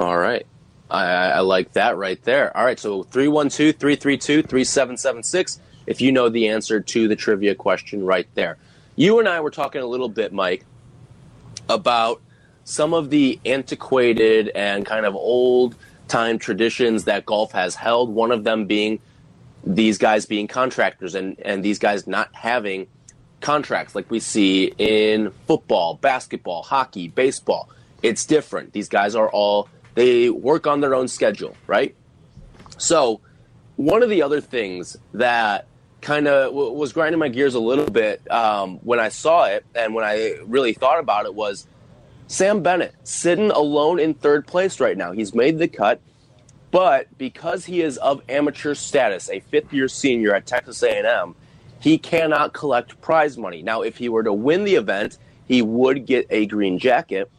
All 0.00 0.18
right. 0.18 0.44
I, 0.90 1.04
I 1.04 1.28
I 1.28 1.40
like 1.40 1.74
that 1.74 1.96
right 1.96 2.20
there. 2.24 2.56
All 2.56 2.64
right. 2.64 2.78
So 2.78 3.04
312 3.04 3.76
332 3.76 4.42
3776 4.42 5.60
if 5.92 6.00
you 6.00 6.10
know 6.10 6.30
the 6.30 6.48
answer 6.48 6.80
to 6.80 7.06
the 7.06 7.14
trivia 7.14 7.54
question 7.54 8.02
right 8.02 8.26
there. 8.32 8.56
You 8.96 9.18
and 9.18 9.28
I 9.28 9.40
were 9.40 9.50
talking 9.50 9.82
a 9.82 9.86
little 9.86 10.08
bit, 10.08 10.32
Mike, 10.32 10.64
about 11.68 12.22
some 12.64 12.94
of 12.94 13.10
the 13.10 13.38
antiquated 13.44 14.48
and 14.54 14.86
kind 14.86 15.04
of 15.04 15.14
old 15.14 15.74
time 16.08 16.38
traditions 16.38 17.04
that 17.04 17.26
golf 17.26 17.52
has 17.52 17.74
held. 17.74 18.08
One 18.08 18.32
of 18.32 18.42
them 18.42 18.64
being 18.64 19.00
these 19.64 19.98
guys 19.98 20.24
being 20.24 20.48
contractors 20.48 21.14
and, 21.14 21.38
and 21.44 21.62
these 21.62 21.78
guys 21.78 22.06
not 22.06 22.34
having 22.34 22.86
contracts 23.42 23.94
like 23.94 24.10
we 24.10 24.18
see 24.18 24.72
in 24.78 25.30
football, 25.46 25.96
basketball, 25.96 26.62
hockey, 26.62 27.08
baseball. 27.08 27.68
It's 28.02 28.24
different. 28.24 28.72
These 28.72 28.88
guys 28.88 29.14
are 29.14 29.28
all 29.28 29.68
They 29.94 30.30
work 30.30 30.66
on 30.66 30.80
their 30.80 30.94
own 30.94 31.06
schedule, 31.06 31.54
right? 31.66 31.94
So, 32.78 33.20
one 33.76 34.02
of 34.02 34.08
the 34.08 34.22
other 34.22 34.40
things 34.40 34.96
that 35.12 35.66
kind 36.02 36.26
of 36.26 36.50
w- 36.50 36.72
was 36.72 36.92
grinding 36.92 37.18
my 37.18 37.28
gears 37.28 37.54
a 37.54 37.60
little 37.60 37.88
bit 37.88 38.28
um, 38.30 38.78
when 38.78 39.00
I 39.00 39.08
saw 39.08 39.44
it 39.46 39.64
and 39.74 39.94
when 39.94 40.04
I 40.04 40.36
really 40.44 40.74
thought 40.74 40.98
about 40.98 41.24
it 41.24 41.34
was 41.34 41.66
Sam 42.26 42.62
Bennett 42.62 42.94
sitting 43.04 43.50
alone 43.50 43.98
in 43.98 44.14
third 44.14 44.46
place 44.46 44.80
right 44.80 44.96
now. 44.96 45.12
He's 45.12 45.34
made 45.34 45.58
the 45.58 45.68
cut, 45.68 46.00
but 46.70 47.06
because 47.18 47.64
he 47.64 47.82
is 47.82 47.98
of 47.98 48.20
amateur 48.28 48.74
status, 48.74 49.30
a 49.30 49.40
fifth-year 49.40 49.88
senior 49.88 50.34
at 50.34 50.44
Texas 50.44 50.82
A&M, 50.82 51.34
he 51.78 51.98
cannot 51.98 52.52
collect 52.52 53.00
prize 53.00 53.38
money. 53.38 53.62
Now, 53.62 53.82
if 53.82 53.96
he 53.96 54.08
were 54.08 54.22
to 54.22 54.32
win 54.32 54.64
the 54.64 54.74
event, 54.74 55.18
he 55.46 55.62
would 55.62 56.06
get 56.06 56.26
a 56.30 56.46
green 56.46 56.78
jacket, 56.78 57.30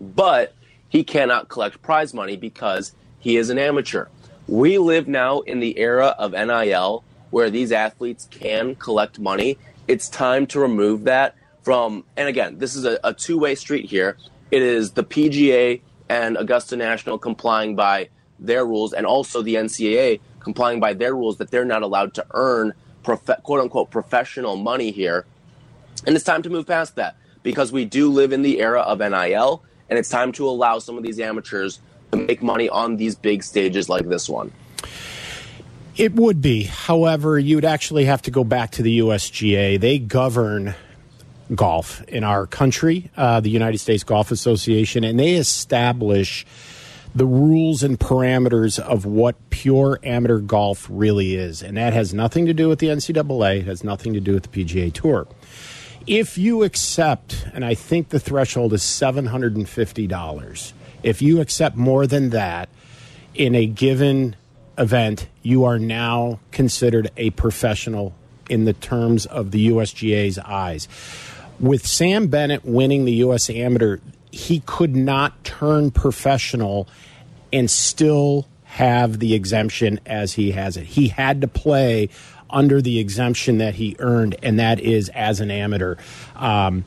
but 0.00 0.54
he 0.88 1.04
cannot 1.04 1.48
collect 1.48 1.80
prize 1.82 2.12
money 2.12 2.36
because 2.36 2.92
he 3.18 3.36
is 3.36 3.50
an 3.50 3.58
amateur. 3.58 4.06
We 4.46 4.78
live 4.78 5.08
now 5.08 5.40
in 5.40 5.60
the 5.60 5.78
era 5.78 6.14
of 6.18 6.32
NIL 6.32 7.04
where 7.30 7.50
these 7.50 7.72
athletes 7.72 8.28
can 8.30 8.74
collect 8.74 9.18
money. 9.18 9.58
It's 9.88 10.08
time 10.08 10.46
to 10.48 10.60
remove 10.60 11.04
that 11.04 11.36
from, 11.62 12.04
and 12.16 12.28
again, 12.28 12.58
this 12.58 12.74
is 12.74 12.84
a, 12.84 12.98
a 13.04 13.14
two 13.14 13.38
way 13.38 13.54
street 13.54 13.86
here. 13.86 14.16
It 14.50 14.62
is 14.62 14.92
the 14.92 15.04
PGA 15.04 15.80
and 16.08 16.36
Augusta 16.36 16.76
National 16.76 17.18
complying 17.18 17.76
by 17.76 18.08
their 18.38 18.64
rules, 18.64 18.92
and 18.92 19.06
also 19.06 19.42
the 19.42 19.54
NCAA 19.54 20.20
complying 20.40 20.80
by 20.80 20.94
their 20.94 21.14
rules 21.14 21.36
that 21.38 21.50
they're 21.50 21.64
not 21.64 21.82
allowed 21.82 22.14
to 22.14 22.26
earn 22.32 22.72
prof- 23.02 23.42
quote 23.42 23.60
unquote 23.60 23.90
professional 23.90 24.56
money 24.56 24.90
here. 24.90 25.26
And 26.06 26.16
it's 26.16 26.24
time 26.24 26.42
to 26.42 26.50
move 26.50 26.66
past 26.66 26.96
that 26.96 27.16
because 27.42 27.72
we 27.72 27.84
do 27.84 28.10
live 28.10 28.32
in 28.32 28.42
the 28.42 28.60
era 28.60 28.80
of 28.80 28.98
NIL, 28.98 29.62
and 29.88 29.98
it's 29.98 30.08
time 30.08 30.32
to 30.32 30.48
allow 30.48 30.78
some 30.78 30.96
of 30.96 31.04
these 31.04 31.20
amateurs 31.20 31.80
to 32.12 32.18
make 32.18 32.42
money 32.42 32.68
on 32.68 32.96
these 32.96 33.14
big 33.14 33.42
stages 33.42 33.88
like 33.88 34.08
this 34.08 34.28
one. 34.28 34.52
It 35.96 36.14
would 36.14 36.40
be. 36.40 36.64
However, 36.64 37.38
you'd 37.38 37.64
actually 37.64 38.04
have 38.04 38.22
to 38.22 38.30
go 38.30 38.44
back 38.44 38.72
to 38.72 38.82
the 38.82 39.00
USGA. 39.00 39.78
They 39.80 39.98
govern 39.98 40.74
golf 41.54 42.02
in 42.04 42.24
our 42.24 42.46
country, 42.46 43.10
uh, 43.16 43.40
the 43.40 43.50
United 43.50 43.78
States 43.78 44.04
Golf 44.04 44.30
Association, 44.30 45.04
and 45.04 45.18
they 45.18 45.34
establish 45.34 46.46
the 47.14 47.26
rules 47.26 47.82
and 47.82 47.98
parameters 47.98 48.78
of 48.78 49.04
what 49.04 49.50
pure 49.50 49.98
amateur 50.04 50.38
golf 50.38 50.86
really 50.88 51.34
is. 51.34 51.62
And 51.62 51.76
that 51.76 51.92
has 51.92 52.14
nothing 52.14 52.46
to 52.46 52.54
do 52.54 52.68
with 52.68 52.78
the 52.78 52.86
NCAA, 52.86 53.60
it 53.60 53.66
has 53.66 53.82
nothing 53.82 54.14
to 54.14 54.20
do 54.20 54.34
with 54.34 54.50
the 54.50 54.64
PGA 54.64 54.92
Tour. 54.92 55.26
If 56.06 56.38
you 56.38 56.62
accept, 56.62 57.46
and 57.52 57.64
I 57.64 57.74
think 57.74 58.08
the 58.08 58.20
threshold 58.20 58.72
is 58.72 58.82
$750, 58.82 60.72
if 61.02 61.20
you 61.20 61.40
accept 61.40 61.76
more 61.76 62.06
than 62.06 62.30
that 62.30 62.68
in 63.34 63.54
a 63.54 63.66
given 63.66 64.36
event, 64.80 65.28
you 65.42 65.64
are 65.64 65.78
now 65.78 66.40
considered 66.50 67.10
a 67.16 67.30
professional 67.30 68.14
in 68.48 68.64
the 68.64 68.72
terms 68.72 69.26
of 69.26 69.52
the 69.52 69.68
USGA's 69.68 70.38
eyes. 70.38 70.88
With 71.60 71.86
Sam 71.86 72.28
Bennett 72.28 72.64
winning 72.64 73.04
the 73.04 73.12
US 73.24 73.50
Amateur, 73.50 73.98
he 74.32 74.60
could 74.66 74.96
not 74.96 75.44
turn 75.44 75.90
professional 75.90 76.88
and 77.52 77.70
still 77.70 78.48
have 78.64 79.18
the 79.18 79.34
exemption 79.34 80.00
as 80.06 80.32
he 80.32 80.52
has 80.52 80.76
it. 80.76 80.86
He 80.86 81.08
had 81.08 81.40
to 81.42 81.48
play 81.48 82.08
under 82.48 82.80
the 82.80 82.98
exemption 82.98 83.58
that 83.58 83.74
he 83.74 83.96
earned, 83.98 84.36
and 84.42 84.58
that 84.58 84.80
is 84.80 85.08
as 85.10 85.40
an 85.40 85.50
amateur. 85.50 85.96
Um, 86.36 86.84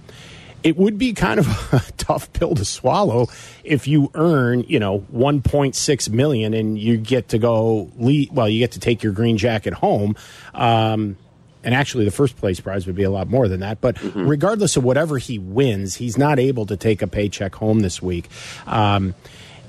it 0.63 0.77
would 0.77 0.97
be 0.97 1.13
kind 1.13 1.39
of 1.39 1.47
a 1.73 1.91
tough 1.97 2.31
pill 2.33 2.55
to 2.55 2.65
swallow 2.65 3.27
if 3.63 3.87
you 3.87 4.09
earn, 4.15 4.63
you 4.67 4.79
know, 4.79 4.99
1.6 5.13 6.09
million 6.09 6.53
and 6.53 6.79
you 6.79 6.97
get 6.97 7.29
to 7.29 7.37
go 7.37 7.91
lead, 7.97 8.31
well, 8.31 8.49
you 8.49 8.59
get 8.59 8.71
to 8.71 8.79
take 8.79 9.03
your 9.03 9.13
green 9.13 9.37
jacket 9.37 9.73
home. 9.73 10.15
Um, 10.53 11.17
and 11.63 11.73
actually, 11.73 12.03
the 12.05 12.11
first 12.11 12.35
place 12.35 12.59
prize 12.59 12.85
would 12.87 12.95
be 12.95 13.03
a 13.03 13.09
lot 13.09 13.29
more 13.29 13.47
than 13.47 13.61
that. 13.61 13.79
But 13.79 13.95
mm-hmm. 13.95 14.27
regardless 14.27 14.75
of 14.75 14.83
whatever 14.83 15.17
he 15.17 15.39
wins, 15.39 15.95
he's 15.95 16.17
not 16.17 16.37
able 16.37 16.65
to 16.65 16.75
take 16.75 17.01
a 17.01 17.07
paycheck 17.07 17.55
home 17.55 17.79
this 17.79 18.01
week. 18.01 18.29
Um, 18.67 19.15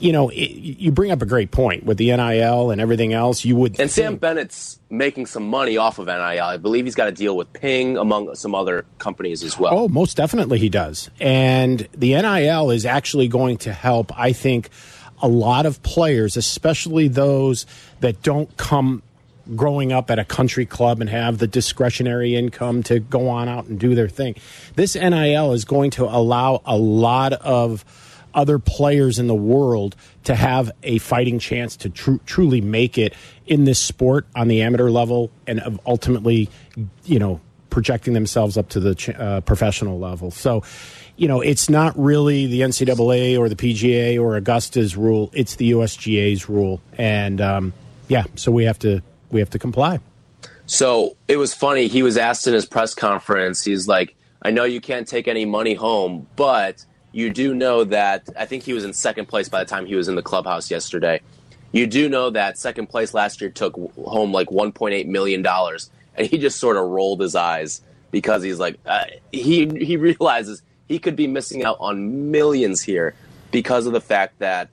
you 0.00 0.12
know, 0.12 0.28
it, 0.28 0.50
you 0.50 0.90
bring 0.92 1.11
up 1.11 1.22
a 1.22 1.26
great 1.26 1.50
point 1.50 1.85
with 1.85 1.98
the 1.98 2.14
NIL 2.14 2.70
and 2.70 2.80
everything 2.80 3.12
else. 3.12 3.44
You 3.44 3.57
would 3.57 3.72
and 3.72 3.90
think, 3.90 3.90
Sam 3.90 4.16
Bennett's 4.16 4.80
making 4.90 5.26
some 5.26 5.48
money 5.48 5.76
off 5.76 5.98
of 5.98 6.07
NIL. 6.07 6.18
I 6.18 6.57
believe 6.57 6.85
he's 6.85 6.94
got 6.94 7.09
a 7.09 7.12
deal 7.12 7.37
with 7.37 7.52
Ping 7.52 7.96
among 7.96 8.35
some 8.35 8.54
other 8.54 8.85
companies 8.98 9.42
as 9.42 9.59
well. 9.59 9.76
Oh, 9.76 9.88
most 9.88 10.16
definitely 10.16 10.59
he 10.59 10.68
does. 10.68 11.11
And 11.20 11.88
the 11.92 12.14
NIL 12.20 12.70
is 12.70 12.85
actually 12.85 13.28
going 13.28 13.59
to 13.59 13.72
help. 13.72 14.18
I 14.18 14.33
think 14.33 14.70
a 15.22 15.28
lot 15.28 15.66
of 15.66 15.83
players, 15.83 16.37
especially 16.37 17.09
those 17.09 17.66
that 18.00 18.22
don't 18.22 18.54
come 18.57 19.02
growing 19.54 19.92
up 19.92 20.11
at 20.11 20.18
a 20.18 20.24
country 20.24 20.66
club 20.66 21.00
and 21.00 21.11
have 21.11 21.38
the 21.38 21.46
discretionary 21.46 22.35
income 22.35 22.83
to 22.83 22.98
go 22.98 23.28
on 23.28 23.48
out 23.48 23.66
and 23.66 23.78
do 23.78 23.94
their 23.94 24.09
thing. 24.09 24.35
This 24.74 24.94
NIL 24.94 25.52
is 25.52 25.64
going 25.64 25.90
to 25.92 26.04
allow 26.04 26.62
a 26.64 26.76
lot 26.76 27.35
of 27.35 27.85
other 28.34 28.58
players 28.58 29.18
in 29.18 29.26
the 29.26 29.34
world 29.34 29.96
to 30.24 30.34
have 30.34 30.70
a 30.82 30.98
fighting 30.98 31.38
chance 31.38 31.76
to 31.76 31.90
tr- 31.90 32.16
truly 32.26 32.60
make 32.60 32.98
it 32.98 33.14
in 33.46 33.64
this 33.64 33.78
sport 33.78 34.26
on 34.34 34.48
the 34.48 34.62
amateur 34.62 34.90
level 34.90 35.30
and 35.46 35.78
ultimately, 35.86 36.48
you 37.04 37.18
know, 37.18 37.40
projecting 37.74 38.14
themselves 38.14 38.56
up 38.56 38.68
to 38.68 38.78
the 38.78 39.16
uh, 39.18 39.40
professional 39.40 39.98
level. 39.98 40.30
So, 40.30 40.62
you 41.16 41.26
know, 41.26 41.40
it's 41.40 41.68
not 41.68 41.98
really 41.98 42.46
the 42.46 42.60
NCAA 42.60 43.36
or 43.38 43.48
the 43.48 43.56
PGA 43.56 44.20
or 44.20 44.36
Augusta's 44.36 44.96
rule; 44.96 45.30
it's 45.32 45.56
the 45.56 45.72
USGA's 45.72 46.48
rule, 46.48 46.80
and 46.96 47.40
um, 47.40 47.72
yeah, 48.08 48.24
so 48.36 48.52
we 48.52 48.64
have 48.64 48.78
to 48.80 49.02
we 49.30 49.40
have 49.40 49.50
to 49.50 49.58
comply. 49.58 50.00
So 50.66 51.16
it 51.28 51.36
was 51.36 51.52
funny. 51.52 51.88
He 51.88 52.02
was 52.02 52.16
asked 52.16 52.46
in 52.46 52.54
his 52.54 52.64
press 52.64 52.94
conference. 52.94 53.64
He's 53.64 53.86
like, 53.86 54.14
"I 54.42 54.50
know 54.50 54.64
you 54.64 54.80
can't 54.80 55.06
take 55.06 55.28
any 55.28 55.44
money 55.44 55.74
home, 55.74 56.26
but." 56.36 56.84
You 57.14 57.31
do 57.31 57.55
know 57.55 57.85
that 57.85 58.29
I 58.37 58.44
think 58.44 58.64
he 58.64 58.72
was 58.72 58.85
in 58.85 58.92
second 58.92 59.27
place 59.27 59.48
by 59.48 59.61
the 59.61 59.70
time 59.70 59.87
he 59.87 59.94
was 59.94 60.09
in 60.09 60.16
the 60.16 60.22
clubhouse 60.22 60.68
yesterday. 60.68 61.20
You 61.70 61.87
do 61.87 62.09
know 62.09 62.31
that 62.31 62.59
second 62.59 62.88
place 62.88 63.14
last 63.14 63.40
year 63.40 63.50
took 63.50 63.74
home 63.96 64.33
like 64.33 64.48
1.8 64.48 65.07
million 65.07 65.40
dollars, 65.40 65.90
and 66.16 66.27
he 66.27 66.38
just 66.38 66.59
sort 66.59 66.77
of 66.77 66.85
rolled 66.85 67.20
his 67.20 67.37
eyes 67.37 67.83
because 68.11 68.42
he's 68.42 68.59
like 68.59 68.79
uh, 68.85 69.05
he 69.31 69.68
he 69.79 69.96
realizes 69.96 70.62
he 70.88 70.98
could 70.98 71.14
be 71.14 71.29
missing 71.29 71.64
out 71.64 71.77
on 71.79 72.33
millions 72.33 72.83
here 72.83 73.14
because 73.53 73.87
of 73.87 73.92
the 73.92 74.00
fact 74.00 74.40
that 74.40 74.68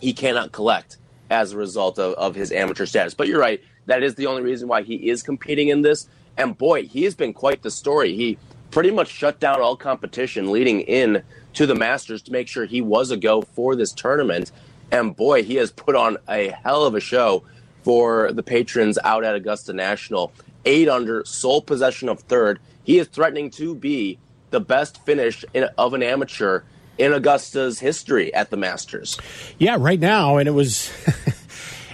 he 0.00 0.14
cannot 0.14 0.52
collect 0.52 0.96
as 1.30 1.52
a 1.52 1.58
result 1.58 1.98
of, 1.98 2.14
of 2.14 2.34
his 2.34 2.50
amateur 2.50 2.86
status. 2.86 3.12
But 3.12 3.28
you're 3.28 3.40
right, 3.40 3.62
that 3.86 4.02
is 4.02 4.14
the 4.14 4.26
only 4.26 4.42
reason 4.42 4.68
why 4.68 4.82
he 4.82 5.10
is 5.10 5.22
competing 5.22 5.68
in 5.68 5.82
this. 5.82 6.08
And 6.38 6.56
boy, 6.56 6.84
he 6.84 7.04
has 7.04 7.14
been 7.14 7.34
quite 7.34 7.62
the 7.62 7.70
story. 7.70 8.14
He 8.14 8.38
pretty 8.72 8.90
much 8.90 9.08
shut 9.08 9.38
down 9.38 9.60
all 9.60 9.76
competition 9.76 10.50
leading 10.50 10.80
in 10.80 11.22
to 11.52 11.66
the 11.66 11.74
Masters 11.74 12.22
to 12.22 12.32
make 12.32 12.48
sure 12.48 12.64
he 12.64 12.80
was 12.80 13.10
a 13.12 13.16
go 13.16 13.42
for 13.42 13.76
this 13.76 13.92
tournament. 13.92 14.50
And 14.90 15.14
boy, 15.14 15.44
he 15.44 15.56
has 15.56 15.70
put 15.70 15.94
on 15.94 16.16
a 16.28 16.48
hell 16.64 16.84
of 16.84 16.94
a 16.94 17.00
show 17.00 17.44
for 17.84 18.32
the 18.32 18.42
patrons 18.42 18.98
out 19.04 19.24
at 19.24 19.34
Augusta 19.34 19.72
National. 19.72 20.32
Eight 20.64 20.88
under, 20.88 21.24
sole 21.24 21.60
possession 21.60 22.08
of 22.08 22.20
third. 22.20 22.60
He 22.84 22.98
is 22.98 23.08
threatening 23.08 23.50
to 23.52 23.74
be 23.74 24.18
the 24.50 24.60
best 24.60 25.04
finish 25.04 25.44
in, 25.54 25.68
of 25.76 25.94
an 25.94 26.02
amateur 26.02 26.62
in 26.98 27.12
Augusta's 27.12 27.78
history 27.78 28.32
at 28.34 28.50
the 28.50 28.56
Masters. 28.56 29.18
Yeah, 29.58 29.76
right 29.78 30.00
now, 30.00 30.36
and 30.36 30.48
it 30.48 30.52
was 30.52 30.90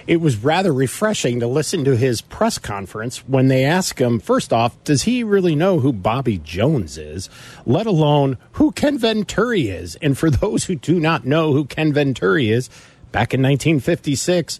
it 0.07 0.17
was 0.17 0.37
rather 0.37 0.73
refreshing 0.73 1.39
to 1.39 1.47
listen 1.47 1.83
to 1.85 1.95
his 1.95 2.21
press 2.21 2.57
conference 2.57 3.27
when 3.27 3.47
they 3.47 3.63
ask 3.63 3.99
him, 3.99 4.19
first 4.19 4.51
off, 4.53 4.81
does 4.83 5.03
he 5.03 5.23
really 5.23 5.55
know 5.55 5.79
who 5.79 5.93
Bobby 5.93 6.37
Jones 6.37 6.97
is, 6.97 7.29
let 7.65 7.85
alone 7.85 8.37
who 8.53 8.71
Ken 8.71 8.97
Venturi 8.97 9.69
is? 9.69 9.95
And 9.97 10.17
for 10.17 10.29
those 10.29 10.65
who 10.65 10.75
do 10.75 10.99
not 10.99 11.25
know 11.25 11.53
who 11.53 11.65
Ken 11.65 11.93
Venturi 11.93 12.49
is, 12.51 12.69
back 13.11 13.33
in 13.33 13.41
1956, 13.41 14.59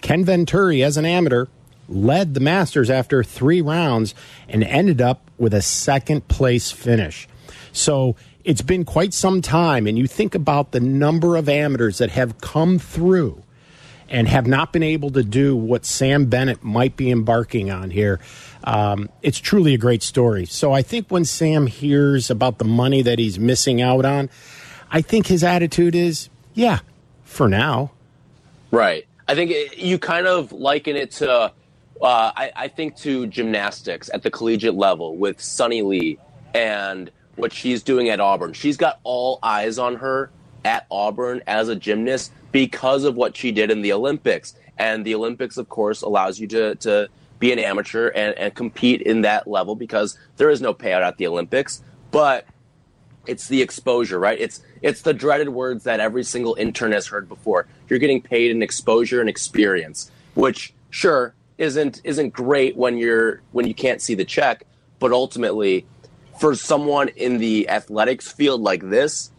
Ken 0.00 0.24
Venturi, 0.24 0.82
as 0.82 0.96
an 0.96 1.04
amateur, 1.04 1.46
led 1.88 2.34
the 2.34 2.40
Masters 2.40 2.88
after 2.88 3.22
three 3.22 3.60
rounds 3.60 4.14
and 4.48 4.62
ended 4.62 5.00
up 5.00 5.30
with 5.38 5.52
a 5.52 5.62
second 5.62 6.28
place 6.28 6.70
finish. 6.70 7.28
So 7.72 8.16
it's 8.44 8.62
been 8.62 8.84
quite 8.84 9.12
some 9.12 9.42
time, 9.42 9.86
and 9.86 9.98
you 9.98 10.06
think 10.06 10.34
about 10.34 10.70
the 10.70 10.80
number 10.80 11.36
of 11.36 11.48
amateurs 11.48 11.98
that 11.98 12.10
have 12.10 12.40
come 12.40 12.78
through 12.78 13.42
and 14.10 14.26
have 14.28 14.46
not 14.46 14.72
been 14.72 14.82
able 14.82 15.10
to 15.10 15.22
do 15.22 15.54
what 15.54 15.84
Sam 15.84 16.26
Bennett 16.26 16.64
might 16.64 16.96
be 16.96 17.10
embarking 17.10 17.70
on 17.70 17.90
here. 17.90 18.18
Um, 18.64 19.08
it's 19.22 19.38
truly 19.38 19.72
a 19.74 19.78
great 19.78 20.02
story. 20.02 20.44
So 20.46 20.72
I 20.72 20.82
think 20.82 21.08
when 21.08 21.24
Sam 21.24 21.66
hears 21.68 22.28
about 22.28 22.58
the 22.58 22.64
money 22.64 23.02
that 23.02 23.18
he's 23.18 23.38
missing 23.38 23.80
out 23.80 24.04
on, 24.04 24.28
I 24.90 25.00
think 25.00 25.28
his 25.28 25.44
attitude 25.44 25.94
is, 25.94 26.28
yeah, 26.54 26.80
for 27.24 27.48
now. 27.48 27.92
Right. 28.72 29.06
I 29.28 29.36
think 29.36 29.52
it, 29.52 29.78
you 29.78 29.98
kind 29.98 30.26
of 30.26 30.50
liken 30.50 30.96
it 30.96 31.12
to, 31.12 31.30
uh, 31.32 31.52
I, 32.02 32.50
I 32.56 32.68
think, 32.68 32.96
to 32.98 33.28
gymnastics 33.28 34.10
at 34.12 34.24
the 34.24 34.30
collegiate 34.30 34.74
level 34.74 35.16
with 35.16 35.38
Suni 35.38 35.84
Lee 35.84 36.18
and 36.52 37.10
what 37.36 37.52
she's 37.52 37.84
doing 37.84 38.08
at 38.08 38.18
Auburn. 38.18 38.52
She's 38.52 38.76
got 38.76 38.98
all 39.04 39.38
eyes 39.42 39.78
on 39.78 39.94
her 39.96 40.30
at 40.64 40.86
Auburn 40.90 41.42
as 41.46 41.68
a 41.68 41.76
gymnast 41.76 42.32
because 42.52 43.04
of 43.04 43.14
what 43.14 43.36
she 43.36 43.52
did 43.52 43.70
in 43.70 43.82
the 43.82 43.92
Olympics. 43.92 44.54
And 44.78 45.04
the 45.04 45.14
Olympics, 45.14 45.56
of 45.56 45.68
course, 45.68 46.02
allows 46.02 46.38
you 46.38 46.46
to, 46.48 46.74
to 46.76 47.08
be 47.38 47.52
an 47.52 47.58
amateur 47.58 48.08
and, 48.08 48.36
and 48.38 48.54
compete 48.54 49.02
in 49.02 49.22
that 49.22 49.46
level 49.46 49.74
because 49.74 50.18
there 50.36 50.50
is 50.50 50.60
no 50.60 50.72
payout 50.72 51.02
at 51.02 51.16
the 51.16 51.26
Olympics. 51.26 51.82
But 52.10 52.46
it's 53.26 53.48
the 53.48 53.62
exposure, 53.62 54.18
right? 54.18 54.38
It's 54.40 54.62
it's 54.82 55.02
the 55.02 55.12
dreaded 55.12 55.50
words 55.50 55.84
that 55.84 56.00
every 56.00 56.24
single 56.24 56.54
intern 56.54 56.92
has 56.92 57.06
heard 57.06 57.28
before. 57.28 57.66
You're 57.88 57.98
getting 57.98 58.22
paid 58.22 58.50
in 58.50 58.62
exposure 58.62 59.20
and 59.20 59.28
experience, 59.28 60.10
which 60.34 60.72
sure 60.90 61.34
isn't 61.58 62.00
isn't 62.04 62.30
great 62.30 62.76
when 62.76 62.96
you're 62.96 63.42
when 63.52 63.66
you 63.66 63.74
can't 63.74 64.00
see 64.00 64.14
the 64.14 64.24
check, 64.24 64.64
but 64.98 65.12
ultimately 65.12 65.86
for 66.40 66.54
someone 66.54 67.08
in 67.08 67.36
the 67.38 67.68
athletics 67.68 68.32
field 68.32 68.62
like 68.62 68.88
this, 68.88 69.30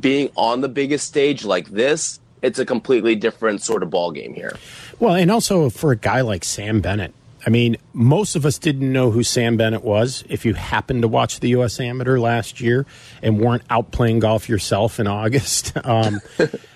being 0.00 0.30
on 0.34 0.60
the 0.60 0.68
biggest 0.68 1.06
stage 1.06 1.44
like 1.44 1.68
this, 1.68 2.18
it's 2.42 2.58
a 2.58 2.66
completely 2.66 3.14
different 3.14 3.62
sort 3.62 3.82
of 3.82 3.90
ball 3.90 4.10
game 4.10 4.34
here. 4.34 4.56
Well, 4.98 5.14
and 5.14 5.30
also 5.30 5.70
for 5.70 5.92
a 5.92 5.96
guy 5.96 6.20
like 6.22 6.44
Sam 6.44 6.80
Bennett, 6.80 7.14
I 7.46 7.50
mean, 7.50 7.76
most 7.92 8.36
of 8.36 8.44
us 8.44 8.58
didn't 8.58 8.92
know 8.92 9.10
who 9.10 9.22
Sam 9.22 9.56
Bennett 9.56 9.84
was. 9.84 10.24
If 10.28 10.44
you 10.44 10.54
happened 10.54 11.02
to 11.02 11.08
watch 11.08 11.40
the 11.40 11.50
U.S. 11.50 11.78
Amateur 11.80 12.18
last 12.18 12.60
year 12.60 12.84
and 13.22 13.40
weren't 13.40 13.62
out 13.70 13.92
playing 13.92 14.18
golf 14.18 14.48
yourself 14.48 14.98
in 14.98 15.06
August, 15.06 15.72
um, 15.84 16.20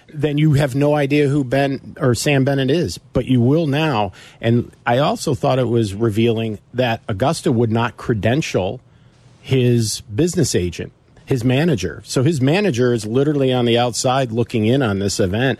then 0.08 0.38
you 0.38 0.52
have 0.54 0.74
no 0.74 0.94
idea 0.94 1.28
who 1.28 1.42
Ben 1.44 1.96
or 2.00 2.14
Sam 2.14 2.44
Bennett 2.44 2.70
is. 2.70 2.98
But 2.98 3.26
you 3.26 3.40
will 3.40 3.66
now. 3.66 4.12
And 4.40 4.70
I 4.86 4.98
also 4.98 5.34
thought 5.34 5.58
it 5.58 5.68
was 5.68 5.94
revealing 5.94 6.58
that 6.74 7.02
Augusta 7.08 7.50
would 7.50 7.72
not 7.72 7.96
credential 7.96 8.80
his 9.42 10.00
business 10.02 10.54
agent, 10.54 10.92
his 11.26 11.44
manager. 11.44 12.02
So 12.04 12.22
his 12.22 12.40
manager 12.40 12.92
is 12.92 13.06
literally 13.06 13.52
on 13.52 13.64
the 13.64 13.78
outside 13.78 14.32
looking 14.32 14.66
in 14.66 14.82
on 14.82 14.98
this 14.98 15.20
event. 15.20 15.58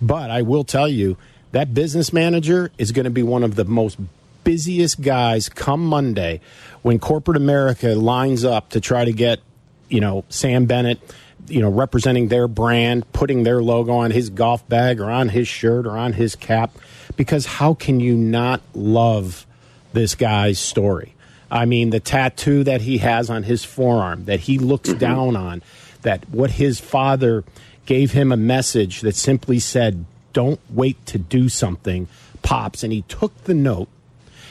But 0.00 0.30
I 0.30 0.42
will 0.42 0.64
tell 0.64 0.88
you 0.88 1.16
that 1.52 1.72
business 1.72 2.12
manager 2.12 2.70
is 2.78 2.92
going 2.92 3.04
to 3.04 3.10
be 3.10 3.22
one 3.22 3.42
of 3.42 3.54
the 3.54 3.64
most 3.64 3.98
busiest 4.42 5.00
guys 5.00 5.48
come 5.48 5.86
Monday 5.86 6.40
when 6.82 6.98
corporate 6.98 7.36
America 7.36 7.88
lines 7.94 8.44
up 8.44 8.70
to 8.70 8.80
try 8.80 9.04
to 9.04 9.12
get, 9.12 9.40
you 9.88 10.00
know, 10.00 10.24
Sam 10.28 10.66
Bennett, 10.66 11.00
you 11.48 11.60
know, 11.60 11.70
representing 11.70 12.28
their 12.28 12.48
brand, 12.48 13.10
putting 13.12 13.42
their 13.42 13.62
logo 13.62 13.92
on 13.92 14.10
his 14.10 14.30
golf 14.30 14.66
bag 14.68 15.00
or 15.00 15.10
on 15.10 15.30
his 15.30 15.48
shirt 15.48 15.86
or 15.86 15.96
on 15.96 16.12
his 16.12 16.36
cap. 16.36 16.76
Because 17.16 17.46
how 17.46 17.74
can 17.74 18.00
you 18.00 18.16
not 18.16 18.60
love 18.74 19.46
this 19.92 20.14
guy's 20.14 20.58
story? 20.58 21.13
I 21.54 21.66
mean, 21.66 21.90
the 21.90 22.00
tattoo 22.00 22.64
that 22.64 22.80
he 22.80 22.98
has 22.98 23.30
on 23.30 23.44
his 23.44 23.64
forearm, 23.64 24.24
that 24.24 24.40
he 24.40 24.58
looks 24.58 24.90
mm-hmm. 24.90 24.98
down 24.98 25.36
on, 25.36 25.62
that 26.02 26.28
what 26.28 26.50
his 26.50 26.80
father 26.80 27.44
gave 27.86 28.10
him 28.10 28.32
a 28.32 28.36
message 28.36 29.02
that 29.02 29.14
simply 29.14 29.60
said, 29.60 30.04
don't 30.32 30.58
wait 30.68 31.06
to 31.06 31.18
do 31.18 31.48
something, 31.48 32.08
pops. 32.42 32.82
And 32.82 32.92
he 32.92 33.02
took 33.02 33.44
the 33.44 33.54
note 33.54 33.88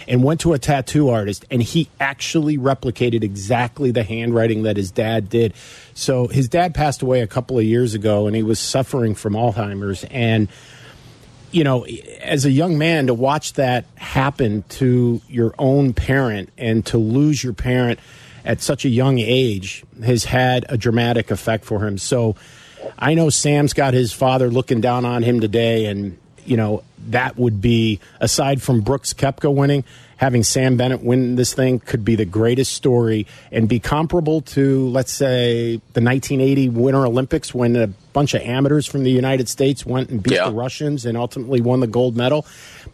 and 0.08 0.24
went 0.24 0.40
to 0.42 0.54
a 0.54 0.60
tattoo 0.60 1.10
artist 1.10 1.46
and 1.52 1.62
he 1.62 1.90
actually 2.00 2.58
replicated 2.58 3.22
exactly 3.22 3.92
the 3.92 4.04
handwriting 4.04 4.64
that 4.64 4.78
his 4.78 4.90
dad 4.90 5.30
did. 5.30 5.54
So 5.94 6.28
his 6.28 6.48
dad 6.48 6.74
passed 6.74 7.02
away 7.02 7.20
a 7.20 7.28
couple 7.28 7.60
of 7.60 7.66
years 7.66 7.94
ago 7.94 8.28
and 8.28 8.36
he 8.36 8.44
was 8.44 8.60
suffering 8.60 9.14
from 9.14 9.34
Alzheimer's 9.34 10.06
and 10.06 10.48
you 11.54 11.64
know, 11.64 11.86
as 12.22 12.46
a 12.46 12.52
young 12.52 12.78
man 12.78 13.08
to 13.08 13.14
watch 13.14 13.54
that 13.54 13.86
happen 13.96 14.64
to 14.70 15.22
your 15.30 15.54
own 15.60 15.94
parent 15.94 16.50
and 16.58 16.86
to 16.88 16.98
lose 16.98 17.44
your 17.44 17.54
parent 17.54 18.00
at 18.44 18.60
such 18.60 18.86
a 18.86 18.90
young 18.90 19.20
age 19.20 19.84
has 20.04 20.26
had 20.26 20.66
a 20.68 20.78
dramatic 20.78 21.32
effect 21.32 21.64
for 21.64 21.86
him. 21.86 21.98
So 21.98 22.36
I 22.98 23.14
know 23.14 23.30
Sam's 23.30 23.74
got 23.74 23.94
his 23.94 24.12
father 24.12 24.50
looking 24.50 24.82
down 24.82 25.06
on 25.06 25.24
him 25.24 25.40
today 25.40 25.86
and 25.86 26.18
you 26.46 26.58
know, 26.58 26.84
that 27.08 27.38
would 27.38 27.62
be, 27.62 28.00
aside 28.20 28.62
from 28.62 28.82
Brooks 28.82 29.14
Koepka 29.14 29.54
winning, 29.54 29.84
having 30.18 30.44
Sam 30.44 30.78
Bennett 30.78 31.04
win 31.04 31.36
this 31.36 31.54
thing 31.54 31.80
could 31.80 32.06
be 32.06 32.16
the 32.16 32.26
greatest 32.26 32.74
story 32.74 33.28
and 33.52 33.68
be 33.68 33.80
comparable 33.80 34.42
to, 34.42 34.88
let's 34.90 35.12
say, 35.12 35.78
the 35.94 36.02
1980 36.02 36.70
Winter 36.70 37.06
Olympics 37.06 37.54
when 37.54 37.76
a 37.76 37.88
bunch 37.88 38.34
of 38.34 38.42
amateurs 38.42 38.86
from 38.86 39.04
the 39.04 39.12
United 39.12 39.50
States 39.50 39.86
went 39.86 40.10
and 40.10 40.22
beat 40.22 40.36
yeah. 40.36 40.46
the 40.46 40.56
Russians 40.56 41.06
and 41.06 41.18
ultimately 41.18 41.62
won 41.62 41.80
the 41.80 41.88
gold 41.88 42.16
medal. 42.16 42.46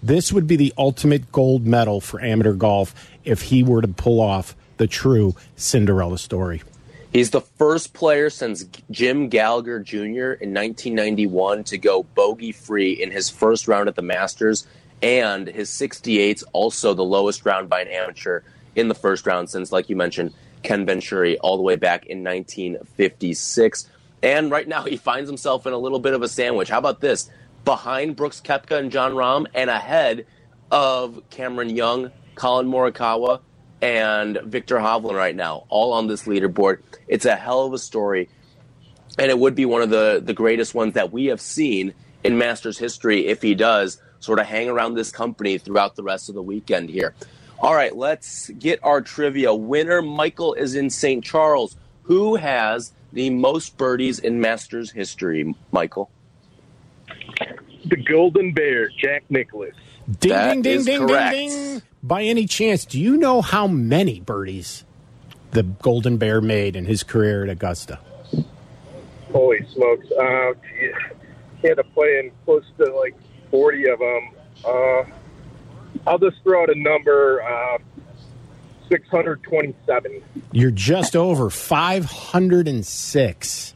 This 0.02 0.32
would 0.32 0.48
be 0.48 0.56
the 0.56 0.74
ultimate 0.78 1.32
gold 1.32 1.66
medal 1.66 2.02
for 2.02 2.22
amateur 2.22 2.54
golf 2.54 2.96
if 3.26 3.44
he 3.44 3.64
were 3.64 3.82
to 3.82 3.88
pull 3.88 4.22
off 4.22 4.56
the 4.78 4.88
true 4.88 5.36
Cinderella 5.56 6.18
story. 6.18 6.62
He's 7.12 7.32
the 7.32 7.42
first 7.42 7.94
player 7.94 8.30
since 8.30 8.66
Jim 8.92 9.30
Gallagher 9.30 9.80
Jr. 9.80 10.38
in 10.38 10.54
1991 10.54 11.64
to 11.66 11.78
go 11.78 12.04
bogey 12.04 12.52
free 12.52 12.92
in 12.92 13.10
his 13.10 13.30
first 13.30 13.68
round 13.68 13.90
at 13.90 13.96
the 13.96 14.04
Masters, 14.04 14.68
and 15.02 15.48
his 15.48 15.70
68's 15.70 16.44
also 16.54 16.94
the 16.94 17.04
lowest 17.04 17.46
round 17.46 17.70
by 17.70 17.82
an 17.82 17.88
amateur 17.88 18.42
in 18.76 18.88
the 18.88 18.96
first 18.96 19.26
round 19.26 19.50
since, 19.50 19.72
like 19.72 19.90
you 19.90 19.96
mentioned, 19.96 20.34
Ken 20.64 20.86
Venturi 20.86 21.38
all 21.40 21.58
the 21.58 21.64
way 21.64 21.76
back 21.76 22.06
in 22.06 22.24
1956. 22.24 23.88
And 24.22 24.52
right 24.52 24.68
now 24.68 24.84
he 24.84 24.98
finds 24.98 25.30
himself 25.30 25.66
in 25.66 25.74
a 25.74 25.78
little 25.78 26.00
bit 26.00 26.14
of 26.14 26.22
a 26.22 26.28
sandwich. 26.28 26.70
How 26.70 26.80
about 26.80 27.00
this? 27.00 27.30
Behind 27.64 28.16
Brooks 28.16 28.42
Koepka 28.42 28.78
and 28.78 28.92
Jon 28.92 29.14
Rahm, 29.14 29.46
and 29.54 29.70
ahead 29.70 30.26
of 30.72 31.22
Cameron 31.30 31.70
Young, 31.70 32.12
Collin 32.36 32.68
Morikawa, 32.68 33.42
and 33.82 34.40
Viktor 34.44 34.78
Hovland 34.78 35.16
right 35.16 35.36
now, 35.36 35.66
all 35.70 35.94
on 35.94 36.08
this 36.08 36.24
leaderboard. 36.24 36.82
It's 37.08 37.26
a 37.26 37.36
hell 37.36 37.66
of 37.66 37.74
a 37.74 37.78
story, 37.78 38.30
and 39.18 39.30
it 39.30 39.40
would 39.40 39.56
be 39.56 39.66
one 39.66 39.82
of 39.82 39.90
the, 39.90 40.22
the 40.24 40.34
greatest 40.34 40.76
ones 40.76 40.94
that 40.96 41.12
we 41.12 41.28
have 41.28 41.40
seen 41.40 41.94
in 42.24 42.38
Masters 42.38 42.78
history 42.78 43.28
if 43.28 43.42
he 43.42 43.56
does 43.56 44.02
sort 44.20 44.40
of 44.40 44.46
hang 44.46 44.70
around 44.70 44.96
this 44.96 45.12
company 45.12 45.58
throughout 45.58 45.96
the 45.96 46.04
rest 46.04 46.30
of 46.30 46.36
the 46.36 46.42
weekend 46.42 46.90
here. 46.90 47.14
All 47.60 47.76
right, 47.76 47.96
let's 47.96 48.50
get 48.52 48.80
our 48.84 49.02
trivia. 49.02 49.54
Winner 49.54 50.02
Michael 50.02 50.54
is 50.54 50.76
in 50.76 50.90
St. 50.90 51.24
Charles. 51.24 51.76
Who 52.04 52.36
has 52.36 52.94
the 53.12 53.30
most 53.30 53.78
birdies 53.78 54.20
in 54.20 54.40
Masters 54.40 54.92
history, 54.92 55.56
Michael? 55.72 56.10
The 57.86 57.98
Golden 57.98 58.54
Bear, 58.54 58.90
Jack 58.90 59.24
Nicklaus. 59.30 59.74
Ding, 60.20 60.30
that 60.30 60.54
ding, 60.54 60.62
ding, 60.62 60.86
ding, 60.86 61.08
correct. 61.08 61.36
ding, 61.36 61.50
ding. 61.50 61.82
By 62.02 62.24
any 62.24 62.46
chance, 62.46 62.86
do 62.86 63.00
you 63.00 63.18
know 63.18 63.42
how 63.42 63.68
many 63.68 64.22
birdies 64.22 64.86
the 65.52 65.64
Golden 65.64 66.18
Bear 66.18 66.42
made 66.42 66.76
in 66.76 66.86
his 66.86 67.04
career 67.04 67.44
at 67.44 67.50
Augusta? 67.50 68.00
Holy 69.32 69.66
smokes. 69.74 70.08
Uh, 70.12 70.54
he 71.62 71.68
had 71.68 71.76
to 71.76 71.84
play 71.84 72.20
in 72.20 72.32
close 72.46 72.66
to 72.78 72.86
like 72.96 73.16
40 73.52 73.90
of 73.90 74.00
them. 74.00 74.30
Uh, 74.66 75.04
I'll 76.08 76.20
just 76.20 76.38
throw 76.44 76.64
out 76.64 76.70
a 76.70 76.80
number 76.80 77.42
uh, 77.42 77.78
627. 78.90 80.22
You're 80.52 80.72
just 80.72 81.16
over 81.16 81.50
506. 81.50 83.74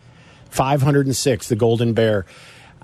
506, 0.49 1.47
the 1.47 1.55
Golden 1.55 1.93
Bear. 1.93 2.25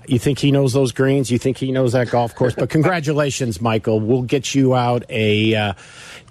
You 0.06 0.18
think 0.18 0.38
he 0.40 0.50
knows 0.50 0.72
those 0.72 0.92
greens? 0.92 1.30
You 1.30 1.38
think 1.38 1.58
he 1.58 1.70
knows 1.70 1.92
that 1.92 2.10
golf 2.10 2.34
course? 2.34 2.54
But 2.54 2.70
congratulations, 2.70 3.60
Michael. 3.60 4.00
We'll 4.00 4.22
get 4.22 4.54
you 4.54 4.74
out 4.74 5.04
a 5.08 5.54
uh, 5.54 5.74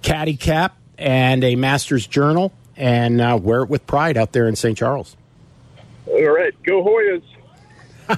caddy 0.02 0.36
cap 0.36 0.76
and 0.98 1.42
a 1.44 1.56
master's 1.56 2.06
journal 2.06 2.52
and 2.76 3.20
uh, 3.20 3.38
wear 3.40 3.62
it 3.62 3.68
with 3.68 3.86
pride 3.86 4.16
out 4.16 4.32
there 4.32 4.48
in 4.48 4.56
St. 4.56 4.76
Charles. 4.76 5.16
All 6.06 6.28
right. 6.28 6.52
Go 6.62 6.84
Hoyas. 6.84 7.22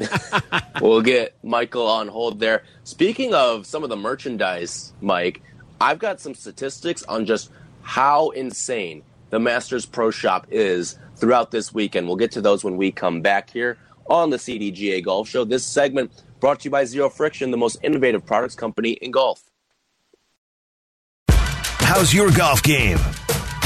we'll 0.80 1.02
get 1.02 1.36
Michael 1.42 1.86
on 1.86 2.08
hold 2.08 2.40
there. 2.40 2.64
Speaking 2.84 3.34
of 3.34 3.66
some 3.66 3.82
of 3.82 3.90
the 3.90 3.96
merchandise, 3.96 4.92
Mike, 5.00 5.42
I've 5.80 5.98
got 5.98 6.20
some 6.20 6.34
statistics 6.34 7.02
on 7.04 7.26
just 7.26 7.50
how 7.82 8.30
insane 8.30 9.02
the 9.30 9.38
Masters 9.38 9.86
Pro 9.86 10.10
Shop 10.10 10.46
is 10.50 10.98
throughout 11.16 11.50
this 11.50 11.72
weekend. 11.72 12.06
We'll 12.06 12.16
get 12.16 12.32
to 12.32 12.40
those 12.40 12.62
when 12.62 12.76
we 12.76 12.92
come 12.92 13.20
back 13.20 13.50
here 13.50 13.78
on 14.06 14.30
the 14.30 14.36
CDGA 14.36 15.02
Golf 15.04 15.28
Show. 15.28 15.44
This 15.44 15.64
segment 15.64 16.22
brought 16.40 16.60
to 16.60 16.64
you 16.64 16.70
by 16.70 16.84
Zero 16.84 17.08
Friction, 17.08 17.50
the 17.50 17.56
most 17.56 17.78
innovative 17.82 18.26
products 18.26 18.54
company 18.54 18.92
in 18.92 19.10
golf. 19.10 19.42
How's 21.28 22.12
your 22.12 22.30
golf 22.30 22.62
game? 22.62 22.98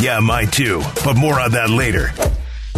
Yeah, 0.01 0.21
mine 0.21 0.49
too, 0.49 0.83
but 1.05 1.17
more 1.17 1.41
on 1.41 1.53
that 1.53 1.71
later. 1.71 2.11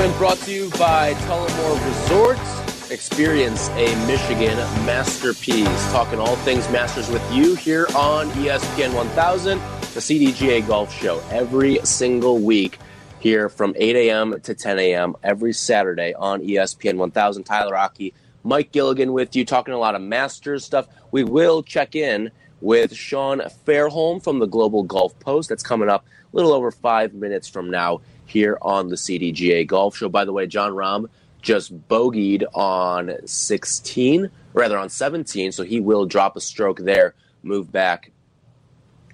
Brought 0.00 0.38
to 0.38 0.50
you 0.50 0.70
by 0.78 1.12
Tullymore 1.12 1.86
Resorts. 1.86 2.90
experience 2.90 3.68
a 3.70 3.94
Michigan 4.06 4.56
masterpiece. 4.86 5.92
Talking 5.92 6.18
all 6.18 6.36
things 6.36 6.68
Masters 6.70 7.10
with 7.10 7.22
you 7.34 7.54
here 7.54 7.86
on 7.94 8.30
ESPN 8.30 8.94
1000, 8.94 9.58
the 9.58 10.00
CDGA 10.00 10.66
Golf 10.66 10.90
Show, 10.92 11.22
every 11.30 11.78
single 11.84 12.38
week 12.38 12.78
here 13.18 13.50
from 13.50 13.74
8 13.76 13.94
a.m. 13.96 14.40
to 14.40 14.54
10 14.54 14.78
a.m. 14.78 15.16
every 15.22 15.52
Saturday 15.52 16.14
on 16.14 16.40
ESPN 16.40 16.96
1000. 16.96 17.44
Tyler 17.44 17.76
Aki, 17.76 18.14
Mike 18.42 18.72
Gilligan 18.72 19.12
with 19.12 19.36
you, 19.36 19.44
talking 19.44 19.74
a 19.74 19.78
lot 19.78 19.94
of 19.94 20.00
Masters 20.00 20.64
stuff. 20.64 20.88
We 21.10 21.24
will 21.24 21.62
check 21.62 21.94
in 21.94 22.30
with 22.62 22.94
Sean 22.94 23.40
Fairholm 23.66 24.24
from 24.24 24.38
the 24.38 24.46
Global 24.46 24.82
Golf 24.82 25.18
Post. 25.20 25.50
That's 25.50 25.62
coming 25.62 25.90
up 25.90 26.06
a 26.32 26.36
little 26.36 26.54
over 26.54 26.70
five 26.70 27.12
minutes 27.12 27.48
from 27.48 27.70
now 27.70 28.00
here 28.30 28.58
on 28.62 28.88
the 28.88 28.96
CDGA 28.96 29.66
Golf 29.66 29.96
Show. 29.96 30.08
By 30.08 30.24
the 30.24 30.32
way, 30.32 30.46
Jon 30.46 30.72
Rahm 30.72 31.06
just 31.42 31.88
bogeyed 31.88 32.44
on 32.54 33.16
16, 33.26 34.30
rather 34.54 34.78
on 34.78 34.88
17, 34.88 35.52
so 35.52 35.64
he 35.64 35.80
will 35.80 36.06
drop 36.06 36.36
a 36.36 36.40
stroke 36.40 36.78
there, 36.78 37.14
move 37.42 37.70
back 37.72 38.12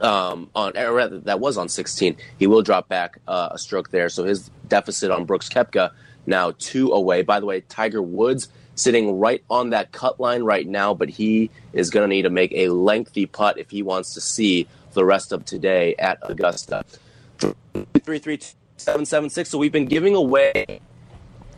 um, 0.01 0.51
on 0.55 0.73
rather 0.75 1.21
that 1.21 1.41
was 1.41 1.57
on 1.57 1.69
16. 1.69 2.17
He 2.39 2.47
will 2.47 2.63
drop 2.63 2.89
back 2.89 3.19
uh, 3.27 3.51
a 3.53 3.59
stroke 3.59 3.91
there, 3.91 4.09
so 4.09 4.25
his 4.25 4.51
deficit 4.69 5.11
on 5.11 5.25
Brooks 5.25 5.49
Koepka 5.49 5.91
now 6.27 6.53
two 6.59 6.93
away. 6.93 7.23
By 7.23 7.41
the 7.41 7.47
way, 7.47 7.61
Tiger 7.63 8.03
Woods 8.03 8.49
sitting 8.75 9.19
right 9.19 9.43
on 9.49 9.71
that 9.71 9.93
cut 9.93 10.21
line 10.21 10.43
right 10.43 10.67
now, 10.67 10.93
but 10.93 11.09
he 11.09 11.51
is 11.73 11.91
going 11.91 12.09
to 12.09 12.15
need 12.15 12.23
to 12.23 12.31
make 12.31 12.53
a 12.53 12.69
lengthy 12.69 13.27
putt 13.27 13.59
if 13.59 13.71
he 13.71 13.83
wants 13.83 14.13
to 14.15 14.21
see 14.21 14.67
the 14.93 15.05
rest 15.05 15.33
of 15.33 15.45
today 15.45 15.95
at 15.99 16.19
Augusta. 16.23 16.85
Three 17.39 18.19
three 18.19 18.41
seven 18.77 19.07
seven 19.07 19.31
six. 19.31 19.51
So 19.51 19.59
we've 19.59 19.73
been 19.73 19.87
giving 19.87 20.15
away 20.15 20.81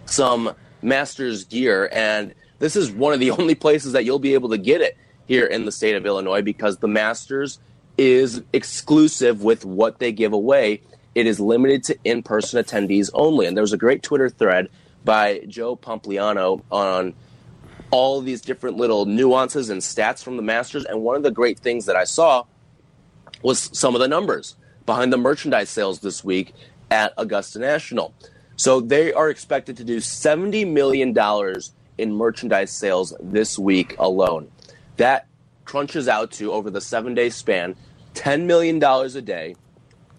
some 0.06 0.54
Masters 0.82 1.44
gear, 1.44 1.88
and 1.92 2.34
this 2.58 2.76
is 2.76 2.90
one 2.90 3.12
of 3.12 3.20
the 3.20 3.30
only 3.38 3.54
places 3.54 3.92
that 3.92 4.04
you'll 4.04 4.18
be 4.18 4.34
able 4.34 4.50
to 4.50 4.58
get 4.58 4.80
it 4.80 4.96
here 5.26 5.44
in 5.44 5.64
the 5.64 5.72
state 5.72 5.94
of 5.94 6.06
Illinois 6.06 6.42
because 6.42 6.78
the 6.78 6.88
Masters 6.88 7.58
is 7.98 8.42
exclusive 8.52 9.42
with 9.42 9.64
what 9.64 9.98
they 9.98 10.12
give 10.12 10.32
away. 10.32 10.80
It 11.14 11.26
is 11.26 11.40
limited 11.40 11.84
to 11.84 11.98
in 12.04 12.22
person 12.22 12.62
attendees 12.62 13.10
only. 13.12 13.46
And 13.46 13.56
there 13.56 13.62
was 13.62 13.72
a 13.72 13.78
great 13.78 14.02
Twitter 14.02 14.30
thread 14.30 14.68
by 15.04 15.40
Joe 15.48 15.76
Pompliano 15.76 16.62
on 16.70 17.14
all 17.90 18.20
these 18.20 18.40
different 18.40 18.76
little 18.76 19.04
nuances 19.06 19.68
and 19.68 19.80
stats 19.80 20.22
from 20.22 20.36
the 20.36 20.42
Masters. 20.42 20.84
And 20.84 21.02
one 21.02 21.16
of 21.16 21.22
the 21.22 21.30
great 21.30 21.58
things 21.58 21.86
that 21.86 21.96
I 21.96 22.04
saw 22.04 22.44
was 23.42 23.70
some 23.76 23.94
of 23.94 24.00
the 24.00 24.08
numbers 24.08 24.56
behind 24.86 25.12
the 25.12 25.18
merchandise 25.18 25.68
sales 25.68 26.00
this 26.00 26.24
week 26.24 26.54
at 26.90 27.12
Augusta 27.16 27.58
National. 27.58 28.14
So 28.56 28.80
they 28.80 29.12
are 29.12 29.30
expected 29.30 29.76
to 29.76 29.84
do 29.84 29.98
$70 29.98 30.70
million 30.70 31.14
in 31.98 32.12
merchandise 32.12 32.72
sales 32.72 33.14
this 33.20 33.56
week 33.58 33.94
alone. 33.98 34.50
That 34.96 35.26
crunches 35.64 36.08
out 36.08 36.32
to, 36.32 36.52
over 36.52 36.70
the 36.70 36.80
seven 36.80 37.14
day 37.14 37.30
span, 37.30 37.76
$10 38.14 38.46
million 38.46 38.82
a 38.82 39.20
day, 39.20 39.54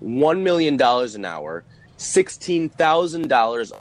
$1 0.03 0.41
million 0.41 0.82
an 0.82 1.26
hour, 1.26 1.63
$16,000, 1.97 3.72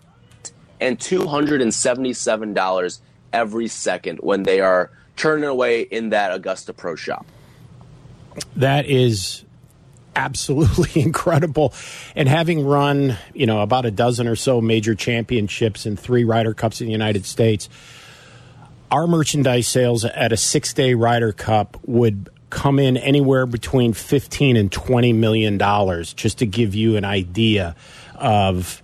and 0.80 0.98
$277 0.98 3.00
every 3.32 3.68
second 3.68 4.18
when 4.18 4.42
they 4.42 4.60
are 4.60 4.90
turning 5.16 5.44
away 5.44 5.82
in 5.82 6.10
that 6.10 6.32
Augusta 6.32 6.72
Pro 6.72 6.96
Shop. 6.96 7.26
That 8.56 8.86
is 8.86 9.44
absolutely 10.18 11.00
incredible. 11.02 11.72
And 12.14 12.28
having 12.28 12.66
run, 12.66 13.16
you 13.32 13.46
know, 13.46 13.62
about 13.62 13.86
a 13.86 13.90
dozen 13.90 14.26
or 14.26 14.36
so 14.36 14.60
major 14.60 14.94
championships 14.94 15.86
and 15.86 15.98
three 15.98 16.24
Ryder 16.24 16.52
Cups 16.52 16.80
in 16.80 16.86
the 16.86 16.92
United 16.92 17.24
States, 17.24 17.68
our 18.90 19.06
merchandise 19.06 19.68
sales 19.68 20.04
at 20.04 20.32
a 20.32 20.36
six 20.36 20.74
day 20.74 20.94
Ryder 20.94 21.32
Cup 21.32 21.78
would 21.86 22.28
come 22.50 22.78
in 22.78 22.96
anywhere 22.96 23.46
between 23.46 23.92
15 23.92 24.56
and 24.56 24.72
20 24.72 25.12
million 25.12 25.58
dollars 25.58 26.14
just 26.14 26.38
to 26.38 26.46
give 26.46 26.74
you 26.74 26.96
an 26.96 27.04
idea 27.04 27.76
of 28.16 28.82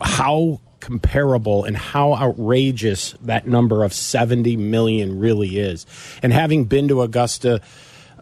how 0.00 0.60
comparable 0.78 1.64
and 1.64 1.76
how 1.76 2.14
outrageous 2.14 3.14
that 3.22 3.46
number 3.46 3.82
of 3.84 3.92
70 3.92 4.56
million 4.56 5.18
really 5.18 5.58
is 5.58 5.84
and 6.22 6.32
having 6.32 6.64
been 6.64 6.88
to 6.88 7.02
augusta 7.02 7.60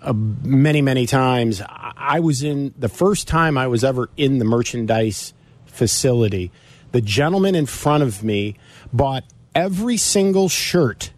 uh, 0.02 0.12
many 0.12 0.82
many 0.82 1.06
times 1.06 1.62
i 1.68 2.20
was 2.20 2.42
in 2.42 2.72
the 2.78 2.88
first 2.88 3.28
time 3.28 3.58
i 3.58 3.66
was 3.66 3.84
ever 3.84 4.08
in 4.16 4.38
the 4.38 4.44
merchandise 4.44 5.32
facility 5.66 6.50
the 6.92 7.00
gentleman 7.00 7.54
in 7.54 7.66
front 7.66 8.02
of 8.02 8.22
me 8.22 8.56
bought 8.92 9.24
every 9.54 9.96
single 9.96 10.48
shirt 10.48 11.10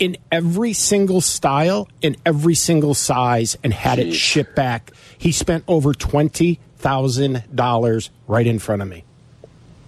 in 0.00 0.16
every 0.32 0.72
single 0.72 1.20
style, 1.20 1.86
in 2.00 2.16
every 2.24 2.54
single 2.54 2.94
size, 2.94 3.56
and 3.62 3.72
had 3.72 3.98
Jeez. 3.98 4.08
it 4.08 4.12
shipped 4.14 4.56
back. 4.56 4.90
He 5.16 5.30
spent 5.30 5.62
over 5.68 5.92
twenty 5.92 6.58
thousand 6.78 7.44
dollars 7.54 8.10
right 8.26 8.46
in 8.46 8.58
front 8.58 8.82
of 8.82 8.88
me. 8.88 9.04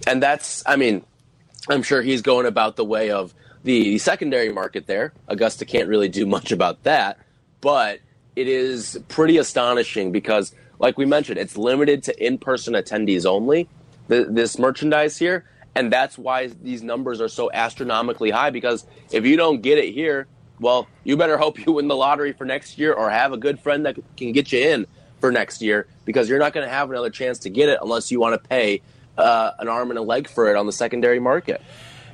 And 0.05 0.21
that's, 0.21 0.63
I 0.65 0.75
mean, 0.75 1.03
I'm 1.69 1.81
sure 1.81 2.01
he's 2.01 2.21
going 2.21 2.45
about 2.45 2.75
the 2.75 2.85
way 2.85 3.09
of 3.09 3.33
the 3.63 3.97
secondary 3.97 4.51
market 4.51 4.85
there. 4.85 5.13
Augusta 5.27 5.65
can't 5.65 5.87
really 5.87 6.09
do 6.09 6.25
much 6.25 6.51
about 6.51 6.83
that, 6.83 7.17
but 7.61 7.99
it 8.35 8.47
is 8.47 8.99
pretty 9.07 9.37
astonishing 9.37 10.11
because, 10.11 10.53
like 10.79 10.97
we 10.97 11.05
mentioned, 11.05 11.37
it's 11.37 11.57
limited 11.57 12.03
to 12.03 12.25
in-person 12.25 12.73
attendees 12.73 13.25
only. 13.25 13.67
This 14.07 14.59
merchandise 14.59 15.17
here, 15.17 15.45
and 15.75 15.91
that's 15.91 16.17
why 16.17 16.47
these 16.47 16.83
numbers 16.83 17.21
are 17.21 17.29
so 17.29 17.49
astronomically 17.51 18.31
high 18.31 18.49
because 18.49 18.85
if 19.11 19.25
you 19.25 19.37
don't 19.37 19.61
get 19.61 19.77
it 19.77 19.93
here, 19.93 20.27
well, 20.59 20.87
you 21.03 21.17
better 21.17 21.37
hope 21.37 21.65
you 21.65 21.73
win 21.73 21.87
the 21.87 21.95
lottery 21.95 22.33
for 22.33 22.45
next 22.45 22.77
year 22.77 22.93
or 22.93 23.09
have 23.09 23.33
a 23.33 23.37
good 23.37 23.59
friend 23.59 23.85
that 23.85 23.97
can 24.17 24.31
get 24.33 24.51
you 24.51 24.59
in 24.59 24.87
for 25.19 25.31
next 25.31 25.61
year 25.61 25.87
because 26.05 26.29
you're 26.29 26.39
not 26.39 26.53
going 26.53 26.65
to 26.65 26.71
have 26.71 26.89
another 26.89 27.09
chance 27.09 27.39
to 27.39 27.49
get 27.49 27.69
it 27.69 27.79
unless 27.81 28.11
you 28.11 28.19
want 28.19 28.41
to 28.41 28.49
pay 28.49 28.81
uh, 29.17 29.51
an 29.59 29.67
arm 29.67 29.89
and 29.89 29.97
a 29.97 30.01
leg 30.01 30.27
for 30.27 30.49
it 30.49 30.57
on 30.57 30.65
the 30.65 30.71
secondary 30.71 31.19
market. 31.19 31.61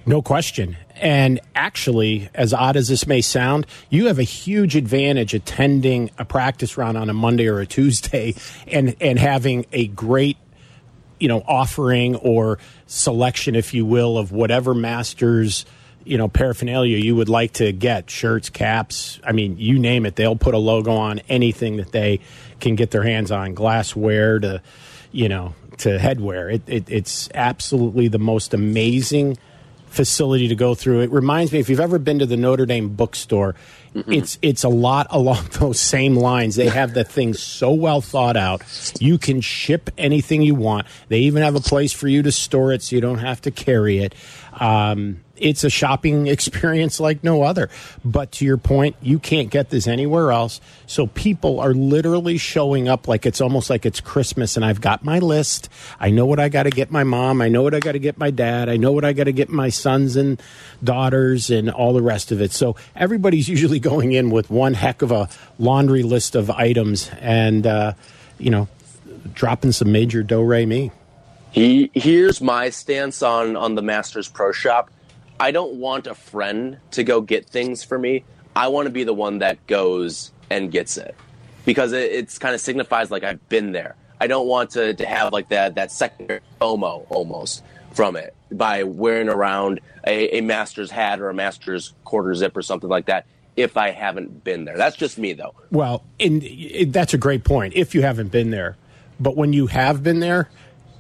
No 0.06 0.22
question. 0.22 0.78
And 1.00 1.40
actually, 1.56 2.30
as 2.34 2.54
odd 2.54 2.76
as 2.76 2.88
this 2.90 3.08
may 3.08 3.22
sound, 3.22 3.66
you 3.90 4.08
have 4.08 4.20
a 4.20 4.24
huge 4.24 4.76
advantage 4.76 5.34
attending 5.34 6.12
a 6.18 6.26
practice 6.26 6.78
round 6.78 6.98
on 6.98 7.10
a 7.10 7.14
Monday 7.14 7.48
or 7.48 7.60
a 7.60 7.66
Tuesday 7.66 8.36
and, 8.68 8.96
and 9.02 9.18
having 9.18 9.66
a 9.72 9.88
great 9.88 10.38
you 11.20 11.28
know 11.28 11.44
offering 11.48 12.16
or 12.16 12.60
selection, 12.88 13.56
if 13.56 13.74
you 13.74 13.86
will, 13.86 14.18
of 14.18 14.32
whatever 14.32 14.74
masters 14.74 15.66
you 16.06 16.18
know 16.18 16.30
paraphernalia 16.30 16.98
you 16.98 17.14
would 17.14 17.28
like 17.28 17.52
to 17.52 17.74
get 17.74 18.10
shirts 18.10 18.50
caps 18.50 19.20
i 19.26 19.34
mean 19.34 19.58
you 19.60 19.78
name 19.78 20.06
it. 20.06 20.16
They'll 20.16 20.38
put 20.38 20.54
a 20.54 20.58
logo 20.58 20.94
on 20.94 21.20
anything 21.28 21.76
that 21.76 21.92
they 21.92 22.22
can 22.62 22.76
get 22.76 22.92
their 22.92 23.04
hands 23.04 23.32
on 23.32 23.54
glassware 23.54 24.40
to 24.40 24.62
you 25.12 25.28
know 25.28 25.54
to 25.80 25.98
headwear. 25.98 26.54
It, 26.54 26.62
it, 26.68 26.90
it's 26.90 27.30
absolutely 27.34 28.08
the 28.08 28.20
most 28.20 28.54
amazing 28.54 29.38
facility 29.90 30.48
to 30.48 30.56
go 30.56 30.76
through 30.76 31.02
it 31.02 31.12
reminds 31.12 31.52
me 31.52 31.60
if 31.60 31.70
you've 31.70 31.80
ever 31.80 32.00
been 32.00 32.20
to 32.20 32.26
the 32.26 32.38
notre 32.38 32.66
dame 32.66 32.90
bookstore 32.90 33.56
Mm-mm. 33.96 34.16
It's 34.16 34.38
it's 34.42 34.64
a 34.64 34.70
lot 34.70 35.08
along 35.12 35.46
those 35.54 35.80
same 35.80 36.16
lines. 36.16 36.56
They 36.56 36.70
have 36.70 36.94
the 36.94 37.04
thing 37.04 37.34
so 37.34 37.72
well 37.72 38.02
thought 38.02 38.38
out. 38.38 38.62
You 39.00 39.18
can 39.18 39.42
ship 39.42 39.90
anything 39.98 40.42
you 40.42 40.56
want. 40.56 40.88
They 41.08 41.20
even 41.20 41.44
have 41.44 41.56
a 41.56 41.60
place 41.60 41.92
for 41.92 42.08
you 42.08 42.22
to 42.24 42.32
store 42.32 42.72
it, 42.72 42.84
so 42.84 42.96
you 42.96 43.02
don't 43.02 43.20
have 43.20 43.42
to 43.42 43.52
carry 43.52 44.00
it. 44.00 44.16
Um, 44.54 45.22
it's 45.40 45.64
a 45.64 45.70
shopping 45.70 46.28
experience 46.36 47.00
like 47.00 47.24
no 47.24 47.44
other. 47.44 47.70
But 48.04 48.32
to 48.34 48.46
your 48.46 48.58
point, 48.58 48.96
you 49.02 49.20
can't 49.20 49.50
get 49.50 49.70
this 49.70 49.88
anywhere 49.88 50.32
else. 50.32 50.62
So 50.88 51.08
people 51.08 51.60
are 51.60 51.74
literally 51.74 52.38
showing 52.38 52.88
up 52.88 53.08
like 53.08 53.26
it's 53.26 53.42
almost 53.42 53.70
like 53.70 53.86
it's 53.86 54.00
Christmas 54.00 54.56
and 54.56 54.66
I've 54.66 54.82
got 54.82 55.04
my 55.04 55.20
list. 55.20 55.70
I 56.00 56.10
know 56.10 56.26
what 56.26 56.40
I 56.40 56.50
got 56.50 56.64
to 56.64 56.70
get 56.70 56.92
my 56.92 57.04
mom. 57.04 57.42
I 57.42 57.50
know 57.50 57.64
what 57.64 57.74
I 57.74 57.80
got 57.80 57.94
to 57.94 58.00
get 58.00 58.18
my 58.18 58.32
dad. 58.32 58.70
I 58.70 58.78
know 58.78 58.92
what 58.92 59.06
I 59.06 59.14
got 59.14 59.26
to 59.26 59.32
get 59.32 59.50
my 59.50 59.70
sons 59.70 60.16
and 60.16 60.42
daughters 60.84 61.50
and 61.50 61.70
all 61.70 61.94
the 61.94 62.02
rest 62.02 62.32
of 62.32 62.42
it. 62.42 62.52
So 62.52 62.76
everybody's 62.96 63.48
usually 63.50 63.80
going 63.80 64.12
in 64.14 64.30
with 64.30 64.50
one 64.50 64.74
heck 64.74 65.02
of 65.02 65.12
a 65.12 65.30
laundry 65.58 66.04
list 66.04 66.36
of 66.36 66.50
items 66.50 67.10
and, 67.20 67.66
uh, 67.66 67.94
you 68.38 68.50
know, 68.50 68.68
dropping 69.34 69.72
some 69.72 69.92
major 69.92 70.24
do 70.24 70.42
re 70.42 70.66
mi. 70.66 70.92
He 71.52 71.90
here's 71.94 72.42
my 72.42 72.70
stance 72.70 73.24
on 73.24 73.56
on 73.56 73.76
the 73.76 73.82
Masters 73.82 74.28
Pro 74.28 74.52
Shop. 74.52 74.90
I 75.40 75.52
don't 75.52 75.76
want 75.76 76.08
a 76.08 76.16
friend 76.16 76.78
to 76.92 77.04
go 77.04 77.22
get 77.22 77.48
things 77.48 77.84
for 77.84 77.98
me. 77.98 78.26
I 78.56 78.68
want 78.68 78.88
to 78.88 78.92
be 78.92 79.04
the 79.04 79.14
one 79.14 79.40
that 79.40 79.66
goes 79.68 80.32
and 80.50 80.72
gets 80.72 80.98
it 80.98 81.16
because 81.66 81.94
it, 81.94 82.12
it's 82.12 82.38
kind 82.38 82.54
of 82.54 82.62
signifies 82.62 83.10
like 83.10 83.24
I've 83.24 83.48
been 83.48 83.72
there. 83.72 83.96
I 84.20 84.28
don't 84.28 84.48
want 84.48 84.72
to, 84.72 84.94
to 84.94 85.06
have 85.06 85.32
like 85.32 85.50
that 85.50 85.76
that 85.76 85.92
secondary 85.92 86.42
FOMO 86.60 87.06
almost 87.10 87.64
from 87.94 88.16
it 88.16 88.36
by 88.52 88.84
wearing 88.84 89.30
around 89.30 89.80
a, 90.06 90.40
a 90.40 90.42
master's 90.42 90.92
hat 90.92 91.22
or 91.22 91.30
a 91.30 91.34
master's 91.34 91.94
quarter 92.04 92.34
zip 92.36 92.58
or 92.58 92.62
something 92.62 92.90
like 92.90 93.06
that 93.06 93.26
if 93.56 93.78
I 93.78 93.92
haven't 93.92 94.44
been 94.44 94.66
there. 94.66 94.78
That's 94.78 94.96
just 94.96 95.18
me 95.18 95.34
though. 95.34 95.54
Well, 95.72 96.04
and 96.20 96.44
that's 96.88 97.14
a 97.14 97.18
great 97.18 97.44
point 97.44 97.74
if 97.76 97.96
you 97.96 98.02
haven't 98.02 98.32
been 98.32 98.52
there. 98.52 98.78
But 99.20 99.36
when 99.36 99.54
you 99.54 99.68
have 99.68 100.02
been 100.02 100.20
there, 100.20 100.50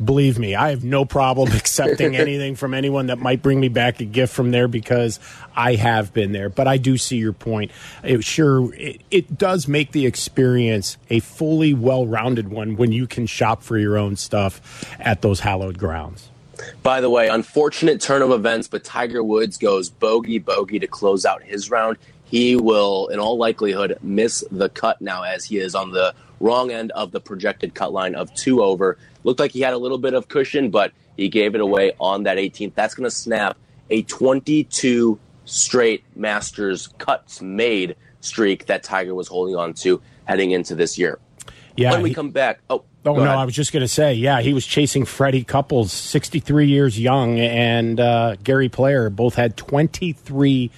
Believe 0.04 0.39
me, 0.39 0.56
I 0.56 0.70
have 0.70 0.84
no 0.84 1.06
problem 1.06 1.52
accepting 1.54 2.16
anything 2.16 2.56
from 2.56 2.74
anyone 2.74 3.08
that 3.08 3.20
might 3.20 3.41
bring 3.41 3.60
me 3.60 3.70
back 3.70 4.00
a 4.00 4.06
gift 4.06 4.34
from 4.34 4.52
there 4.52 4.68
because 4.68 5.20
I 5.56 5.76
have 5.76 6.14
been 6.14 6.32
there. 6.32 6.50
But 6.50 6.68
I 6.68 6.78
do 6.78 6.97
see 6.97 7.18
your 7.18 7.34
point. 7.34 7.72
It 8.04 8.24
sure 8.24 8.74
it, 8.76 9.02
it 9.12 9.38
does 9.38 9.68
make 9.68 9.91
the 9.91 10.06
experience 10.06 10.97
a 11.10 11.20
fully 11.20 11.74
well-rounded 11.74 12.50
one 12.50 12.76
when 12.76 12.91
you 12.91 13.08
can 13.08 13.26
shop 13.26 13.64
for 13.64 13.78
your 13.78 13.97
own 13.97 14.16
stuff 14.16 14.86
at 15.00 15.22
those 15.22 15.41
hallowed 15.41 15.78
grounds. 15.78 16.30
By 16.84 17.02
the 17.02 17.10
way, 17.10 17.30
unfortunate 17.30 18.02
turn 18.02 18.22
of 18.22 18.32
events, 18.32 18.68
but 18.68 18.84
Tiger 18.84 19.24
Woods 19.24 19.58
goes 19.58 19.89
bogey 19.89 20.39
bogey 20.39 20.80
to 20.80 20.88
close 20.88 21.26
out 21.26 21.41
his 21.43 21.70
round. 21.70 21.97
He 22.26 22.56
will, 22.56 23.08
in 23.08 23.20
all 23.20 23.38
likelihood, 23.38 23.97
miss 24.02 24.43
the 24.52 24.70
cut 24.70 25.02
now 25.02 25.24
as 25.24 25.45
he 25.45 25.58
is 25.58 25.74
on 25.74 25.91
the 25.91 26.14
wrong 26.39 26.72
end 26.72 26.91
of 26.91 27.12
the 27.12 27.20
projected 27.20 27.74
cut 27.74 27.91
line 27.91 28.16
of 28.16 28.34
two 28.36 28.62
over. 28.64 28.97
Looked 29.24 29.39
like 29.39 29.51
he 29.51 29.61
had 29.61 29.74
a 29.74 29.78
little 29.78 29.97
bit 29.97 30.13
of 30.13 30.28
cushion, 30.28 30.70
but 30.70 30.91
he 31.17 31.30
gave 31.30 31.55
it 31.55 31.61
away 31.61 31.93
on 31.99 32.24
that 32.24 32.38
18th. 32.38 32.74
That's 32.76 32.95
going 32.95 33.09
to 33.09 33.15
snap 33.15 33.57
a 33.89 34.03
22 34.03 35.20
straight 35.45 36.03
Masters 36.15 36.88
cuts 36.97 37.41
made 37.41 37.95
streak 38.22 38.67
that 38.67 38.84
Tiger 38.84 39.15
was 39.15 39.28
holding 39.28 39.55
on 39.55 39.74
to 39.74 40.01
heading 40.26 40.51
into 40.51 40.76
this 40.76 40.97
year. 40.97 41.20
Yeah, 41.76 41.91
when 41.91 42.01
we 42.01 42.09
he- 42.09 42.15
come 42.15 42.32
back, 42.32 42.59
oh, 42.70 42.84
Oh 43.05 43.13
no, 43.13 43.22
ahead. 43.22 43.38
I 43.38 43.45
was 43.45 43.55
just 43.55 43.72
going 43.72 43.82
to 43.82 43.88
say, 43.88 44.13
yeah, 44.13 44.41
he 44.41 44.53
was 44.53 44.65
chasing 44.65 45.05
Freddie 45.05 45.45
Couples, 45.45 45.93
63 45.93 46.67
years 46.67 46.99
young, 46.99 47.39
and 47.39 47.97
uh, 47.97 48.36
Gary 48.43 48.67
Player 48.67 49.09
both 49.09 49.36
had 49.36 49.55
23 49.55 50.70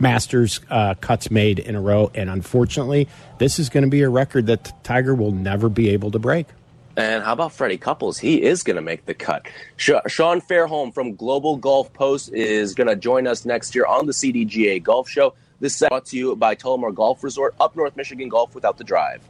Masters 0.00 0.60
uh, 0.68 0.94
cuts 0.94 1.30
made 1.30 1.60
in 1.60 1.76
a 1.76 1.80
row, 1.80 2.10
and 2.14 2.28
unfortunately, 2.28 3.08
this 3.38 3.60
is 3.60 3.68
going 3.68 3.84
to 3.84 3.90
be 3.90 4.02
a 4.02 4.08
record 4.08 4.46
that 4.46 4.72
Tiger 4.82 5.14
will 5.14 5.30
never 5.30 5.68
be 5.68 5.90
able 5.90 6.10
to 6.10 6.18
break. 6.18 6.46
And 6.98 7.22
how 7.22 7.32
about 7.32 7.52
Freddie 7.52 7.78
Couples? 7.78 8.18
He 8.18 8.42
is 8.42 8.64
going 8.64 8.74
to 8.74 8.82
make 8.82 9.06
the 9.06 9.14
cut. 9.14 9.46
Sean 9.76 10.02
Fairholm 10.40 10.92
from 10.92 11.14
Global 11.14 11.56
Golf 11.56 11.92
Post 11.92 12.32
is 12.32 12.74
going 12.74 12.88
to 12.88 12.96
join 12.96 13.28
us 13.28 13.44
next 13.44 13.72
year 13.72 13.86
on 13.86 14.06
the 14.06 14.12
CDGA 14.12 14.82
Golf 14.82 15.08
Show. 15.08 15.34
This 15.60 15.80
is 15.80 15.88
brought 15.88 16.06
to 16.06 16.16
you 16.16 16.34
by 16.34 16.56
Tullymore 16.56 16.92
Golf 16.92 17.22
Resort, 17.22 17.54
up 17.60 17.76
North 17.76 17.96
Michigan 17.96 18.28
Golf 18.28 18.52
without 18.52 18.78
the 18.78 18.84
drive. 18.84 19.22